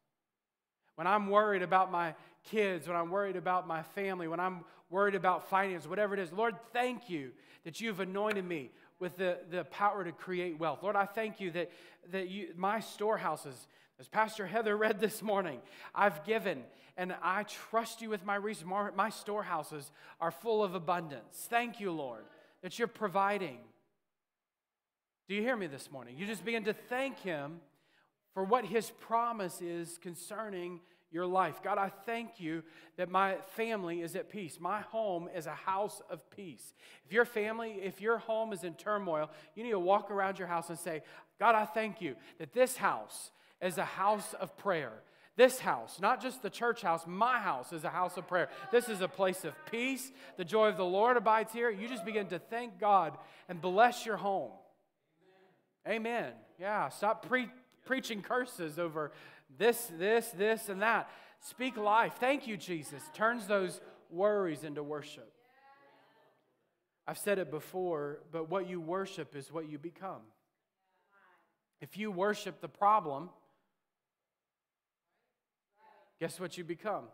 When 0.95 1.07
I'm 1.07 1.29
worried 1.29 1.61
about 1.61 1.91
my 1.91 2.15
kids, 2.43 2.87
when 2.87 2.97
I'm 2.97 3.09
worried 3.09 3.35
about 3.35 3.67
my 3.67 3.83
family, 3.83 4.27
when 4.27 4.39
I'm 4.39 4.65
worried 4.89 5.15
about 5.15 5.49
finance, 5.49 5.87
whatever 5.87 6.13
it 6.13 6.19
is, 6.19 6.33
Lord, 6.33 6.55
thank 6.73 7.09
you 7.09 7.31
that 7.63 7.79
you've 7.79 7.99
anointed 7.99 8.45
me 8.45 8.71
with 8.99 9.17
the, 9.17 9.37
the 9.49 9.63
power 9.65 10.03
to 10.03 10.11
create 10.11 10.59
wealth. 10.59 10.83
Lord, 10.83 10.95
I 10.95 11.05
thank 11.05 11.39
you 11.39 11.51
that, 11.51 11.71
that 12.11 12.29
you, 12.29 12.49
my 12.55 12.79
storehouses, 12.79 13.67
as 14.01 14.07
Pastor 14.07 14.47
Heather 14.47 14.75
read 14.75 14.99
this 14.99 15.21
morning, 15.21 15.59
I've 15.93 16.25
given 16.25 16.63
and 16.97 17.13
I 17.21 17.43
trust 17.43 18.01
you 18.01 18.09
with 18.09 18.25
my 18.25 18.33
resources. 18.33 18.97
My 18.97 19.09
storehouses 19.09 19.91
are 20.19 20.31
full 20.31 20.63
of 20.63 20.73
abundance. 20.73 21.45
Thank 21.51 21.79
you, 21.79 21.91
Lord, 21.91 22.23
that 22.63 22.79
you're 22.79 22.87
providing. 22.87 23.59
Do 25.29 25.35
you 25.35 25.43
hear 25.43 25.55
me 25.55 25.67
this 25.67 25.91
morning? 25.91 26.15
You 26.17 26.25
just 26.25 26.43
begin 26.43 26.63
to 26.63 26.73
thank 26.73 27.19
Him 27.19 27.61
for 28.33 28.43
what 28.43 28.65
His 28.65 28.89
promise 29.01 29.61
is 29.61 29.99
concerning 30.01 30.79
your 31.11 31.27
life. 31.27 31.61
God, 31.61 31.77
I 31.77 31.89
thank 31.89 32.39
you 32.39 32.63
that 32.97 33.07
my 33.07 33.35
family 33.55 34.01
is 34.01 34.15
at 34.15 34.31
peace. 34.31 34.57
My 34.59 34.81
home 34.81 35.29
is 35.35 35.45
a 35.45 35.53
house 35.53 36.01
of 36.09 36.27
peace. 36.31 36.73
If 37.05 37.13
your 37.13 37.25
family, 37.25 37.77
if 37.83 38.01
your 38.01 38.17
home 38.17 38.51
is 38.51 38.63
in 38.63 38.73
turmoil, 38.73 39.29
you 39.53 39.63
need 39.63 39.71
to 39.71 39.79
walk 39.79 40.09
around 40.09 40.39
your 40.39 40.47
house 40.47 40.69
and 40.69 40.79
say, 40.79 41.03
God, 41.37 41.53
I 41.53 41.65
thank 41.65 42.01
you 42.01 42.15
that 42.39 42.51
this 42.51 42.77
house 42.77 43.29
is 43.61 43.77
a 43.77 43.85
house 43.85 44.33
of 44.39 44.57
prayer. 44.57 44.91
This 45.37 45.59
house, 45.59 45.99
not 46.01 46.21
just 46.21 46.41
the 46.41 46.49
church 46.49 46.81
house, 46.81 47.05
my 47.07 47.39
house 47.39 47.71
is 47.71 47.83
a 47.83 47.89
house 47.89 48.17
of 48.17 48.27
prayer. 48.27 48.49
This 48.71 48.89
is 48.89 49.01
a 49.01 49.07
place 49.07 49.45
of 49.45 49.53
peace. 49.71 50.11
The 50.37 50.43
joy 50.43 50.67
of 50.67 50.77
the 50.77 50.85
Lord 50.85 51.15
abides 51.15 51.53
here. 51.53 51.69
You 51.69 51.87
just 51.87 52.03
begin 52.03 52.27
to 52.27 52.39
thank 52.39 52.79
God 52.79 53.17
and 53.47 53.61
bless 53.61 54.05
your 54.05 54.17
home. 54.17 54.51
Amen. 55.87 55.95
Amen. 55.95 56.33
Yeah, 56.59 56.89
stop 56.89 57.27
pre- 57.27 57.49
preaching 57.85 58.21
curses 58.21 58.77
over 58.77 59.11
this, 59.57 59.89
this, 59.97 60.27
this, 60.31 60.69
and 60.69 60.81
that. 60.81 61.09
Speak 61.39 61.77
life. 61.77 62.15
Thank 62.19 62.45
you, 62.45 62.57
Jesus. 62.57 63.01
Turns 63.13 63.47
those 63.47 63.79
worries 64.09 64.63
into 64.63 64.83
worship. 64.83 65.31
I've 67.07 67.17
said 67.17 67.39
it 67.39 67.49
before, 67.49 68.19
but 68.31 68.49
what 68.49 68.69
you 68.69 68.79
worship 68.79 69.35
is 69.35 69.51
what 69.51 69.67
you 69.67 69.79
become. 69.79 70.21
If 71.79 71.97
you 71.97 72.11
worship 72.11 72.61
the 72.61 72.67
problem, 72.67 73.29
guess 76.21 76.39
what 76.39 76.55
you 76.55 76.63
become? 76.63 77.05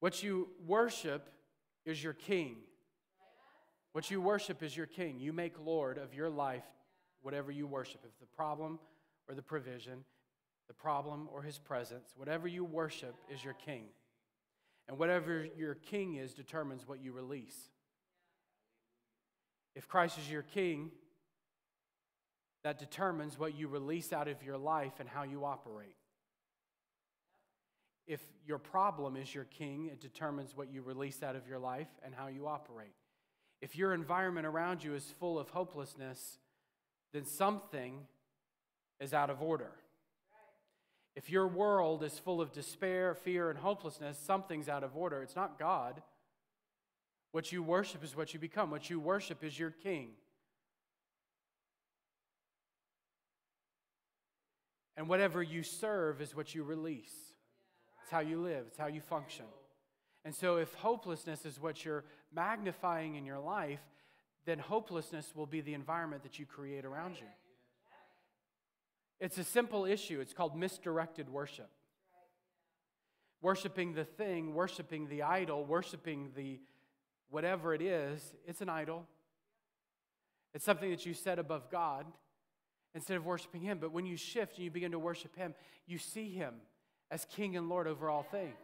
What 0.00 0.20
you 0.24 0.48
worship 0.66 1.30
is 1.86 2.02
your 2.02 2.14
king. 2.14 2.56
What 3.92 4.10
you 4.10 4.20
worship 4.20 4.64
is 4.64 4.76
your 4.76 4.86
king. 4.86 5.20
You 5.20 5.32
make 5.32 5.54
Lord 5.64 5.98
of 5.98 6.14
your 6.14 6.28
life 6.28 6.64
whatever 7.22 7.52
you 7.52 7.68
worship. 7.68 8.00
If 8.04 8.18
the 8.18 8.26
problem 8.26 8.80
or 9.28 9.36
the 9.36 9.42
provision, 9.42 10.04
the 10.66 10.74
problem 10.74 11.28
or 11.32 11.42
his 11.42 11.58
presence, 11.58 12.08
whatever 12.16 12.48
you 12.48 12.64
worship 12.64 13.14
is 13.32 13.44
your 13.44 13.54
king. 13.54 13.84
And 14.88 14.98
whatever 14.98 15.46
your 15.56 15.76
king 15.76 16.16
is 16.16 16.34
determines 16.34 16.88
what 16.88 17.00
you 17.00 17.12
release. 17.12 17.70
If 19.76 19.86
Christ 19.86 20.18
is 20.18 20.28
your 20.28 20.42
king, 20.42 20.90
that 22.64 22.78
determines 22.78 23.38
what 23.38 23.56
you 23.56 23.68
release 23.68 24.12
out 24.12 24.28
of 24.28 24.42
your 24.42 24.58
life 24.58 24.92
and 25.00 25.08
how 25.08 25.22
you 25.24 25.44
operate. 25.44 25.96
If 28.06 28.20
your 28.46 28.58
problem 28.58 29.16
is 29.16 29.34
your 29.34 29.44
king, 29.44 29.86
it 29.86 30.00
determines 30.00 30.56
what 30.56 30.72
you 30.72 30.82
release 30.82 31.22
out 31.22 31.36
of 31.36 31.46
your 31.46 31.58
life 31.58 31.88
and 32.04 32.14
how 32.14 32.26
you 32.26 32.46
operate. 32.46 32.94
If 33.60 33.76
your 33.76 33.94
environment 33.94 34.46
around 34.46 34.82
you 34.82 34.94
is 34.94 35.04
full 35.20 35.38
of 35.38 35.50
hopelessness, 35.50 36.38
then 37.12 37.24
something 37.24 38.06
is 39.00 39.14
out 39.14 39.30
of 39.30 39.40
order. 39.40 39.70
If 41.14 41.30
your 41.30 41.46
world 41.46 42.02
is 42.02 42.18
full 42.18 42.40
of 42.40 42.52
despair, 42.52 43.14
fear, 43.14 43.50
and 43.50 43.58
hopelessness, 43.58 44.18
something's 44.18 44.68
out 44.68 44.82
of 44.82 44.96
order. 44.96 45.22
It's 45.22 45.36
not 45.36 45.58
God. 45.58 46.02
What 47.32 47.52
you 47.52 47.62
worship 47.62 48.02
is 48.02 48.16
what 48.16 48.32
you 48.32 48.40
become. 48.40 48.70
What 48.70 48.90
you 48.90 48.98
worship 48.98 49.44
is 49.44 49.58
your 49.58 49.70
king. 49.70 50.10
And 55.02 55.08
whatever 55.08 55.42
you 55.42 55.64
serve 55.64 56.20
is 56.20 56.36
what 56.36 56.54
you 56.54 56.62
release. 56.62 57.12
It's 58.02 58.12
how 58.12 58.20
you 58.20 58.40
live, 58.40 58.66
it's 58.68 58.78
how 58.78 58.86
you 58.86 59.00
function. 59.00 59.46
And 60.24 60.32
so, 60.32 60.58
if 60.58 60.72
hopelessness 60.74 61.44
is 61.44 61.60
what 61.60 61.84
you're 61.84 62.04
magnifying 62.32 63.16
in 63.16 63.26
your 63.26 63.40
life, 63.40 63.80
then 64.44 64.60
hopelessness 64.60 65.34
will 65.34 65.46
be 65.46 65.60
the 65.60 65.74
environment 65.74 66.22
that 66.22 66.38
you 66.38 66.46
create 66.46 66.84
around 66.84 67.16
you. 67.16 67.26
It's 69.18 69.38
a 69.38 69.42
simple 69.42 69.86
issue. 69.86 70.20
It's 70.20 70.32
called 70.32 70.56
misdirected 70.56 71.28
worship. 71.28 71.70
Worshiping 73.40 73.94
the 73.94 74.04
thing, 74.04 74.54
worshiping 74.54 75.08
the 75.08 75.24
idol, 75.24 75.64
worshiping 75.64 76.30
the 76.36 76.60
whatever 77.28 77.74
it 77.74 77.82
is, 77.82 78.34
it's 78.46 78.60
an 78.60 78.68
idol. 78.68 79.08
It's 80.54 80.64
something 80.64 80.90
that 80.90 81.04
you 81.04 81.12
set 81.12 81.40
above 81.40 81.72
God 81.72 82.06
instead 82.94 83.16
of 83.16 83.26
worshiping 83.26 83.62
Him. 83.62 83.78
But 83.78 83.92
when 83.92 84.06
you 84.06 84.16
shift 84.16 84.56
and 84.56 84.64
you 84.64 84.70
begin 84.70 84.92
to 84.92 84.98
worship 84.98 85.36
Him, 85.36 85.54
you 85.86 85.98
see 85.98 86.30
Him 86.30 86.54
as 87.10 87.24
King 87.24 87.56
and 87.56 87.68
Lord 87.68 87.86
over 87.86 88.08
all 88.08 88.22
things. 88.22 88.56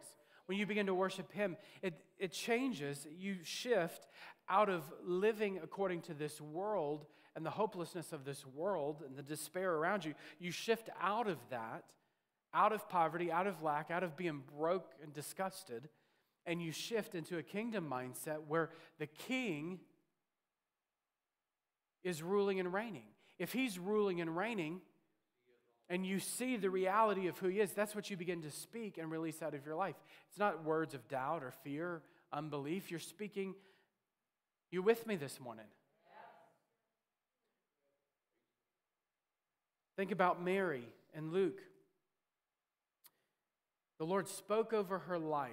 When 0.45 0.57
you 0.57 0.65
begin 0.65 0.87
to 0.87 0.95
worship 0.95 1.31
Him, 1.31 1.57
it, 1.81 1.93
it 2.17 2.31
changes. 2.31 3.07
You 3.17 3.37
shift 3.43 4.07
out 4.49 4.69
of 4.69 4.83
living 5.03 5.59
according 5.61 6.01
to 6.01 6.13
this 6.13 6.41
world 6.41 7.05
and 7.35 7.45
the 7.45 7.51
hopelessness 7.51 8.11
of 8.11 8.25
this 8.25 8.45
world 8.45 9.03
and 9.05 9.15
the 9.15 9.21
despair 9.21 9.73
around 9.75 10.03
you. 10.03 10.15
You 10.39 10.51
shift 10.51 10.89
out 10.99 11.27
of 11.27 11.37
that, 11.51 11.83
out 12.53 12.73
of 12.73 12.89
poverty, 12.89 13.31
out 13.31 13.47
of 13.47 13.61
lack, 13.61 13.91
out 13.91 14.03
of 14.03 14.17
being 14.17 14.41
broke 14.57 14.91
and 15.03 15.13
disgusted, 15.13 15.87
and 16.45 16.61
you 16.61 16.71
shift 16.71 17.13
into 17.13 17.37
a 17.37 17.43
kingdom 17.43 17.87
mindset 17.89 18.39
where 18.47 18.71
the 18.97 19.05
king 19.05 19.79
is 22.03 22.23
ruling 22.23 22.59
and 22.59 22.73
reigning. 22.73 23.03
If 23.39 23.53
he's 23.53 23.79
ruling 23.79 24.21
and 24.21 24.35
reigning, 24.35 24.81
and 25.89 26.05
you 26.05 26.19
see 26.19 26.57
the 26.57 26.69
reality 26.69 27.27
of 27.27 27.37
who 27.39 27.47
he 27.47 27.59
is, 27.59 27.71
that's 27.71 27.95
what 27.95 28.09
you 28.11 28.17
begin 28.17 28.43
to 28.43 28.51
speak 28.51 28.97
and 28.97 29.09
release 29.09 29.41
out 29.41 29.55
of 29.55 29.65
your 29.65 29.75
life. 29.75 29.95
It's 30.29 30.37
not 30.37 30.63
words 30.63 30.93
of 30.93 31.07
doubt 31.07 31.41
or 31.41 31.51
fear, 31.63 32.03
unbelief. 32.31 32.91
You're 32.91 32.99
speaking. 32.99 33.55
You 34.69 34.83
with 34.83 35.07
me 35.07 35.15
this 35.15 35.39
morning? 35.39 35.65
Think 39.95 40.11
about 40.11 40.43
Mary 40.43 40.83
and 41.15 41.33
Luke. 41.33 41.59
The 43.97 44.05
Lord 44.05 44.27
spoke 44.27 44.73
over 44.73 44.99
her 44.99 45.17
life. 45.17 45.51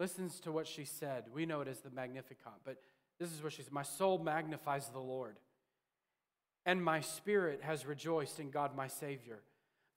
Listens 0.00 0.40
to 0.40 0.50
what 0.50 0.66
she 0.66 0.84
said. 0.84 1.24
We 1.32 1.46
know 1.46 1.60
it 1.60 1.68
as 1.68 1.78
the 1.80 1.90
Magnificat, 1.90 2.54
but 2.64 2.78
this 3.18 3.32
is 3.32 3.42
what 3.42 3.52
she 3.52 3.62
said 3.62 3.72
My 3.72 3.82
soul 3.82 4.18
magnifies 4.18 4.88
the 4.88 4.98
Lord 4.98 5.36
and 6.66 6.82
my 6.82 7.00
spirit 7.00 7.60
has 7.62 7.86
rejoiced 7.86 8.40
in 8.40 8.50
God 8.50 8.76
my 8.76 8.86
Savior. 8.86 9.40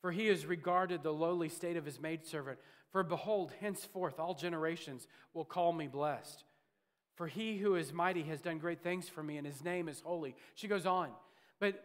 For 0.02 0.12
he 0.12 0.28
has 0.28 0.46
regarded 0.46 1.02
the 1.02 1.14
lowly 1.14 1.50
state 1.50 1.78
of 1.78 1.86
his 1.86 2.00
maidservant. 2.00 2.60
For 2.92 3.04
behold, 3.04 3.52
henceforth 3.60 4.20
all 4.20 4.34
generations 4.34 5.08
will 5.34 5.46
call 5.46 5.74
me 5.74 5.88
blessed. 5.88 6.44
For 7.16 7.28
he 7.28 7.58
who 7.58 7.76
is 7.76 7.92
mighty 7.92 8.24
has 8.24 8.42
done 8.42 8.60
great 8.60 8.82
things 8.82 9.10
for 9.10 9.24
me, 9.24 9.38
and 9.38 9.48
his 9.48 9.64
name 9.64 9.90
is 9.90 10.02
holy. 10.02 10.36
She 10.56 10.68
goes 10.68 10.86
on. 10.86 11.10
But 11.60 11.84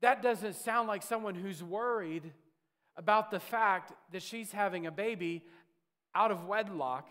that 0.00 0.22
doesn't 0.22 0.56
sound 0.56 0.88
like 0.88 1.02
someone 1.02 1.34
who's 1.34 1.62
worried 1.62 2.32
about 2.96 3.30
the 3.30 3.38
fact 3.38 3.92
that 4.10 4.22
she's 4.22 4.50
having 4.50 4.86
a 4.86 4.90
baby 4.90 5.44
out 6.14 6.32
of 6.32 6.46
wedlock 6.46 7.08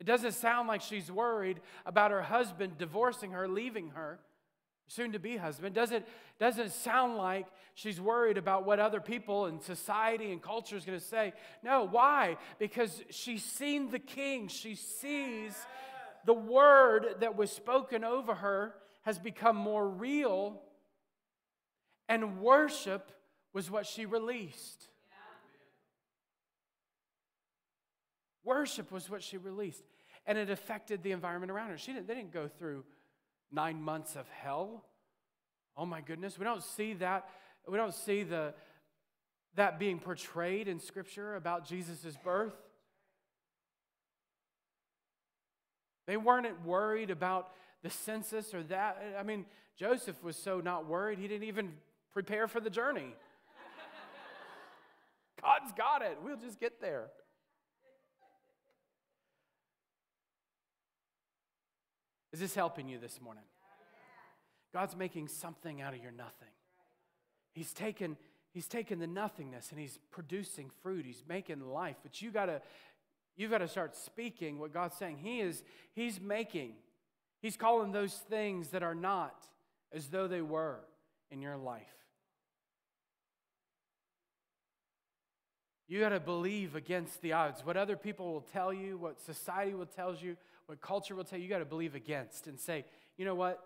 it 0.00 0.06
doesn't 0.06 0.32
sound 0.32 0.68
like 0.68 0.80
she's 0.80 1.10
worried 1.10 1.60
about 1.84 2.10
her 2.10 2.22
husband 2.22 2.78
divorcing 2.78 3.32
her, 3.32 3.48
leaving 3.48 3.90
her, 3.90 4.20
soon 4.86 5.12
to 5.12 5.18
be 5.18 5.36
husband. 5.36 5.74
Doesn't, 5.74 6.06
doesn't 6.38 6.72
sound 6.72 7.16
like 7.16 7.46
she's 7.74 8.00
worried 8.00 8.38
about 8.38 8.64
what 8.64 8.78
other 8.78 9.00
people 9.00 9.46
and 9.46 9.62
society 9.62 10.32
and 10.32 10.42
culture 10.42 10.76
is 10.76 10.84
going 10.84 10.98
to 10.98 11.04
say. 11.04 11.32
No, 11.62 11.86
why? 11.86 12.36
Because 12.58 13.02
she's 13.10 13.42
seen 13.42 13.90
the 13.90 13.98
king. 13.98 14.48
She 14.48 14.74
sees 14.74 15.54
the 16.24 16.34
word 16.34 17.16
that 17.20 17.36
was 17.36 17.50
spoken 17.50 18.04
over 18.04 18.34
her 18.34 18.74
has 19.02 19.18
become 19.18 19.56
more 19.56 19.88
real, 19.88 20.60
and 22.08 22.40
worship 22.40 23.10
was 23.52 23.70
what 23.70 23.86
she 23.86 24.06
released. 24.06 24.88
Worship 28.48 28.90
was 28.90 29.10
what 29.10 29.22
she 29.22 29.36
released. 29.36 29.82
And 30.24 30.38
it 30.38 30.48
affected 30.48 31.02
the 31.02 31.12
environment 31.12 31.52
around 31.52 31.68
her. 31.68 31.76
She 31.76 31.92
didn't, 31.92 32.08
they 32.08 32.14
didn't 32.14 32.32
go 32.32 32.48
through 32.48 32.82
nine 33.52 33.82
months 33.82 34.16
of 34.16 34.26
hell. 34.30 34.86
Oh 35.76 35.84
my 35.84 36.00
goodness. 36.00 36.38
We 36.38 36.44
don't 36.44 36.62
see 36.62 36.94
that. 36.94 37.28
We 37.68 37.76
don't 37.76 37.92
see 37.92 38.22
the, 38.22 38.54
that 39.56 39.78
being 39.78 39.98
portrayed 39.98 40.66
in 40.66 40.80
Scripture 40.80 41.36
about 41.36 41.68
Jesus' 41.68 42.16
birth. 42.24 42.54
They 46.06 46.16
weren't 46.16 46.64
worried 46.64 47.10
about 47.10 47.50
the 47.82 47.90
census 47.90 48.54
or 48.54 48.62
that. 48.62 49.16
I 49.20 49.24
mean, 49.24 49.44
Joseph 49.76 50.24
was 50.24 50.36
so 50.36 50.60
not 50.60 50.86
worried, 50.86 51.18
he 51.18 51.28
didn't 51.28 51.48
even 51.48 51.74
prepare 52.14 52.48
for 52.48 52.60
the 52.60 52.70
journey. 52.70 53.14
God's 55.42 55.70
got 55.72 56.00
it. 56.00 56.16
We'll 56.24 56.38
just 56.38 56.58
get 56.58 56.80
there. 56.80 57.10
Is 62.38 62.42
this 62.42 62.54
helping 62.54 62.86
you 62.86 63.00
this 63.00 63.20
morning? 63.20 63.42
God's 64.72 64.94
making 64.94 65.26
something 65.26 65.80
out 65.80 65.92
of 65.92 66.00
your 66.00 66.12
nothing. 66.12 66.52
He's 67.52 67.72
taken, 67.72 68.16
he's 68.52 68.68
taken 68.68 69.00
the 69.00 69.08
nothingness 69.08 69.72
and 69.72 69.80
he's 69.80 69.98
producing 70.12 70.70
fruit. 70.80 71.04
He's 71.04 71.24
making 71.28 71.58
life. 71.62 71.96
But 72.00 72.22
you 72.22 72.30
gotta, 72.30 72.62
you 73.36 73.48
gotta 73.48 73.66
start 73.66 73.96
speaking 73.96 74.60
what 74.60 74.72
God's 74.72 74.94
saying. 74.94 75.18
He 75.18 75.40
is, 75.40 75.64
he's 75.96 76.20
making, 76.20 76.74
he's 77.42 77.56
calling 77.56 77.90
those 77.90 78.14
things 78.14 78.68
that 78.68 78.84
are 78.84 78.94
not 78.94 79.44
as 79.92 80.06
though 80.06 80.28
they 80.28 80.40
were 80.40 80.78
in 81.32 81.42
your 81.42 81.56
life. 81.56 81.82
You 85.88 85.98
got 85.98 86.10
to 86.10 86.20
believe 86.20 86.76
against 86.76 87.20
the 87.22 87.32
odds. 87.32 87.64
What 87.64 87.76
other 87.76 87.96
people 87.96 88.32
will 88.32 88.46
tell 88.52 88.72
you, 88.72 88.96
what 88.96 89.20
society 89.22 89.74
will 89.74 89.86
tell 89.86 90.14
you, 90.14 90.36
what 90.68 90.82
culture 90.82 91.14
will 91.14 91.24
tell 91.24 91.38
you, 91.38 91.44
you 91.44 91.50
got 91.50 91.60
to 91.60 91.64
believe 91.64 91.94
against 91.94 92.46
and 92.46 92.60
say, 92.60 92.84
you 93.16 93.24
know 93.24 93.34
what? 93.34 93.58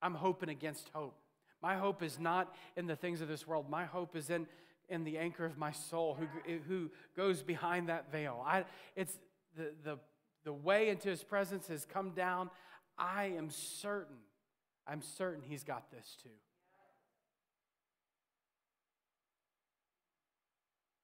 I'm 0.00 0.14
hoping 0.14 0.48
against 0.48 0.88
hope. 0.94 1.16
My 1.60 1.74
hope 1.74 2.04
is 2.04 2.20
not 2.20 2.54
in 2.76 2.86
the 2.86 2.94
things 2.94 3.20
of 3.20 3.26
this 3.26 3.48
world. 3.48 3.68
My 3.68 3.84
hope 3.84 4.14
is 4.14 4.30
in, 4.30 4.46
in 4.88 5.02
the 5.02 5.18
anchor 5.18 5.44
of 5.44 5.58
my 5.58 5.72
soul 5.72 6.16
who, 6.18 6.58
who 6.68 6.88
goes 7.16 7.42
behind 7.42 7.88
that 7.88 8.12
veil. 8.12 8.42
I, 8.46 8.64
it's 8.94 9.18
the, 9.56 9.72
the, 9.82 9.98
the 10.44 10.52
way 10.52 10.88
into 10.88 11.08
his 11.08 11.24
presence 11.24 11.66
has 11.66 11.84
come 11.84 12.10
down. 12.10 12.48
I 12.96 13.32
am 13.36 13.50
certain, 13.50 14.18
I'm 14.86 15.02
certain 15.02 15.42
he's 15.42 15.64
got 15.64 15.90
this 15.90 16.16
too. 16.22 16.30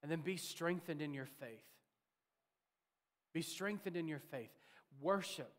And 0.04 0.12
then 0.12 0.20
be 0.20 0.36
strengthened 0.36 1.02
in 1.02 1.12
your 1.12 1.26
faith. 1.40 1.64
Be 3.32 3.42
strengthened 3.42 3.96
in 3.96 4.06
your 4.06 4.20
faith. 4.30 4.50
Worship 5.00 5.52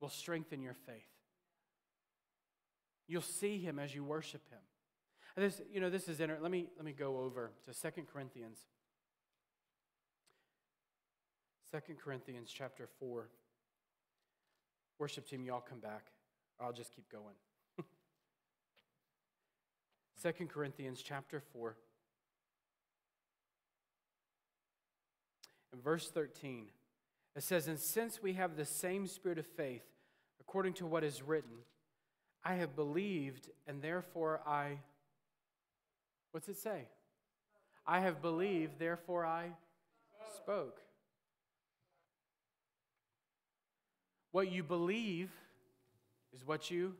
will 0.00 0.08
strengthen 0.08 0.62
your 0.62 0.74
faith. 0.74 1.06
You'll 3.08 3.22
see 3.22 3.58
him 3.58 3.78
as 3.78 3.94
you 3.94 4.04
worship 4.04 4.42
him. 4.50 4.58
And 5.36 5.44
this, 5.44 5.60
you 5.72 5.80
know, 5.80 5.90
this 5.90 6.08
is 6.08 6.20
inter- 6.20 6.38
let 6.40 6.50
me 6.50 6.68
let 6.76 6.84
me 6.84 6.92
go 6.92 7.20
over 7.20 7.52
to 7.66 7.74
Second 7.74 8.06
Corinthians. 8.12 8.58
Second 11.70 11.98
Corinthians 11.98 12.50
chapter 12.52 12.88
4. 12.98 13.28
Worship 14.98 15.28
team, 15.28 15.44
y'all 15.44 15.60
come 15.60 15.80
back. 15.80 16.06
I'll 16.58 16.72
just 16.72 16.94
keep 16.94 17.08
going. 17.10 17.34
Second 20.16 20.48
Corinthians 20.48 21.02
chapter 21.02 21.42
4. 21.52 21.76
And 25.72 25.82
verse 25.82 26.08
13. 26.08 26.68
It 27.36 27.42
says, 27.42 27.68
And 27.68 27.78
since 27.78 28.22
we 28.22 28.32
have 28.32 28.56
the 28.56 28.64
same 28.64 29.06
spirit 29.06 29.38
of 29.38 29.46
faith, 29.46 29.84
according 30.40 30.72
to 30.74 30.86
what 30.86 31.04
is 31.04 31.22
written, 31.22 31.58
I 32.42 32.54
have 32.54 32.74
believed, 32.74 33.50
and 33.66 33.82
therefore 33.82 34.40
I. 34.46 34.78
What's 36.32 36.48
it 36.48 36.56
say? 36.56 36.86
I 37.86 38.00
have 38.00 38.22
believed, 38.22 38.78
therefore 38.78 39.26
I 39.26 39.50
spoke. 40.34 40.80
What 44.32 44.50
you 44.50 44.62
believe 44.62 45.30
is 46.34 46.46
what 46.46 46.70
you 46.70 46.94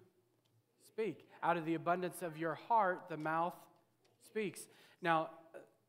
speak. 0.87 1.29
Out 1.43 1.57
of 1.57 1.65
the 1.65 1.75
abundance 1.75 2.23
of 2.23 2.39
your 2.39 2.55
heart, 2.55 3.05
the 3.09 3.17
mouth 3.17 3.55
speaks. 4.27 4.67
Now, 5.03 5.31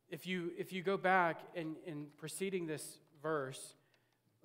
if 0.09 0.25
you, 0.25 0.51
if 0.57 0.73
you 0.73 0.81
go 0.83 0.97
back 0.97 1.41
in, 1.53 1.75
in 1.85 2.07
preceding 2.17 2.67
this 2.67 2.97
verse, 3.21 3.75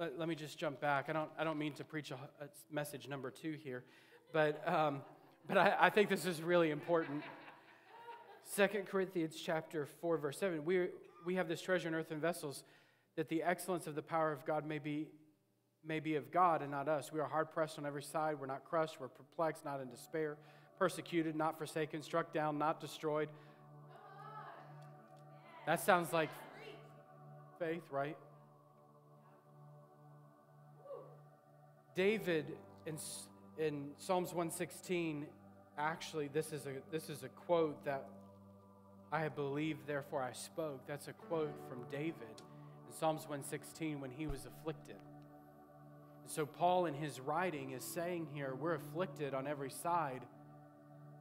let, 0.02 0.18
let, 0.18 0.28
me 0.28 0.34
just 0.34 0.58
jump 0.58 0.80
back. 0.80 1.08
I 1.08 1.12
don't, 1.12 1.30
I 1.38 1.44
don't 1.44 1.58
mean 1.58 1.74
to 1.74 1.84
preach 1.84 2.10
a, 2.10 2.14
a 2.14 2.48
message 2.72 3.06
number 3.06 3.30
two 3.30 3.52
here, 3.62 3.84
but, 4.32 4.60
um, 4.68 5.00
but 5.46 5.56
I, 5.56 5.76
I 5.78 5.90
think 5.90 6.08
this 6.08 6.26
is 6.26 6.42
really 6.42 6.72
important. 6.72 7.22
Second 8.42 8.88
Corinthians 8.88 9.36
chapter 9.40 9.86
4, 10.00 10.18
verse 10.18 10.38
7. 10.38 10.64
We, 10.64 10.88
we 11.24 11.36
have 11.36 11.46
this 11.46 11.62
treasure 11.62 11.86
in 11.86 11.94
earthen 11.94 12.18
vessels 12.18 12.64
that 13.14 13.28
the 13.28 13.44
excellence 13.44 13.86
of 13.86 13.94
the 13.94 14.02
power 14.02 14.32
of 14.32 14.44
God 14.44 14.66
may 14.66 14.80
be, 14.80 15.06
may 15.86 16.00
be 16.00 16.16
of 16.16 16.32
God 16.32 16.62
and 16.62 16.72
not 16.72 16.88
us. 16.88 17.12
We 17.12 17.20
are 17.20 17.28
hard 17.28 17.52
pressed 17.52 17.78
on 17.78 17.86
every 17.86 18.02
side. 18.02 18.40
We're 18.40 18.46
not 18.46 18.64
crushed. 18.64 18.98
We're 18.98 19.06
perplexed, 19.06 19.64
not 19.64 19.80
in 19.80 19.88
despair. 19.88 20.36
Persecuted, 20.80 21.36
not 21.36 21.56
forsaken. 21.56 22.02
Struck 22.02 22.34
down, 22.34 22.58
not 22.58 22.80
destroyed. 22.80 23.28
That 25.64 25.78
sounds 25.78 26.12
like 26.12 26.30
faith, 27.60 27.84
right? 27.92 28.16
David 31.94 32.46
in, 32.86 32.96
in 33.58 33.90
Psalms 33.98 34.28
116, 34.28 35.26
actually, 35.78 36.28
this 36.28 36.52
is, 36.52 36.66
a, 36.66 36.72
this 36.90 37.08
is 37.08 37.22
a 37.22 37.28
quote 37.28 37.84
that 37.84 38.08
I 39.12 39.28
believe, 39.28 39.78
therefore 39.86 40.22
I 40.22 40.32
spoke. 40.32 40.86
That's 40.86 41.08
a 41.08 41.12
quote 41.12 41.52
from 41.68 41.84
David 41.90 42.14
in 42.88 42.94
Psalms 42.98 43.22
116 43.22 44.00
when 44.00 44.10
he 44.10 44.26
was 44.26 44.46
afflicted. 44.46 44.96
So, 46.26 46.46
Paul, 46.46 46.86
in 46.86 46.94
his 46.94 47.20
writing, 47.20 47.72
is 47.72 47.84
saying 47.84 48.28
here, 48.32 48.54
we're 48.54 48.74
afflicted 48.74 49.34
on 49.34 49.46
every 49.46 49.70
side. 49.70 50.22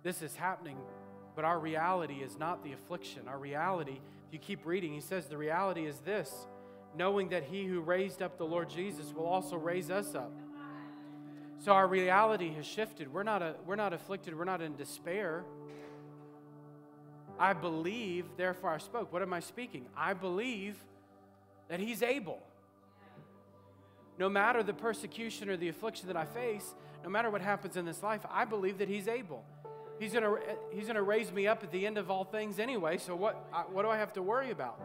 This 0.03 0.21
is 0.21 0.35
happening, 0.35 0.77
but 1.35 1.43
our 1.43 1.59
reality 1.59 2.15
is 2.15 2.37
not 2.37 2.63
the 2.63 2.71
affliction. 2.71 3.27
Our 3.27 3.37
reality, 3.37 3.99
if 4.27 4.33
you 4.33 4.39
keep 4.39 4.65
reading, 4.65 4.93
he 4.93 5.01
says 5.01 5.25
the 5.25 5.37
reality 5.37 5.85
is 5.85 5.99
this 5.99 6.47
knowing 6.97 7.29
that 7.29 7.43
he 7.43 7.65
who 7.65 7.79
raised 7.79 8.21
up 8.21 8.37
the 8.37 8.45
Lord 8.45 8.69
Jesus 8.69 9.13
will 9.13 9.25
also 9.25 9.55
raise 9.55 9.89
us 9.89 10.13
up. 10.13 10.31
So, 11.63 11.71
our 11.71 11.87
reality 11.87 12.53
has 12.55 12.65
shifted. 12.65 13.13
We're 13.13 13.23
not, 13.23 13.41
a, 13.41 13.55
we're 13.65 13.75
not 13.75 13.93
afflicted, 13.93 14.37
we're 14.37 14.45
not 14.45 14.61
in 14.61 14.75
despair. 14.75 15.43
I 17.39 17.53
believe, 17.53 18.25
therefore 18.37 18.71
I 18.71 18.77
spoke. 18.77 19.13
What 19.13 19.21
am 19.21 19.33
I 19.33 19.39
speaking? 19.39 19.85
I 19.95 20.13
believe 20.13 20.75
that 21.69 21.79
he's 21.79 22.03
able 22.03 22.41
no 24.21 24.29
matter 24.29 24.61
the 24.61 24.73
persecution 24.73 25.49
or 25.49 25.57
the 25.57 25.67
affliction 25.67 26.05
that 26.05 26.15
I 26.15 26.25
face, 26.25 26.75
no 27.03 27.09
matter 27.09 27.31
what 27.31 27.41
happens 27.41 27.75
in 27.75 27.85
this 27.85 28.03
life, 28.03 28.21
I 28.29 28.45
believe 28.45 28.77
that 28.77 28.87
He's 28.87 29.07
able. 29.07 29.43
He's 29.99 30.13
going 30.13 30.23
to 30.23 30.37
he's 30.71 30.85
gonna 30.85 31.01
raise 31.01 31.31
me 31.31 31.47
up 31.47 31.63
at 31.63 31.71
the 31.71 31.87
end 31.87 31.97
of 31.97 32.11
all 32.11 32.23
things 32.23 32.59
anyway, 32.59 32.99
so 32.99 33.15
what, 33.15 33.35
what 33.71 33.81
do 33.81 33.89
I 33.89 33.97
have 33.97 34.13
to 34.13 34.21
worry 34.21 34.51
about? 34.51 34.79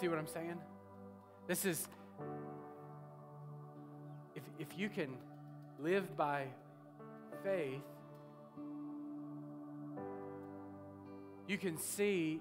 See 0.00 0.08
what 0.08 0.18
I'm 0.18 0.26
saying? 0.26 0.58
This 1.46 1.66
is, 1.66 1.86
if, 4.34 4.42
if 4.58 4.78
you 4.78 4.88
can 4.88 5.14
live 5.78 6.16
by 6.16 6.46
faith, 7.42 7.82
you 11.46 11.58
can 11.58 11.76
see 11.76 12.40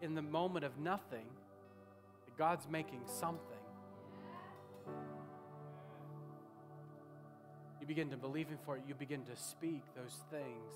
in 0.00 0.14
the 0.14 0.22
moment 0.22 0.64
of 0.64 0.78
nothing 0.78 1.26
that 2.24 2.38
God's 2.38 2.66
making 2.70 3.02
something. 3.06 3.40
You 7.78 7.86
begin 7.86 8.08
to 8.08 8.16
believe 8.16 8.48
Him 8.48 8.58
for 8.64 8.78
it, 8.78 8.82
you 8.88 8.94
begin 8.94 9.22
to 9.24 9.36
speak 9.36 9.82
those 9.94 10.16
things. 10.30 10.72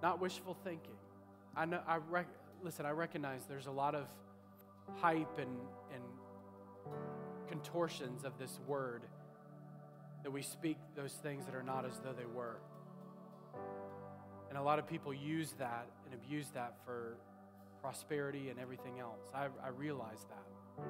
Not 0.00 0.20
wishful 0.20 0.56
thinking. 0.62 0.94
I 1.56 1.64
know, 1.64 1.80
I 1.88 1.96
rec- 1.96 2.28
listen, 2.62 2.86
I 2.86 2.90
recognize 2.90 3.40
there's 3.48 3.66
a 3.66 3.72
lot 3.72 3.96
of 3.96 4.06
hype 4.96 5.38
and, 5.38 5.56
and 5.94 6.02
contortions 7.48 8.24
of 8.24 8.38
this 8.38 8.58
word 8.66 9.02
that 10.22 10.30
we 10.30 10.42
speak 10.42 10.76
those 10.96 11.12
things 11.12 11.44
that 11.46 11.54
are 11.54 11.62
not 11.62 11.84
as 11.84 11.98
though 12.00 12.12
they 12.12 12.26
were. 12.26 12.56
And 14.48 14.58
a 14.58 14.62
lot 14.62 14.78
of 14.78 14.88
people 14.88 15.12
use 15.12 15.54
that 15.58 15.86
and 16.04 16.14
abuse 16.14 16.48
that 16.54 16.74
for 16.84 17.16
prosperity 17.80 18.48
and 18.50 18.58
everything 18.58 18.98
else. 18.98 19.20
I, 19.34 19.46
I 19.64 19.68
realize 19.76 20.26
that. 20.28 20.84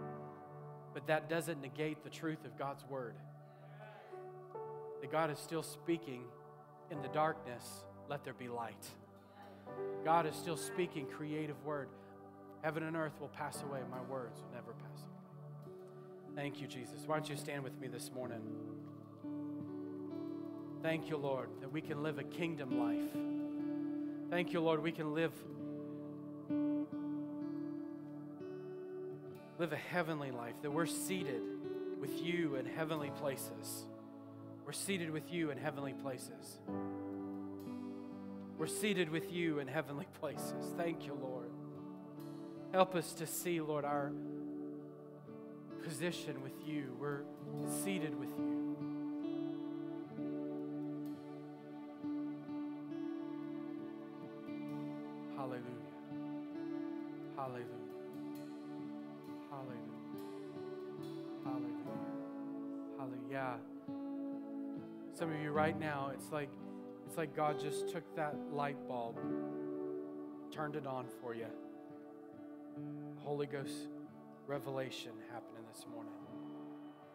But 0.95 1.07
that 1.07 1.29
doesn't 1.29 1.61
negate 1.61 2.03
the 2.03 2.11
truth 2.11 2.45
of 2.45 2.59
God's 2.59 2.85
word. 2.89 3.15
That 5.01 5.13
God 5.13 5.31
is 5.31 5.39
still 5.39 5.63
speaking 5.63 6.23
in 6.91 7.03
the 7.03 7.09
darkness, 7.09 7.85
let 8.09 8.25
there 8.25 8.35
be 8.35 8.49
light. 8.49 8.87
God 10.05 10.27
is 10.27 10.35
still 10.35 10.57
speaking 10.57 11.07
creative 11.07 11.63
word. 11.65 11.89
Heaven 12.63 12.83
and 12.83 12.97
earth 12.97 13.21
will 13.21 13.29
pass 13.29 13.63
away, 13.63 13.81
my 13.91 14.01
words 14.03 14.41
will 14.41 14.53
never 14.53 14.73
pass 14.73 15.01
away. 15.01 15.75
Thank 16.35 16.61
you, 16.61 16.67
Jesus. 16.67 17.01
Why 17.07 17.17
don't 17.17 17.29
you 17.29 17.37
stand 17.37 17.63
with 17.65 17.79
me 17.81 17.89
this 17.89 18.11
morning? 18.13 18.43
Thank 20.83 21.09
you, 21.09 21.17
Lord, 21.17 21.49
that 21.61 21.73
we 21.73 21.81
can 21.81 22.03
live 22.03 22.19
a 22.19 22.25
kingdom 22.25 22.79
life. 22.79 24.31
Thank 24.31 24.53
you, 24.53 24.61
Lord, 24.61 24.83
we 24.83 24.93
can 24.93 25.15
live 25.15 25.33
live 29.59 29.73
a 29.73 29.77
heavenly 29.77 30.31
life, 30.31 30.55
that 30.63 30.71
we're 30.71 30.87
seated 30.87 31.43
with 32.01 32.23
you 32.23 32.55
in 32.55 32.65
heavenly 32.65 33.11
places. 33.19 33.87
We're 34.65 34.73
seated 34.73 35.11
with 35.11 35.33
you 35.33 35.51
in 35.51 35.59
heavenly 35.59 35.95
places. 35.95 36.61
We're 38.57 38.67
seated 38.67 39.11
with 39.11 39.33
you 39.33 39.59
in 39.59 39.67
heavenly 39.67 40.07
places. 40.21 40.75
Thank 40.77 41.07
you, 41.07 41.15
Lord. 41.21 41.48
Help 42.73 42.95
us 42.95 43.13
to 43.15 43.27
see, 43.27 43.61
Lord, 43.61 43.85
our 43.87 44.13
position 45.83 46.43
with 46.43 46.53
you. 46.67 46.95
We're 47.01 47.23
seated 47.83 48.19
with 48.19 48.29
you. 48.29 48.77
Hallelujah. 55.35 55.65
Hallelujah. 57.37 57.65
Hallelujah. 59.51 59.79
Hallelujah. 61.45 61.79
Hallelujah. 62.99 63.31
Yeah. 63.31 63.55
Some 65.15 65.33
of 65.33 65.41
you 65.41 65.53
right 65.53 65.79
now, 65.79 66.11
it's 66.13 66.31
like 66.31 66.51
it's 67.07 67.17
like 67.17 67.35
God 67.35 67.59
just 67.59 67.89
took 67.89 68.05
that 68.15 68.37
light 68.53 68.77
bulb, 68.87 69.17
turned 70.53 70.77
it 70.77 70.87
on 70.87 71.07
for 71.23 71.35
you. 71.35 71.47
Holy 73.25 73.47
Ghost 73.47 73.89
revelation 74.47 75.13
happening 75.33 75.63
this 75.75 75.85
morning. 75.93 76.13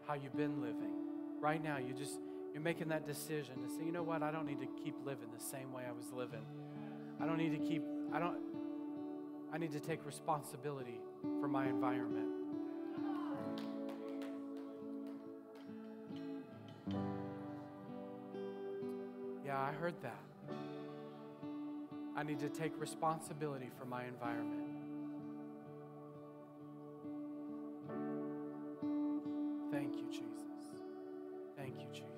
How 0.08 0.14
you've 0.14 0.36
been 0.38 0.62
living. 0.62 0.94
Right 1.40 1.62
now, 1.64 1.78
you 1.78 1.94
just 1.94 2.20
you're 2.54 2.62
making 2.62 2.90
that 2.90 3.08
decision 3.08 3.56
to 3.64 3.70
say, 3.70 3.84
you 3.84 3.92
know 3.92 4.04
what, 4.04 4.22
I 4.22 4.32
don't 4.32 4.46
need 4.46 4.60
to 4.60 4.68
keep 4.84 4.96
living 5.04 5.28
the 5.36 5.44
same 5.44 5.74
way 5.74 5.84
I 5.90 5.92
was 5.92 6.12
living. 6.14 6.46
I 7.20 7.26
don't 7.26 7.38
need 7.38 7.52
to 7.52 7.68
keep, 7.68 7.82
I 8.14 8.20
don't, 8.20 8.38
I 9.52 9.58
need 9.58 9.72
to 9.72 9.80
take 9.80 10.06
responsibility 10.06 11.00
for 11.40 11.48
my 11.48 11.66
environment. 11.66 12.28
Yeah, 19.44 19.60
I 19.60 19.72
heard 19.72 19.96
that. 20.04 20.20
I 22.16 22.22
need 22.22 22.40
to 22.42 22.50
take 22.50 22.80
responsibility 22.80 23.72
for 23.80 23.86
my 23.86 24.06
environment. 24.06 24.83
Thank 29.94 30.06
you, 30.06 30.12
Jesus. 30.12 30.72
Thank 31.56 31.76
you, 31.80 31.88
Jesus. 31.94 32.10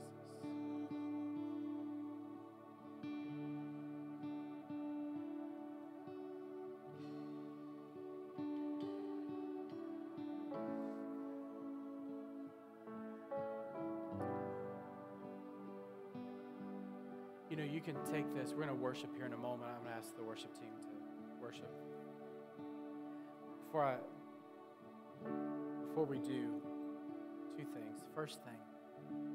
you 17.49 17.57
know, 17.57 17.63
you 17.63 17.80
can 17.80 17.95
take 18.11 18.34
this. 18.34 18.51
We're 18.51 18.65
going 18.65 18.69
to 18.69 18.76
worship 18.76 19.15
here 19.15 19.26
in 19.26 19.34
a 19.34 19.38
moment. 19.38 19.69
I'm 19.69 19.84
going 19.84 19.93
to 19.93 19.97
ask 19.97 20.15
the 20.17 20.23
worship 20.23 20.53
team 20.59 20.71
to 20.82 20.88
worship. 21.41 21.69
Before 23.65 23.84
I, 23.84 23.95
before 25.88 26.05
we 26.05 26.19
do, 26.19 26.61
two 27.55 27.63
things. 27.63 28.03
First 28.13 28.39
thing, 28.43 28.57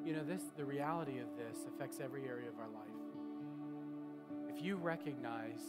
you 0.05 0.15
know, 0.15 0.25
this 0.25 0.43
the 0.57 0.65
reality 0.65 1.19
of 1.19 1.29
this 1.37 1.67
affects 1.67 1.99
every 2.03 2.27
area 2.27 2.49
of 2.49 2.59
our 2.59 2.69
life. 2.69 4.55
If 4.55 4.65
you 4.65 4.77
recognize 4.77 5.63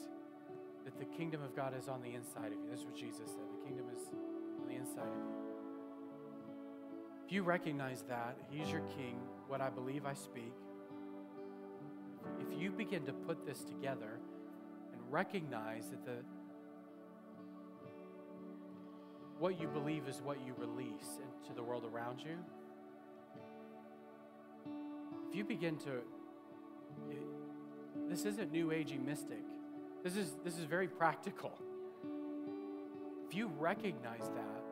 that 0.85 0.97
the 0.97 1.05
kingdom 1.05 1.43
of 1.43 1.55
God 1.55 1.73
is 1.77 1.87
on 1.87 2.01
the 2.01 2.13
inside 2.13 2.47
of 2.47 2.53
you, 2.53 2.69
this 2.69 2.81
is 2.81 2.85
what 2.85 2.95
Jesus 2.95 3.27
said. 3.27 3.45
The 3.59 3.65
kingdom 3.65 3.85
is 3.95 4.01
on 4.61 4.67
the 4.67 4.75
inside 4.75 5.07
of 5.07 5.15
you. 5.15 5.35
If 7.25 7.31
you 7.31 7.43
recognize 7.43 8.03
that, 8.09 8.37
He's 8.49 8.69
your 8.69 8.81
King, 8.97 9.19
what 9.47 9.61
I 9.61 9.69
believe 9.69 10.05
I 10.05 10.13
speak 10.13 10.53
if 12.39 12.59
you 12.59 12.71
begin 12.71 13.05
to 13.05 13.13
put 13.13 13.45
this 13.45 13.63
together 13.63 14.19
and 14.93 15.01
recognize 15.09 15.89
that 15.89 16.05
the 16.05 16.23
what 19.41 19.59
you 19.59 19.67
believe 19.67 20.07
is 20.07 20.21
what 20.21 20.37
you 20.45 20.53
release 20.57 21.19
into 21.39 21.53
the 21.55 21.63
world 21.63 21.83
around 21.91 22.21
you, 22.21 22.37
if 25.29 25.35
you 25.35 25.43
begin 25.43 25.77
to 25.77 26.01
this 28.07 28.25
isn't 28.25 28.51
new 28.51 28.67
agey 28.67 29.03
mystic. 29.03 29.43
This 30.03 30.15
is 30.15 30.33
this 30.43 30.57
is 30.57 30.65
very 30.65 30.87
practical. 30.87 31.51
If 33.27 33.35
you 33.35 33.51
recognize 33.59 34.29
that, 34.35 34.63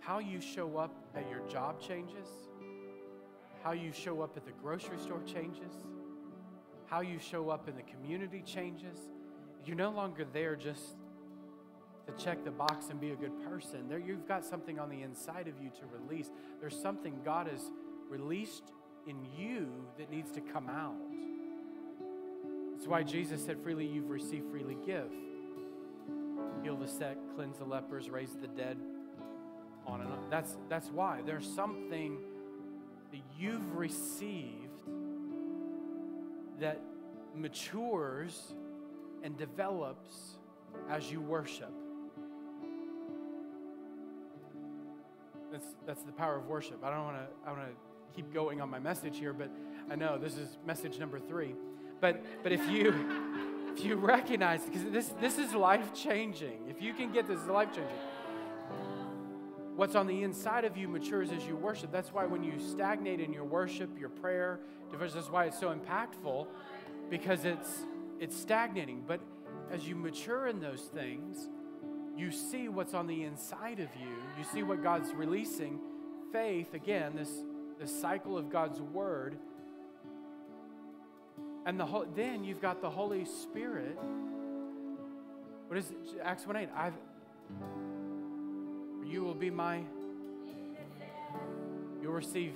how 0.00 0.18
you 0.18 0.40
show 0.40 0.76
up 0.76 0.94
at 1.14 1.28
your 1.30 1.40
job 1.48 1.80
changes 1.80 2.28
how 3.66 3.72
you 3.72 3.90
show 3.90 4.20
up 4.20 4.36
at 4.36 4.44
the 4.44 4.52
grocery 4.62 4.96
store 4.96 5.20
changes. 5.26 5.72
How 6.86 7.00
you 7.00 7.18
show 7.18 7.50
up 7.50 7.68
in 7.68 7.74
the 7.74 7.82
community 7.82 8.44
changes. 8.46 8.96
You're 9.64 9.74
no 9.74 9.90
longer 9.90 10.24
there 10.32 10.54
just 10.54 10.94
to 12.06 12.24
check 12.24 12.44
the 12.44 12.50
box 12.50 12.88
and 12.90 13.00
be 13.00 13.10
a 13.10 13.16
good 13.16 13.32
person. 13.48 13.88
There, 13.88 13.98
you've 13.98 14.28
got 14.28 14.44
something 14.44 14.78
on 14.78 14.88
the 14.88 15.02
inside 15.02 15.48
of 15.48 15.60
you 15.60 15.70
to 15.70 15.86
release. 15.86 16.30
There's 16.60 16.78
something 16.80 17.20
God 17.24 17.48
has 17.48 17.60
released 18.08 18.72
in 19.06 19.16
you 19.36 19.68
that 19.98 20.10
needs 20.10 20.30
to 20.32 20.40
come 20.40 20.68
out. 20.68 20.94
That's 22.72 22.86
why 22.86 23.02
Jesus 23.02 23.44
said, 23.44 23.60
freely 23.62 23.86
you've 23.86 24.10
received, 24.10 24.50
freely 24.50 24.76
give. 24.86 25.10
Heal 26.62 26.76
the 26.76 26.86
sick, 26.86 27.16
cleanse 27.34 27.58
the 27.58 27.64
lepers, 27.64 28.10
raise 28.10 28.34
the 28.40 28.48
dead, 28.48 28.76
on 29.86 30.00
and 30.00 30.12
on. 30.12 30.30
That's, 30.30 30.56
that's 30.68 30.88
why. 30.88 31.22
There's 31.24 31.48
something 31.54 32.18
that 33.12 33.20
you've 33.38 33.76
received 33.76 34.52
that 36.60 36.80
matures 37.34 38.54
and 39.22 39.36
develops 39.36 40.36
as 40.88 41.10
you 41.10 41.20
worship. 41.20 41.72
That's, 45.56 45.74
that's 45.86 46.02
the 46.02 46.12
power 46.12 46.36
of 46.36 46.48
worship. 46.48 46.84
I 46.84 46.90
don't 46.90 47.04
want 47.04 47.16
to 47.16 47.48
I 47.48 47.52
want 47.52 47.66
to 47.66 48.14
keep 48.14 48.30
going 48.34 48.60
on 48.60 48.68
my 48.68 48.78
message 48.78 49.18
here, 49.18 49.32
but 49.32 49.50
I 49.90 49.96
know 49.96 50.18
this 50.18 50.36
is 50.36 50.58
message 50.66 50.98
number 50.98 51.18
three. 51.18 51.54
But 51.98 52.22
but 52.42 52.52
if 52.52 52.68
you 52.68 52.92
if 53.74 53.82
you 53.82 53.96
recognize 53.96 54.64
because 54.64 54.84
this 54.90 55.08
this 55.18 55.38
is 55.38 55.54
life 55.54 55.94
changing. 55.94 56.58
If 56.68 56.82
you 56.82 56.92
can 56.92 57.10
get 57.10 57.26
this, 57.26 57.38
it's 57.38 57.48
life 57.48 57.68
changing. 57.68 57.96
What's 59.76 59.94
on 59.94 60.06
the 60.06 60.24
inside 60.24 60.66
of 60.66 60.76
you 60.76 60.88
matures 60.88 61.32
as 61.32 61.46
you 61.46 61.56
worship. 61.56 61.90
That's 61.90 62.12
why 62.12 62.26
when 62.26 62.44
you 62.44 62.58
stagnate 62.58 63.20
in 63.20 63.32
your 63.32 63.44
worship, 63.44 63.98
your 63.98 64.10
prayer, 64.10 64.60
that's 64.92 65.30
why 65.30 65.46
it's 65.46 65.58
so 65.58 65.74
impactful, 65.74 66.48
because 67.08 67.46
it's 67.46 67.70
it's 68.20 68.36
stagnating. 68.36 69.04
But 69.06 69.20
as 69.70 69.88
you 69.88 69.94
mature 69.94 70.48
in 70.48 70.60
those 70.60 70.82
things, 70.82 71.48
you 72.16 72.30
see 72.30 72.68
what's 72.68 72.94
on 72.94 73.06
the 73.06 73.24
inside 73.24 73.80
of 73.80 73.88
you. 74.00 74.16
You 74.38 74.44
see 74.52 74.62
what 74.62 74.82
God's 74.82 75.12
releasing. 75.12 75.78
Faith, 76.32 76.74
again, 76.74 77.12
this, 77.14 77.30
this 77.78 78.00
cycle 78.00 78.38
of 78.38 78.50
God's 78.50 78.80
word. 78.80 79.36
And 81.66 81.78
the 81.78 81.86
whole, 81.86 82.06
then 82.14 82.44
you've 82.44 82.62
got 82.62 82.80
the 82.80 82.90
Holy 82.90 83.24
Spirit. 83.24 83.98
What 85.66 85.78
is 85.78 85.90
it? 85.90 85.96
Acts 86.22 86.46
1 86.46 86.56
8? 86.56 86.68
I've, 86.74 86.94
you 89.04 89.22
will 89.22 89.34
be 89.34 89.50
my, 89.50 89.82
you'll 92.00 92.12
receive 92.12 92.54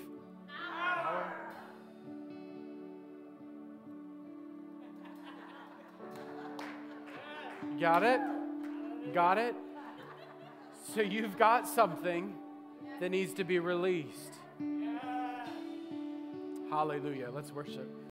got 7.80 8.02
it? 8.02 8.20
Got 9.14 9.38
it? 9.38 9.54
So 10.94 11.00
you've 11.00 11.38
got 11.38 11.68
something 11.68 12.34
that 13.00 13.10
needs 13.10 13.32
to 13.34 13.44
be 13.44 13.58
released. 13.58 14.34
Hallelujah. 16.70 17.30
Let's 17.34 17.52
worship. 17.52 18.00